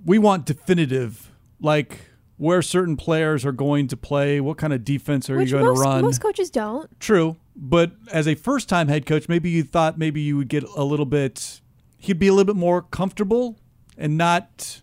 we 0.05 0.19
want 0.19 0.45
definitive, 0.45 1.31
like 1.59 2.01
where 2.37 2.61
certain 2.61 2.97
players 2.97 3.45
are 3.45 3.53
going 3.53 3.87
to 3.87 3.95
play, 3.97 4.41
what 4.41 4.57
kind 4.57 4.73
of 4.73 4.83
defense 4.83 5.29
are 5.29 5.37
Which 5.37 5.51
you 5.51 5.57
going 5.59 5.65
most, 5.65 5.77
to 5.77 5.89
run. 5.89 6.01
most 6.03 6.21
coaches 6.21 6.49
don't. 6.49 6.99
True, 6.99 7.37
but 7.55 7.93
as 8.11 8.27
a 8.27 8.35
first-time 8.35 8.89
head 8.89 9.05
coach, 9.05 9.29
maybe 9.29 9.49
you 9.49 9.63
thought 9.63 9.97
maybe 9.97 10.19
you 10.21 10.35
would 10.37 10.49
get 10.49 10.63
a 10.75 10.83
little 10.83 11.05
bit. 11.05 11.61
He'd 11.97 12.19
be 12.19 12.27
a 12.27 12.33
little 12.33 12.53
bit 12.53 12.59
more 12.59 12.81
comfortable 12.81 13.57
and 13.97 14.17
not 14.17 14.81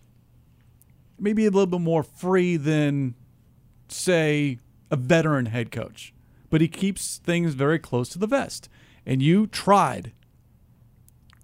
maybe 1.19 1.45
a 1.45 1.51
little 1.51 1.67
bit 1.67 1.81
more 1.81 2.01
free 2.01 2.57
than, 2.57 3.13
say, 3.89 4.57
a 4.89 4.95
veteran 4.95 5.45
head 5.45 5.69
coach. 5.69 6.15
But 6.51 6.61
he 6.61 6.67
keeps 6.67 7.17
things 7.17 7.55
very 7.55 7.79
close 7.79 8.09
to 8.09 8.19
the 8.19 8.27
vest, 8.27 8.69
and 9.03 9.23
you 9.23 9.47
tried 9.47 10.11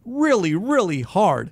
really, 0.05 0.53
really 0.53 1.01
hard 1.01 1.51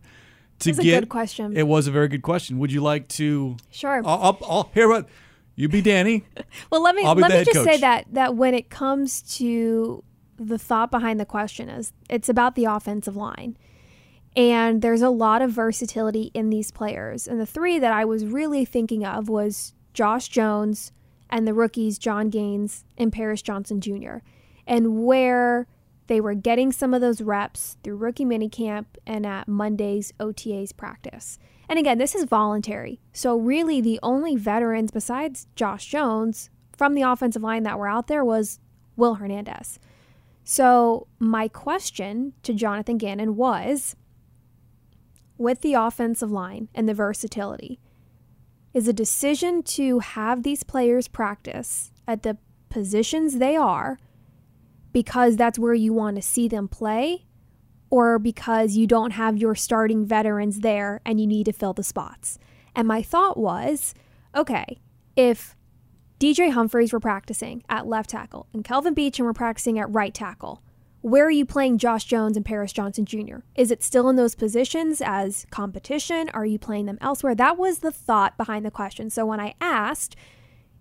to 0.59 0.69
was 0.69 0.79
a 0.79 0.83
get. 0.83 0.99
good 1.01 1.09
question. 1.09 1.57
It 1.57 1.67
was 1.67 1.87
a 1.87 1.91
very 1.91 2.07
good 2.07 2.21
question. 2.21 2.59
Would 2.59 2.71
you 2.71 2.81
like 2.81 3.07
to? 3.09 3.57
Sure. 3.71 4.01
I'll, 4.05 4.21
I'll, 4.21 4.39
I'll 4.47 4.71
hear 4.73 4.87
what 4.87 5.07
you 5.55 5.67
be, 5.67 5.81
Dani. 5.81 6.23
Well, 6.69 6.81
let 6.81 6.95
me 6.95 7.03
let 7.03 7.17
me 7.17 7.43
just 7.43 7.63
say 7.63 7.77
that 7.77 8.05
that 8.11 8.35
when 8.35 8.53
it 8.53 8.69
comes 8.69 9.21
to 9.37 10.03
the 10.37 10.57
thought 10.57 10.91
behind 10.91 11.19
the 11.19 11.25
question 11.25 11.69
is 11.69 11.93
it's 12.09 12.29
about 12.29 12.55
the 12.55 12.65
offensive 12.65 13.15
line. 13.15 13.57
And 14.35 14.81
there's 14.81 15.01
a 15.01 15.09
lot 15.09 15.41
of 15.41 15.51
versatility 15.51 16.29
in 16.33 16.49
these 16.49 16.69
players. 16.69 17.25
And 17.25 17.39
the 17.39 17.45
three 17.45 17.79
that 17.79 17.93
I 17.93 18.03
was 18.03 18.25
really 18.25 18.65
thinking 18.65 19.05
of 19.05 19.29
was 19.29 19.73
Josh 19.93 20.27
Jones 20.27 20.91
and 21.29 21.47
the 21.47 21.53
rookies 21.53 21.97
Jon 21.97 22.29
Gaines 22.29 22.85
and 22.97 23.11
Paris 23.11 23.41
Johnson 23.41 23.81
Jr. 23.81 24.17
And 24.67 25.05
where 25.05 25.67
they 26.07 26.21
were 26.21 26.33
getting 26.33 26.71
some 26.71 26.93
of 26.93 27.01
those 27.01 27.21
reps 27.21 27.77
through 27.83 27.97
rookie 27.97 28.25
minicamp 28.25 28.85
and 29.05 29.25
at 29.25 29.47
Monday's 29.47 30.13
OTA's 30.19 30.71
practice. 30.71 31.39
And 31.67 31.79
again, 31.79 31.97
this 31.97 32.13
is 32.13 32.25
voluntary. 32.25 32.99
So, 33.11 33.35
really, 33.37 33.81
the 33.81 33.99
only 34.03 34.35
veterans 34.35 34.91
besides 34.91 35.47
Josh 35.55 35.85
Jones 35.87 36.49
from 36.77 36.93
the 36.93 37.01
offensive 37.01 37.41
line 37.41 37.63
that 37.63 37.79
were 37.79 37.87
out 37.87 38.07
there 38.07 38.23
was 38.23 38.59
Will 38.95 39.15
Hernandez. 39.15 39.79
So, 40.43 41.07
my 41.17 41.47
question 41.47 42.33
to 42.43 42.53
Jonathan 42.53 42.99
Gannon 42.99 43.35
was 43.35 43.95
with 45.37 45.61
the 45.61 45.73
offensive 45.73 46.31
line 46.31 46.69
and 46.75 46.87
the 46.87 46.93
versatility, 46.93 47.79
is 48.75 48.89
a 48.89 48.93
decision 48.93 49.63
to 49.63 49.99
have 49.99 50.43
these 50.43 50.61
players 50.61 51.07
practice 51.07 51.91
at 52.05 52.23
the 52.23 52.37
positions 52.67 53.37
they 53.37 53.55
are 53.55 53.97
because 54.91 55.37
that's 55.37 55.57
where 55.57 55.73
you 55.73 55.93
want 55.93 56.17
to 56.17 56.21
see 56.21 56.49
them 56.49 56.67
play 56.67 57.25
or 57.89 58.19
because 58.19 58.75
you 58.75 58.85
don't 58.85 59.11
have 59.11 59.37
your 59.37 59.55
starting 59.55 60.05
veterans 60.05 60.59
there 60.59 60.99
and 61.05 61.21
you 61.21 61.25
need 61.25 61.45
to 61.45 61.53
fill 61.53 61.71
the 61.71 61.83
spots. 61.83 62.37
And 62.75 62.85
my 62.85 63.01
thought 63.01 63.37
was 63.37 63.93
okay, 64.35 64.81
if 65.15 65.55
DJ 66.19 66.51
Humphries 66.51 66.91
were 66.91 66.99
practicing 66.99 67.63
at 67.69 67.87
left 67.87 68.09
tackle 68.09 68.47
and 68.53 68.65
Kelvin 68.65 68.93
Beachum 68.93 69.23
were 69.23 69.33
practicing 69.33 69.79
at 69.79 69.89
right 69.89 70.13
tackle, 70.13 70.61
where 71.05 71.27
are 71.27 71.31
you 71.31 71.45
playing 71.45 71.77
Josh 71.77 72.05
Jones 72.05 72.35
and 72.35 72.43
Paris 72.43 72.73
Johnson 72.73 73.05
Jr.? 73.05 73.37
Is 73.53 73.69
it 73.69 73.83
still 73.83 74.09
in 74.09 74.15
those 74.15 74.33
positions 74.33 75.03
as 75.05 75.45
competition? 75.51 76.31
Are 76.33 76.47
you 76.47 76.57
playing 76.57 76.87
them 76.87 76.97
elsewhere? 76.99 77.35
That 77.35 77.59
was 77.59 77.79
the 77.79 77.91
thought 77.91 78.35
behind 78.37 78.65
the 78.65 78.71
question. 78.71 79.11
So 79.11 79.23
when 79.23 79.39
I 79.39 79.53
asked 79.61 80.15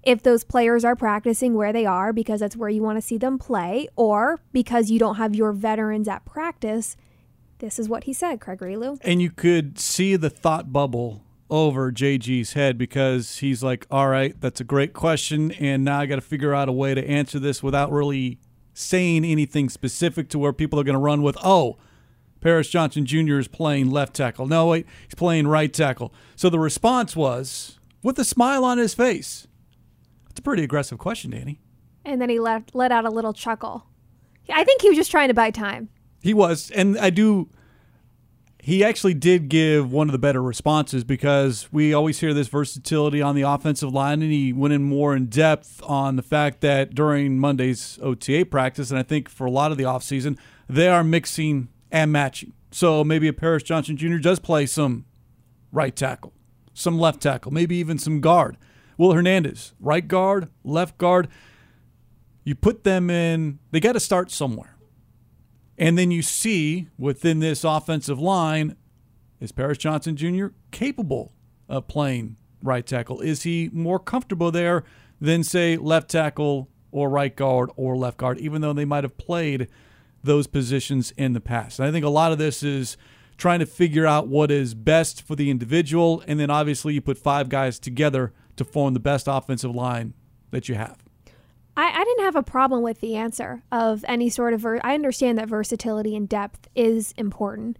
if 0.02 0.22
those 0.22 0.42
players 0.42 0.82
are 0.82 0.96
practicing 0.96 1.52
where 1.52 1.74
they 1.74 1.84
are 1.84 2.10
because 2.10 2.40
that's 2.40 2.56
where 2.56 2.70
you 2.70 2.82
want 2.82 2.96
to 2.96 3.02
see 3.02 3.18
them 3.18 3.38
play, 3.38 3.86
or 3.96 4.40
because 4.50 4.90
you 4.90 4.98
don't 4.98 5.16
have 5.16 5.34
your 5.34 5.52
veterans 5.52 6.08
at 6.08 6.24
practice, 6.24 6.96
this 7.58 7.78
is 7.78 7.86
what 7.86 8.04
he 8.04 8.14
said, 8.14 8.40
Craig 8.40 8.60
Grialou. 8.60 8.98
and 9.02 9.20
you 9.20 9.30
could 9.30 9.78
see 9.78 10.16
the 10.16 10.30
thought 10.30 10.72
bubble 10.72 11.22
over 11.50 11.92
JG's 11.92 12.54
head 12.54 12.78
because 12.78 13.38
he's 13.40 13.62
like, 13.62 13.86
"All 13.90 14.08
right, 14.08 14.34
that's 14.40 14.60
a 14.62 14.64
great 14.64 14.94
question, 14.94 15.52
and 15.52 15.84
now 15.84 16.00
I 16.00 16.06
got 16.06 16.16
to 16.16 16.22
figure 16.22 16.54
out 16.54 16.70
a 16.70 16.72
way 16.72 16.94
to 16.94 17.06
answer 17.06 17.38
this 17.38 17.62
without 17.62 17.92
really 17.92 18.38
saying 18.74 19.24
anything 19.24 19.70
specific 19.70 20.28
to 20.28 20.38
where 20.38 20.52
people 20.52 20.78
are 20.78 20.84
going 20.84 20.94
to 20.94 20.98
run 20.98 21.22
with." 21.22 21.38
Oh, 21.42 21.78
Paris 22.40 22.68
Johnson 22.68 23.06
Jr. 23.06 23.38
is 23.38 23.48
playing 23.48 23.90
left 23.90 24.14
tackle. 24.14 24.46
No, 24.46 24.66
wait, 24.66 24.86
he's 25.06 25.14
playing 25.14 25.46
right 25.46 25.72
tackle. 25.72 26.12
So 26.36 26.50
the 26.50 26.58
response 26.58 27.16
was 27.16 27.78
with 28.02 28.18
a 28.18 28.24
smile 28.24 28.64
on 28.64 28.76
his 28.76 28.92
face. 28.92 29.46
It's 30.28 30.40
a 30.40 30.42
pretty 30.42 30.62
aggressive 30.62 30.98
question, 30.98 31.30
Dani. 31.30 31.56
And 32.04 32.20
then 32.20 32.28
he 32.28 32.38
let, 32.38 32.74
let 32.74 32.92
out 32.92 33.06
a 33.06 33.10
little 33.10 33.32
chuckle. 33.32 33.86
I 34.52 34.62
think 34.62 34.82
he 34.82 34.90
was 34.90 34.98
just 34.98 35.10
trying 35.10 35.28
to 35.28 35.34
buy 35.34 35.50
time. 35.50 35.88
He 36.20 36.34
was, 36.34 36.70
and 36.72 36.98
I 36.98 37.08
do. 37.08 37.48
He 38.64 38.82
actually 38.82 39.12
did 39.12 39.50
give 39.50 39.92
one 39.92 40.08
of 40.08 40.12
the 40.12 40.18
better 40.18 40.42
responses 40.42 41.04
because 41.04 41.68
we 41.70 41.92
always 41.92 42.20
hear 42.20 42.32
this 42.32 42.48
versatility 42.48 43.20
on 43.20 43.34
the 43.34 43.42
offensive 43.42 43.92
line, 43.92 44.22
and 44.22 44.32
he 44.32 44.54
went 44.54 44.72
in 44.72 44.82
more 44.82 45.14
in 45.14 45.26
depth 45.26 45.82
on 45.82 46.16
the 46.16 46.22
fact 46.22 46.62
that 46.62 46.94
during 46.94 47.38
Monday's 47.38 47.98
OTA 48.00 48.46
practice, 48.46 48.88
and 48.88 48.98
I 48.98 49.02
think 49.02 49.28
for 49.28 49.44
a 49.44 49.50
lot 49.50 49.70
of 49.70 49.76
the 49.76 49.84
offseason, 49.84 50.38
they 50.66 50.88
are 50.88 51.04
mixing 51.04 51.68
and 51.92 52.10
matching. 52.10 52.54
So 52.70 53.04
maybe 53.04 53.28
a 53.28 53.34
Paris 53.34 53.62
Johnson 53.62 53.98
Jr. 53.98 54.16
does 54.16 54.38
play 54.38 54.64
some 54.64 55.04
right 55.70 55.94
tackle, 55.94 56.32
some 56.72 56.98
left 56.98 57.20
tackle, 57.20 57.52
maybe 57.52 57.76
even 57.76 57.98
some 57.98 58.22
guard. 58.22 58.56
Will 58.96 59.12
Hernandez, 59.12 59.74
right 59.78 60.08
guard, 60.08 60.48
left 60.64 60.96
guard. 60.96 61.28
You 62.44 62.54
put 62.54 62.82
them 62.82 63.10
in, 63.10 63.58
they 63.72 63.80
got 63.80 63.92
to 63.92 64.00
start 64.00 64.30
somewhere. 64.30 64.73
And 65.76 65.98
then 65.98 66.10
you 66.10 66.22
see 66.22 66.88
within 66.98 67.40
this 67.40 67.64
offensive 67.64 68.18
line, 68.18 68.76
is 69.40 69.52
Paris 69.52 69.78
Johnson 69.78 70.16
Jr. 70.16 70.48
capable 70.70 71.32
of 71.68 71.88
playing 71.88 72.36
right 72.62 72.86
tackle? 72.86 73.20
Is 73.20 73.42
he 73.42 73.70
more 73.72 73.98
comfortable 73.98 74.50
there 74.50 74.84
than, 75.20 75.42
say, 75.42 75.76
left 75.76 76.10
tackle 76.10 76.68
or 76.92 77.10
right 77.10 77.34
guard 77.34 77.70
or 77.76 77.96
left 77.96 78.16
guard, 78.16 78.38
even 78.38 78.62
though 78.62 78.72
they 78.72 78.84
might 78.84 79.04
have 79.04 79.16
played 79.16 79.68
those 80.22 80.46
positions 80.46 81.12
in 81.16 81.32
the 81.32 81.40
past? 81.40 81.78
And 81.78 81.88
I 81.88 81.92
think 81.92 82.04
a 82.04 82.10
lot 82.10 82.32
of 82.32 82.38
this 82.38 82.62
is 82.62 82.96
trying 83.36 83.58
to 83.58 83.66
figure 83.66 84.06
out 84.06 84.28
what 84.28 84.50
is 84.50 84.74
best 84.74 85.22
for 85.22 85.34
the 85.34 85.50
individual. 85.50 86.22
And 86.26 86.38
then 86.38 86.50
obviously 86.50 86.94
you 86.94 87.00
put 87.00 87.18
five 87.18 87.48
guys 87.48 87.78
together 87.78 88.32
to 88.56 88.64
form 88.64 88.94
the 88.94 89.00
best 89.00 89.26
offensive 89.28 89.74
line 89.74 90.14
that 90.52 90.68
you 90.68 90.76
have. 90.76 91.03
I, 91.76 92.00
I 92.00 92.04
didn't 92.04 92.24
have 92.24 92.36
a 92.36 92.42
problem 92.42 92.82
with 92.82 93.00
the 93.00 93.16
answer 93.16 93.62
of 93.72 94.04
any 94.06 94.28
sort 94.28 94.54
of. 94.54 94.60
Ver- 94.60 94.80
I 94.84 94.94
understand 94.94 95.38
that 95.38 95.48
versatility 95.48 96.14
and 96.14 96.28
depth 96.28 96.68
is 96.74 97.12
important. 97.16 97.78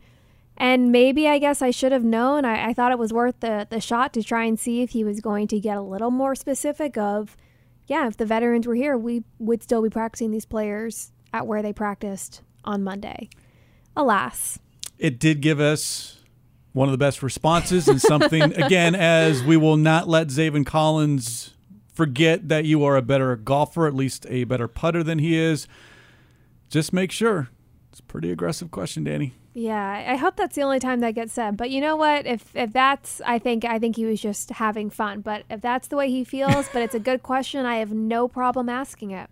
And 0.57 0.93
maybe 0.93 1.29
I 1.29 1.39
guess 1.39 1.63
I 1.63 1.71
should 1.71 1.93
have 1.93 2.05
known. 2.05 2.45
I, 2.45 2.69
I 2.69 2.73
thought 2.73 2.93
it 2.93 2.99
was 2.99 3.13
worth 3.13 3.41
the, 3.41 3.67
the 3.69 3.81
shot 3.81 4.13
to 4.15 4.23
try 4.23 4.45
and 4.45 4.59
see 4.59 4.83
if 4.83 4.91
he 4.91 5.05
was 5.05 5.21
going 5.21 5.49
to 5.49 5.61
get 5.61 5.77
a 5.77 5.83
little 5.83 6.11
more 6.11 6.35
specific 6.35 6.97
of, 6.97 7.37
yeah, 7.87 8.07
if 8.07 8.17
the 8.17 8.27
veterans 8.27 8.67
were 8.67 8.75
here, 8.75 8.97
we 8.97 9.25
would 9.39 9.63
still 9.63 9.83
be 9.83 9.91
practicing 9.91 10.31
these 10.31 10.47
players 10.47 11.13
at 11.33 11.47
where 11.47 11.63
they 11.63 11.73
practiced 11.73 12.43
on 12.65 12.85
Monday. 12.85 13.29
Alas. 13.97 14.59
It 14.99 15.19
did 15.19 15.41
give 15.41 15.61
us 15.61 16.21
one 16.73 16.89
of 16.89 16.93
the 16.93 16.99
best 16.99 17.23
responses 17.23 17.89
and 17.89 18.01
something, 18.01 18.43
again, 18.55 18.95
as 18.95 19.43
we 19.43 19.57
will 19.57 19.77
not 19.77 20.09
let 20.09 20.29
Zaven 20.29 20.65
Collins 20.65 21.54
forget 21.95 22.49
that 22.49 22.65
you 22.65 22.85
are 22.85 22.97
a 22.97 23.03
better 23.03 23.35
golfer, 23.37 23.87
at 23.87 23.95
least 23.95 24.27
a 24.29 24.45
better 24.45 24.69
putter 24.69 25.03
than 25.03 25.19
he 25.19 25.39
is. 25.39 25.67
Just 26.69 26.93
make 26.93 27.13
sure. 27.13 27.49
It's 27.91 28.01
a 28.01 28.05
pretty 28.05 28.31
aggressive 28.31 28.71
question, 28.71 29.05
Dani. 29.05 29.33
Yeah, 29.55 30.05
I 30.09 30.17
hope 30.17 30.35
that's 30.35 30.57
the 30.57 30.63
only 30.63 30.81
time 30.81 30.99
that 31.01 31.15
gets 31.15 31.33
said. 31.33 31.57
But 31.57 31.71
you 31.71 31.81
know 31.81 31.95
what? 31.95 32.27
If 32.27 32.55
if 32.57 32.73
that's, 32.73 33.23
I 33.25 33.39
think 33.39 33.65
I 33.65 33.79
think 33.79 33.95
he 33.95 34.05
was 34.05 34.21
just 34.21 34.51
having 34.51 34.91
fun. 34.91 35.21
But 35.21 35.45
if 35.49 35.61
that's 35.61 35.87
the 35.87 35.97
way 35.97 36.11
he 36.11 36.25
feels, 36.25 36.69
but 36.73 36.83
it's 36.83 36.95
a 36.95 36.99
good 36.99 37.23
question, 37.23 37.65
I 37.65 37.77
have 37.77 37.93
no 37.93 38.27
problem 38.27 38.69
asking 38.69 39.13
it. 39.13 39.31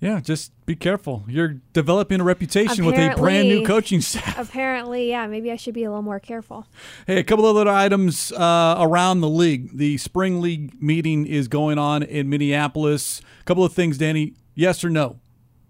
Yeah, 0.00 0.20
just 0.20 0.52
be 0.64 0.74
careful. 0.74 1.24
You're 1.28 1.60
developing 1.74 2.20
a 2.20 2.24
reputation 2.24 2.86
with 2.86 2.96
a 2.96 3.14
brand 3.16 3.48
new 3.48 3.66
coaching 3.66 4.00
staff. 4.00 4.38
Apparently, 4.48 5.10
yeah, 5.10 5.26
maybe 5.26 5.52
I 5.52 5.56
should 5.56 5.74
be 5.74 5.84
a 5.84 5.90
little 5.90 6.02
more 6.02 6.18
careful. 6.18 6.66
Hey, 7.06 7.18
a 7.18 7.24
couple 7.24 7.46
of 7.46 7.54
other 7.54 7.70
items 7.70 8.32
uh, 8.32 8.76
around 8.78 9.20
the 9.20 9.28
league. 9.28 9.76
The 9.76 9.98
spring 9.98 10.40
league 10.40 10.82
meeting 10.82 11.26
is 11.26 11.48
going 11.48 11.78
on 11.78 12.02
in 12.02 12.30
Minneapolis. 12.30 13.20
A 13.42 13.44
couple 13.44 13.62
of 13.62 13.74
things, 13.74 13.98
Dani. 13.98 14.34
Yes 14.54 14.82
or 14.82 14.88
no? 14.88 15.20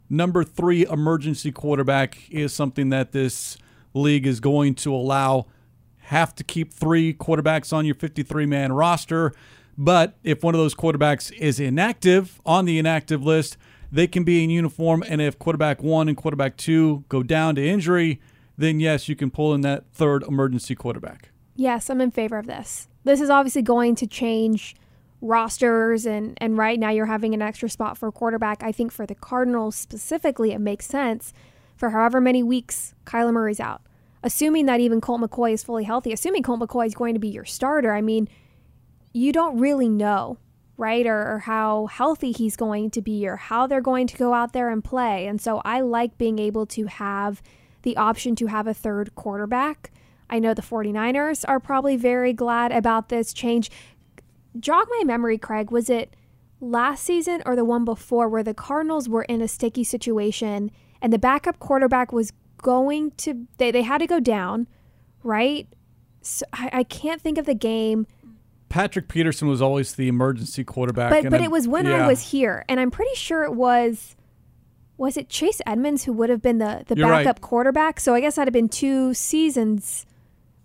Number 0.09 0.45
three 0.45 0.87
emergency 0.87 1.51
quarterback 1.51 2.31
is 2.31 2.53
something 2.53 2.91
that 2.91 3.11
this 3.11 3.59
league 3.95 4.29
is 4.29 4.39
going 4.39 4.77
to 4.77 4.95
allow. 4.95 5.47
Have 5.99 6.37
to 6.37 6.45
keep 6.45 6.73
three 6.73 7.13
quarterbacks 7.15 7.73
on 7.73 7.85
your 7.85 7.97
53 7.97 8.47
man 8.47 8.73
roster. 8.73 9.33
But 9.77 10.19
if 10.23 10.45
one 10.45 10.55
of 10.55 10.61
those 10.61 10.75
quarterbacks 10.75 11.33
is 11.33 11.59
inactive 11.59 12.41
on 12.45 12.65
the 12.65 12.79
inactive 12.79 13.25
list, 13.25 13.57
they 13.93 14.07
can 14.07 14.25
be 14.25 14.45
in 14.45 14.51
uniform. 14.51 15.05
And 15.07 15.21
if 15.21 15.39
quarterback 15.39 15.83
one 15.83 16.09
and 16.09 16.17
quarterback 16.17 16.57
two 16.57 17.05
go 17.09 17.23
down 17.23 17.55
to 17.57 17.67
injury, 17.67 18.21
then 18.57 18.81
yes, 18.81 19.09
you 19.09 19.17
can 19.17 19.31
pull 19.31 19.55
in 19.55 19.63
that 19.63 19.85
third 19.93 20.23
emergency 20.25 20.75
quarterback. 20.75 21.31
Yes, 21.57 21.91
I'm 21.91 22.01
in 22.01 22.11
favor 22.11 22.39
of 22.39 22.47
this. 22.47 22.89
This 23.05 23.21
is 23.21 23.31
obviously 23.31 23.63
going 23.63 23.95
to 23.97 24.07
change 24.07 24.77
rosters 25.23 26.07
and 26.07 26.37
and 26.41 26.57
right 26.57 26.81
now 26.81 26.89
you're 26.89 27.05
having 27.05 27.35
an 27.35 27.43
extra 27.43 27.69
spot 27.69 27.99
for 27.99 28.11
quarterback. 28.11 28.63
I 28.63 28.73
think 28.73 28.91
for 28.91 29.07
the 29.07 29.15
Cardinals 29.15 29.77
specifically 29.77 30.53
it 30.53 30.61
makes 30.61 30.87
sense 30.87 31.35
for 31.77 31.91
however 31.91 32.21
many 32.21 32.43
weeks 32.43 32.95
Kyler 33.05 33.33
Murray's 33.33 33.61
out. 33.61 33.83
Assuming 34.23 34.67
that 34.67 34.81
even 34.81 35.01
Colt 35.01 35.21
McCoy 35.21 35.53
is 35.53 35.63
fully 35.63 35.85
healthy, 35.85 36.13
assuming 36.13 36.43
Colt 36.43 36.61
McCoy 36.61 36.87
is 36.87 36.95
going 36.95 37.15
to 37.15 37.21
be 37.21 37.29
your 37.29 37.45
starter, 37.45 37.93
I 37.93 38.03
mean, 38.03 38.29
you 39.13 39.33
don't 39.33 39.59
really 39.59 39.89
know 39.89 40.39
right? 40.81 41.07
Or, 41.07 41.35
or, 41.35 41.39
how 41.41 41.87
healthy 41.87 42.33
he's 42.33 42.57
going 42.57 42.91
to 42.93 43.03
be 43.03 43.29
or 43.29 43.37
how 43.37 43.67
they're 43.67 43.83
going 43.83 44.07
to 44.07 44.17
go 44.17 44.33
out 44.33 44.55
there 44.55 44.71
and 44.71 44.83
play. 44.83 45.27
And 45.27 45.39
so 45.39 45.61
I 45.63 45.83
like 45.83 46.17
being 46.17 46.39
able 46.39 46.65
to 46.67 46.87
have 46.87 47.43
the 47.83 47.99
option 47.99 48.35
to 48.37 48.47
have 48.47 48.67
a 48.67 48.73
third 48.73 49.15
quarterback. 49.15 49.93
I 50.31 50.39
know 50.39 50.55
the 50.55 50.63
49ers 50.63 51.45
are 51.47 51.61
probably 51.61 51.97
very 51.97 52.33
glad 52.33 52.73
about 52.73 53.11
this 53.11 53.35
change. 53.35 53.71
Jog 54.59 54.87
my 54.91 55.05
memory, 55.05 55.37
Craig. 55.37 55.71
Was 55.71 55.91
it 55.91 56.17
last 56.63 57.05
season 57.05 57.43
or 57.45 57.57
the 57.57 57.65
one 57.65 57.85
before 57.85 58.29
where 58.29 58.43
the 58.43 58.55
Cardinals 58.55 59.07
were 59.07 59.25
in 59.25 59.43
a 59.43 59.49
sticky 59.49 59.85
situation 59.85 60.71
and 61.03 61.13
the 61.13 61.19
backup 61.19 61.59
quarterback 61.59 62.11
was 62.11 62.33
going 62.57 63.11
to, 63.19 63.47
they, 63.59 63.71
they 63.71 63.83
had 63.83 63.99
to 63.99 64.07
go 64.07 64.19
down, 64.19 64.67
right? 65.23 65.69
So 66.23 66.47
I, 66.55 66.71
I 66.73 66.83
can't 66.85 67.21
think 67.21 67.37
of 67.37 67.45
the 67.45 67.55
game 67.55 68.07
Patrick 68.71 69.09
Peterson 69.09 69.49
was 69.49 69.61
always 69.61 69.97
the 69.97 70.09
emergency 70.09 70.65
quarterback. 70.65 71.11
But 71.11 71.29
but 71.29 71.43
it 71.43 71.51
was 71.51 71.69
when 71.69 71.87
yeah. 71.87 72.05
I 72.05 72.07
was 72.07 72.31
here, 72.31 72.65
and 72.69 72.81
I'm 72.81 72.91
pretty 72.91 73.15
sure 73.15 73.45
it 73.45 73.53
was. 73.53 74.17
Was 74.97 75.17
it 75.17 75.29
Chase 75.29 75.61
Edmonds 75.67 76.05
who 76.05 76.13
would 76.13 76.31
have 76.31 76.41
been 76.41 76.59
the 76.59 76.85
the 76.87 76.97
You're 76.97 77.09
backup 77.09 77.37
right. 77.37 77.41
quarterback? 77.41 78.01
So 78.01 78.15
I 78.15 78.21
guess 78.21 78.37
that'd 78.37 78.47
have 78.47 78.53
been 78.53 78.69
two 78.69 79.13
seasons, 79.13 80.07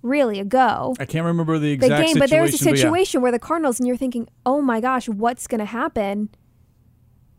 really 0.03 0.39
ago. 0.39 0.95
I 0.99 1.05
can't 1.05 1.25
remember 1.25 1.57
the 1.57 1.71
exact 1.71 1.99
the 1.99 2.05
game, 2.05 2.19
but 2.19 2.29
there 2.29 2.43
was 2.43 2.53
a 2.53 2.59
situation 2.59 3.19
yeah. 3.19 3.23
where 3.23 3.31
the 3.31 3.39
Cardinals, 3.39 3.79
and 3.79 3.87
you're 3.87 3.97
thinking, 3.97 4.29
oh 4.45 4.61
my 4.61 4.81
gosh, 4.81 5.09
what's 5.09 5.47
going 5.47 5.59
to 5.59 5.65
happen? 5.65 6.29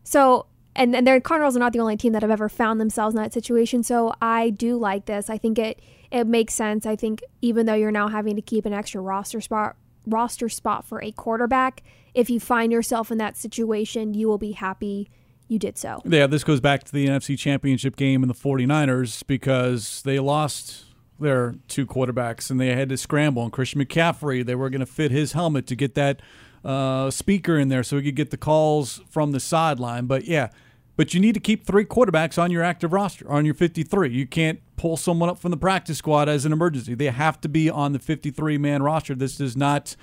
So 0.03 0.47
and 0.75 0.97
and 0.97 1.07
the 1.07 1.21
Cardinals 1.21 1.57
are 1.57 1.61
not 1.61 1.75
the 1.75 1.81
only 1.81 1.97
team 1.97 2.13
that 2.13 2.23
have 2.23 2.31
ever 2.31 2.49
found 2.49 2.81
themselves 2.81 3.15
in 3.15 3.23
that 3.23 3.33
situation. 3.33 3.85
So 3.85 4.15
I 4.21 4.51
do 4.51 4.77
like 4.77 5.07
this. 5.07 5.31
I 5.31 5.39
think 5.39 5.61
it 5.61 5.81
it 6.11 6.27
makes 6.27 6.55
sense. 6.55 6.87
I 6.87 6.97
think 6.97 7.23
even 7.41 7.67
though 7.67 7.75
you're 7.75 7.93
now 7.93 8.09
having 8.09 8.35
to 8.35 8.43
keep 8.43 8.67
an 8.67 8.73
extra 8.73 9.01
roster 9.01 9.41
spot 9.41 9.77
roster 10.07 10.49
spot 10.49 10.85
for 10.85 11.03
a 11.03 11.13
quarterback. 11.13 11.83
If 12.15 12.31
you 12.31 12.41
find 12.41 12.73
yourself 12.73 13.11
in 13.11 13.19
that 13.19 13.37
situation, 13.37 14.15
you 14.15 14.29
will 14.29 14.39
be 14.39 14.53
happy 14.53 15.11
you 15.49 15.59
did 15.59 15.79
so. 15.79 16.03
Yeah, 16.05 16.27
this 16.27 16.45
goes 16.45 16.61
back 16.61 16.85
to 16.85 16.93
the 16.93 17.07
NFC 17.07 17.39
Championship 17.39 17.97
game 17.97 18.23
in 18.23 18.29
the 18.29 18.35
49ers 18.35 19.23
because 19.27 20.03
they 20.03 20.19
lost 20.19 20.87
their 21.21 21.55
two 21.69 21.87
quarterbacks 21.87 22.51
and 22.51 22.61
they 22.61 22.75
had 22.75 22.89
to 22.89 22.97
scramble. 22.97 23.43
And 23.43 23.53
Christian 23.53 23.81
McCaffrey, 23.81 24.45
they 24.45 24.55
were 24.55 24.71
going 24.71 24.81
to 24.81 24.87
fit 24.87 25.11
his 25.11 25.33
helmet 25.33 25.67
to 25.69 25.77
get 25.77 25.95
that 25.95 26.21
uh, 26.65 27.11
speaker 27.11 27.59
in 27.59 27.69
there 27.69 27.83
so 27.83 27.97
he 27.97 28.03
could 28.03 28.17
get 28.17 28.31
the 28.31 28.37
calls 28.37 29.01
from 29.09 29.33
the 29.33 29.41
sideline. 29.41 30.07
But 30.07 30.25
yeah, 30.25 30.49
but 30.97 31.13
you 31.13 31.21
need 31.21 31.35
to 31.35 31.41
keep 31.41 31.67
three 31.67 31.85
quarterbacks 31.85 32.43
on 32.43 32.51
your 32.51 32.63
active 32.63 32.93
roster, 32.93 33.31
on 33.31 33.45
your 33.45 33.55
53. 33.55 34.11
You 34.11 34.27
can't 34.27 34.61
pull 34.77 34.97
someone 34.97 35.29
up 35.29 35.39
from 35.39 35.51
the 35.51 35.57
practice 35.57 35.99
squad 35.99 36.29
as 36.29 36.45
an 36.45 36.53
emergency. 36.53 36.95
They 36.95 37.07
have 37.07 37.41
to 37.43 37.49
be 37.49 37.69
on 37.69 37.93
the 37.93 37.99
53 37.99 38.59
man 38.59 38.83
roster. 38.83 39.15
This 39.15 39.37
does 39.37 39.57
not, 39.57 39.95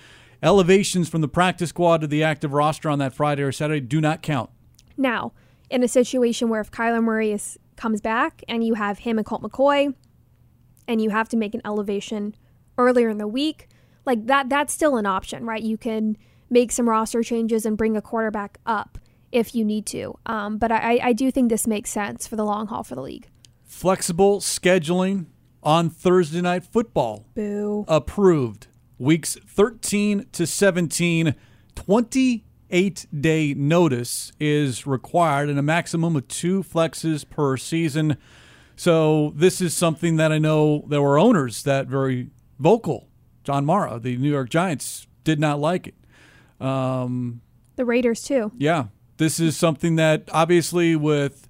elevations 0.42 1.10
from 1.10 1.22
the 1.22 1.28
practice 1.28 1.70
squad 1.70 2.02
to 2.02 2.08
the 2.08 2.24
active 2.24 2.54
roster 2.54 2.90
on 2.90 3.00
that 3.00 3.14
Friday 3.14 3.42
or 3.42 3.52
Saturday 3.52 3.80
do 3.80 4.00
not 4.00 4.22
count. 4.22 4.50
Now, 4.96 5.34
in 5.70 5.84
a 5.84 5.88
situation 5.88 6.50
where 6.50 6.62
if 6.62 6.70
Kyler 6.70 7.04
Murray 7.04 7.32
is, 7.32 7.58
comes 7.76 8.02
back 8.02 8.44
and 8.48 8.64
you 8.64 8.76
have 8.76 9.00
him 9.00 9.18
and 9.18 9.26
Colt 9.26 9.42
McCoy, 9.42 9.96
and 10.88 11.02
you 11.02 11.10
have 11.10 11.30
to 11.30 11.38
make 11.38 11.56
an 11.56 11.62
elevation 11.66 12.36
earlier 12.78 13.10
in 13.10 13.18
the 13.18 13.28
week, 13.28 13.70
like 14.06 14.28
that, 14.28 14.50
that's 14.50 14.74
still 14.74 14.98
an 14.98 15.06
option, 15.06 15.46
right? 15.46 15.64
You 15.64 15.78
can 15.78 16.18
make 16.50 16.72
some 16.72 16.90
roster 16.90 17.24
changes 17.24 17.66
and 17.66 17.78
bring 17.78 17.96
a 17.96 18.02
quarterback 18.02 18.60
up 18.66 19.00
if 19.34 19.56
you 19.56 19.66
need 19.66 19.86
to. 19.88 20.18
Um, 20.26 20.58
but 20.58 20.72
I, 20.72 21.00
I 21.02 21.14
do 21.14 21.32
think 21.32 21.50
this 21.50 21.68
makes 21.68 21.90
sense 21.90 22.28
for 22.28 22.36
the 22.36 22.46
long 22.46 22.68
haul 22.68 22.84
for 22.84 22.96
the 22.96 23.02
league. 23.02 23.28
Flexible 23.64 24.40
scheduling 24.40 25.26
on 25.64 25.90
Thursday 25.90 26.42
night 26.42 26.64
football. 26.64 27.26
Boo. 27.34 27.86
Approved. 27.88 28.68
Weeks 28.98 29.38
13 29.48 30.28
to 30.32 30.46
17, 30.46 31.36
28 31.76 33.08
day 33.22 33.54
notice 33.56 34.32
is 34.40 34.86
required 34.86 35.50
and 35.50 35.58
a 35.58 35.64
maximum 35.64 36.16
of 36.16 36.28
two 36.28 36.64
flexes 36.64 37.28
per 37.28 37.58
season. 37.58 38.18
So 38.76 39.34
this 39.36 39.62
is 39.62 39.74
something 39.74 40.18
that 40.18 40.32
I 40.32 40.38
know 40.38 40.86
there 40.88 41.02
were 41.02 41.18
owners 41.20 41.64
that 41.64 41.88
very 41.88 42.30
vocal. 42.60 43.10
John 43.44 43.66
Mara, 43.66 44.00
the 44.00 44.16
New 44.18 44.32
York 44.32 44.50
Giants, 44.50 45.08
did 45.24 45.40
not 45.40 45.60
like 45.60 45.88
it. 45.88 45.96
Um, 46.66 47.42
the 47.76 47.86
Raiders 47.86 48.24
too. 48.24 48.52
Yeah, 48.58 48.86
this 49.24 49.40
is 49.40 49.56
something 49.56 49.96
that 49.96 50.30
obviously 50.32 50.96
with 50.96 51.48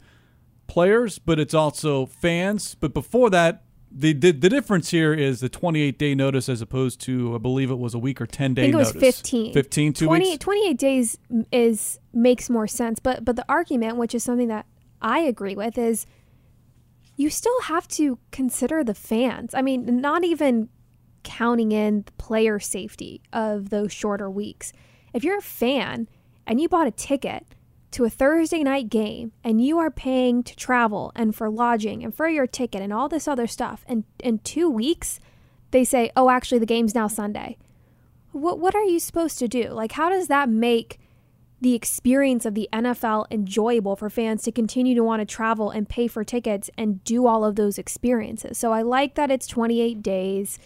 players, 0.68 1.20
but 1.20 1.40
it's 1.40 1.54
also 1.54 2.06
fans. 2.06 2.76
But 2.76 2.94
before 2.94 3.30
that, 3.32 3.64
the, 3.92 4.14
the, 4.14 4.32
the 4.32 4.50
difference 4.50 4.90
here 4.90 5.14
is 5.14 5.40
the 5.40 5.50
28 5.50 5.98
day 5.98 6.16
notice 6.16 6.50
as 6.50 6.62
opposed 6.62 7.02
to 7.02 7.36
I 7.36 7.38
believe 7.38 7.70
it 7.70 7.78
was 7.78 7.94
a 7.94 8.00
week 8.00 8.22
or 8.22 8.26
10 8.26 8.54
day 8.54 8.62
I 8.62 8.66
think 8.66 8.74
it 8.74 8.78
was 8.78 8.96
notice. 8.96 9.22
15. 9.22 9.54
15 9.54 9.94
two 9.94 10.06
20, 10.06 10.30
weeks. 10.30 10.44
28 10.44 10.78
days 10.78 11.18
is 11.52 12.00
makes 12.14 12.50
more 12.50 12.68
sense, 12.68 13.00
but 13.00 13.24
but 13.24 13.36
the 13.36 13.46
argument 13.48 13.98
which 13.98 14.16
is 14.16 14.24
something 14.24 14.48
that 14.48 14.66
I 15.02 15.20
agree 15.20 15.56
with 15.56 15.78
is 15.78 16.06
you 17.18 17.30
still 17.30 17.62
have 17.64 17.88
to 17.90 18.18
consider 18.32 18.84
the 18.84 18.96
fans. 18.96 19.54
I 19.54 19.62
mean, 19.62 20.02
not 20.02 20.24
even 20.24 20.70
counting 21.24 21.72
in 21.72 22.04
the 22.04 22.12
player 22.14 22.60
safety 22.60 23.22
of 23.32 23.70
those 23.70 23.94
shorter 23.94 24.30
weeks. 24.30 24.74
If 25.14 25.24
you're 25.24 25.38
a 25.38 25.42
fan 25.42 26.08
and 26.48 26.60
you 26.60 26.68
bought 26.68 26.88
a 26.88 26.92
ticket 26.92 27.46
to 27.94 28.06
a 28.06 28.10
Thursday 28.10 28.64
night 28.64 28.90
game 28.90 29.32
and 29.44 29.64
you 29.64 29.80
are 29.80 29.92
paying 29.92 30.44
to 30.44 30.56
travel 30.56 31.12
and 31.16 31.36
for 31.36 31.50
lodging 31.50 32.04
and 32.04 32.14
for 32.14 32.28
your 32.28 32.48
ticket 32.48 32.82
and 32.82 32.92
all 32.92 33.08
this 33.08 33.28
other 33.28 33.48
stuff, 33.48 33.86
and 33.88 34.04
in 34.20 34.40
two 34.40 34.70
weeks, 34.70 35.20
they 35.72 35.84
say, 35.84 36.12
oh, 36.16 36.30
actually, 36.30 36.60
the 36.60 36.66
game's 36.66 36.94
now 36.94 37.08
Sunday. 37.08 37.58
What, 38.32 38.60
what 38.60 38.76
are 38.76 38.84
you 38.84 39.00
supposed 39.00 39.40
to 39.40 39.48
do? 39.48 39.70
Like, 39.70 39.94
how 39.94 40.10
does 40.10 40.28
that 40.28 40.50
make 40.50 41.00
the 41.64 41.74
experience 41.74 42.46
of 42.46 42.56
the 42.56 42.68
NFL 42.74 43.26
enjoyable 43.32 43.96
for 43.96 44.10
fans 44.10 44.44
to 44.44 44.52
continue 44.52 44.94
to 44.96 45.04
want 45.04 45.22
to 45.22 45.26
travel 45.26 45.70
and 45.70 45.88
pay 45.88 46.08
for 46.08 46.24
tickets 46.26 46.70
and 46.78 47.02
do 47.06 47.26
all 47.26 47.46
of 47.46 47.56
those 47.56 47.78
experiences. 47.78 48.58
So 48.58 48.74
I 48.74 48.82
like 48.82 49.16
that 49.16 49.32
it's 49.32 49.48
28 49.48 50.04
days. 50.04 50.60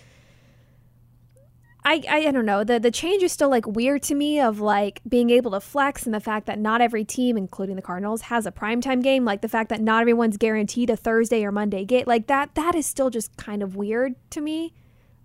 I, 1.88 2.02
I, 2.10 2.18
I 2.28 2.32
don't 2.32 2.46
know. 2.46 2.66
The 2.66 2.82
the 2.82 2.92
change 2.92 3.24
is 3.24 3.32
still 3.32 3.48
like 3.48 3.66
weird 3.66 4.04
to 4.04 4.16
me 4.16 4.42
of 4.42 4.60
like 4.60 5.00
being 5.08 5.30
able 5.30 5.52
to 5.52 5.62
flex 5.62 6.06
and 6.06 6.14
the 6.14 6.20
fact 6.20 6.46
that 6.48 6.60
not 6.60 6.82
every 6.82 7.06
team, 7.06 7.38
including 7.38 7.78
the 7.78 7.82
Cardinals, 7.82 8.24
has 8.24 8.46
a 8.46 8.52
primetime 8.52 9.02
game. 9.02 9.24
Like 9.24 9.40
the 9.40 9.48
fact 9.48 9.70
that 9.70 9.80
not 9.80 10.02
everyone's 10.02 10.36
guaranteed 10.36 10.90
a 10.90 10.98
Thursday 10.98 11.46
or 11.46 11.52
Monday 11.54 11.86
game. 11.86 12.04
Like 12.06 12.28
that 12.28 12.56
that 12.56 12.76
is 12.76 12.86
still 12.86 13.10
just 13.10 13.38
kind 13.38 13.64
of 13.64 13.78
weird 13.78 14.16
to 14.32 14.42
me. 14.42 14.74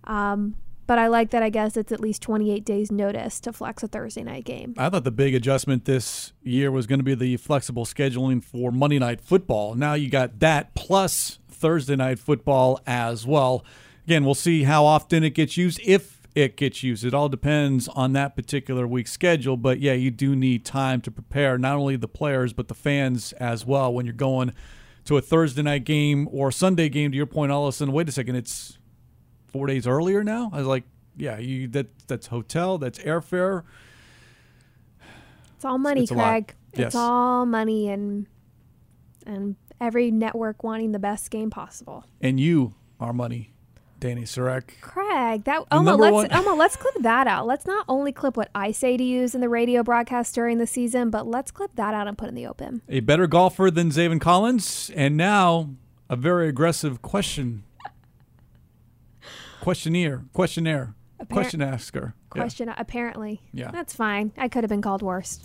Um, 0.05 0.55
but 0.87 0.97
I 0.97 1.07
like 1.07 1.31
that 1.31 1.43
I 1.43 1.49
guess 1.49 1.75
it's 1.75 1.91
at 1.91 1.99
least 1.99 2.21
28 2.21 2.63
days 2.63 2.93
notice 2.93 3.41
to 3.41 3.51
flex 3.51 3.83
a 3.83 3.89
Thursday 3.89 4.23
night 4.23 4.45
game. 4.45 4.73
I 4.77 4.89
thought 4.89 5.03
the 5.03 5.11
big 5.11 5.35
adjustment 5.35 5.83
this 5.83 6.31
year 6.43 6.71
was 6.71 6.87
going 6.87 6.99
to 6.99 7.03
be 7.03 7.13
the 7.13 7.35
flexible 7.35 7.83
scheduling 7.83 8.41
for 8.41 8.71
Monday 8.71 8.99
night 8.99 9.19
football. 9.19 9.75
Now 9.75 9.95
you 9.95 10.09
got 10.09 10.39
that 10.39 10.75
plus 10.75 11.39
Thursday 11.49 11.97
night 11.97 12.19
football 12.19 12.79
as 12.87 13.27
well. 13.27 13.65
Again, 14.07 14.23
we'll 14.23 14.33
see 14.33 14.63
how 14.63 14.85
often 14.85 15.25
it 15.25 15.31
gets 15.31 15.57
used 15.57 15.81
if 15.83 16.22
it 16.35 16.57
gets 16.57 16.83
used. 16.83 17.05
It 17.05 17.13
all 17.13 17.29
depends 17.29 17.87
on 17.89 18.13
that 18.13 18.35
particular 18.35 18.87
week's 18.87 19.11
schedule, 19.11 19.57
but 19.57 19.79
yeah, 19.79 19.93
you 19.93 20.11
do 20.11 20.35
need 20.35 20.65
time 20.65 21.01
to 21.01 21.11
prepare 21.11 21.57
not 21.57 21.75
only 21.75 21.95
the 21.95 22.07
players 22.07 22.53
but 22.53 22.67
the 22.67 22.73
fans 22.73 23.33
as 23.33 23.65
well 23.65 23.93
when 23.93 24.05
you're 24.05 24.13
going 24.13 24.53
to 25.05 25.17
a 25.17 25.21
Thursday 25.21 25.61
night 25.61 25.83
game 25.83 26.27
or 26.31 26.51
Sunday 26.51 26.89
game 26.89 27.11
to 27.11 27.17
your 27.17 27.25
point 27.25 27.51
Allison, 27.51 27.91
wait 27.91 28.09
a 28.09 28.11
second, 28.11 28.35
it's 28.35 28.77
four 29.47 29.67
days 29.67 29.85
earlier 29.85 30.23
now. 30.23 30.49
I 30.53 30.57
was 30.57 30.67
like, 30.67 30.83
yeah, 31.15 31.37
you 31.37 31.67
that 31.69 31.87
that's 32.07 32.27
hotel, 32.27 32.77
that's 32.77 32.99
airfare. 32.99 33.63
It's 35.55 35.65
all 35.65 35.77
money, 35.77 36.01
It's 36.01 36.11
a 36.11 36.15
lot. 36.15 36.29
Craig. 36.29 36.55
Yes. 36.73 36.87
It's 36.87 36.95
all 36.95 37.45
money 37.45 37.89
and 37.89 38.25
and 39.25 39.55
every 39.79 40.11
network 40.11 40.63
wanting 40.63 40.91
the 40.91 40.99
best 40.99 41.29
game 41.29 41.49
possible. 41.49 42.05
And 42.19 42.39
you 42.39 42.73
are 42.99 43.13
money, 43.13 43.52
Dani 44.03 44.23
Sureck. 44.23 44.81
Craig, 44.81 45.45
that 45.45 45.63
Oma, 45.71 45.95
let's 45.95 46.13
one- 46.13 46.33
Oma, 46.33 46.53
let's 46.55 46.75
clip 46.75 46.93
that 46.99 47.25
out. 47.25 47.47
Let's 47.47 47.65
not 47.65 47.85
only 47.87 48.11
clip 48.11 48.35
what 48.35 48.49
I 48.53 48.71
say 48.71 48.97
to 48.97 49.03
use 49.03 49.33
in 49.33 49.39
the 49.39 49.47
radio 49.47 49.81
broadcast 49.81 50.35
during 50.35 50.57
the 50.57 50.67
season, 50.67 51.09
but 51.09 51.25
let's 51.25 51.51
clip 51.51 51.71
that 51.75 51.93
out 51.93 52.07
and 52.07 52.17
put 52.17 52.27
in 52.27 52.35
the 52.35 52.45
open. 52.45 52.81
A 52.89 52.99
better 52.99 53.27
golfer 53.27 53.71
than 53.71 53.89
Zaven 53.91 54.19
Collins, 54.19 54.91
and 54.95 55.15
now 55.15 55.69
a 56.09 56.15
very 56.17 56.49
aggressive 56.49 57.01
question. 57.01 57.63
Questionnaire, 59.61 60.25
questionnaire, 60.33 60.93
Appar- 61.21 61.29
question 61.29 61.61
asker. 61.61 62.13
Yeah, 62.35 62.41
Question 62.41 62.69
apparently. 62.75 63.39
Yeah. 63.53 63.71
That's 63.71 63.95
fine. 63.95 64.33
I 64.37 64.49
could 64.49 64.63
have 64.65 64.69
been 64.69 64.81
called 64.81 65.01
worse. 65.01 65.39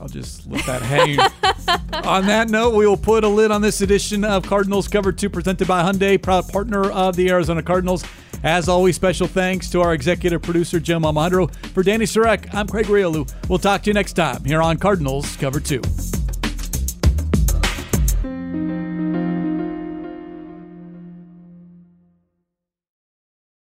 I'll 0.00 0.08
just 0.08 0.46
let 0.46 0.64
that 0.66 0.82
hang. 0.82 1.18
on 2.04 2.26
that 2.26 2.50
note, 2.50 2.74
we 2.74 2.86
will 2.86 2.96
put 2.96 3.24
a 3.24 3.28
lid 3.28 3.50
on 3.50 3.62
this 3.62 3.80
edition 3.80 4.24
of 4.24 4.44
Cardinals 4.44 4.88
Cover 4.88 5.12
2 5.12 5.28
presented 5.28 5.66
by 5.66 5.82
Hyundai, 5.82 6.20
proud 6.20 6.48
partner 6.48 6.90
of 6.90 7.16
the 7.16 7.30
Arizona 7.30 7.62
Cardinals. 7.62 8.04
As 8.44 8.68
always, 8.68 8.94
special 8.94 9.26
thanks 9.26 9.68
to 9.70 9.80
our 9.80 9.94
executive 9.94 10.42
producer, 10.42 10.78
Jim 10.78 11.02
Almondro. 11.02 11.52
For 11.72 11.82
Dani 11.82 12.02
Sureck, 12.02 12.54
I'm 12.54 12.68
Craig 12.68 12.86
Grialou. 12.86 13.28
We'll 13.48 13.58
talk 13.58 13.82
to 13.82 13.90
you 13.90 13.94
next 13.94 14.12
time 14.12 14.44
here 14.44 14.62
on 14.62 14.78
Cardinals 14.78 15.36
Cover 15.36 15.58
2. 15.58 15.82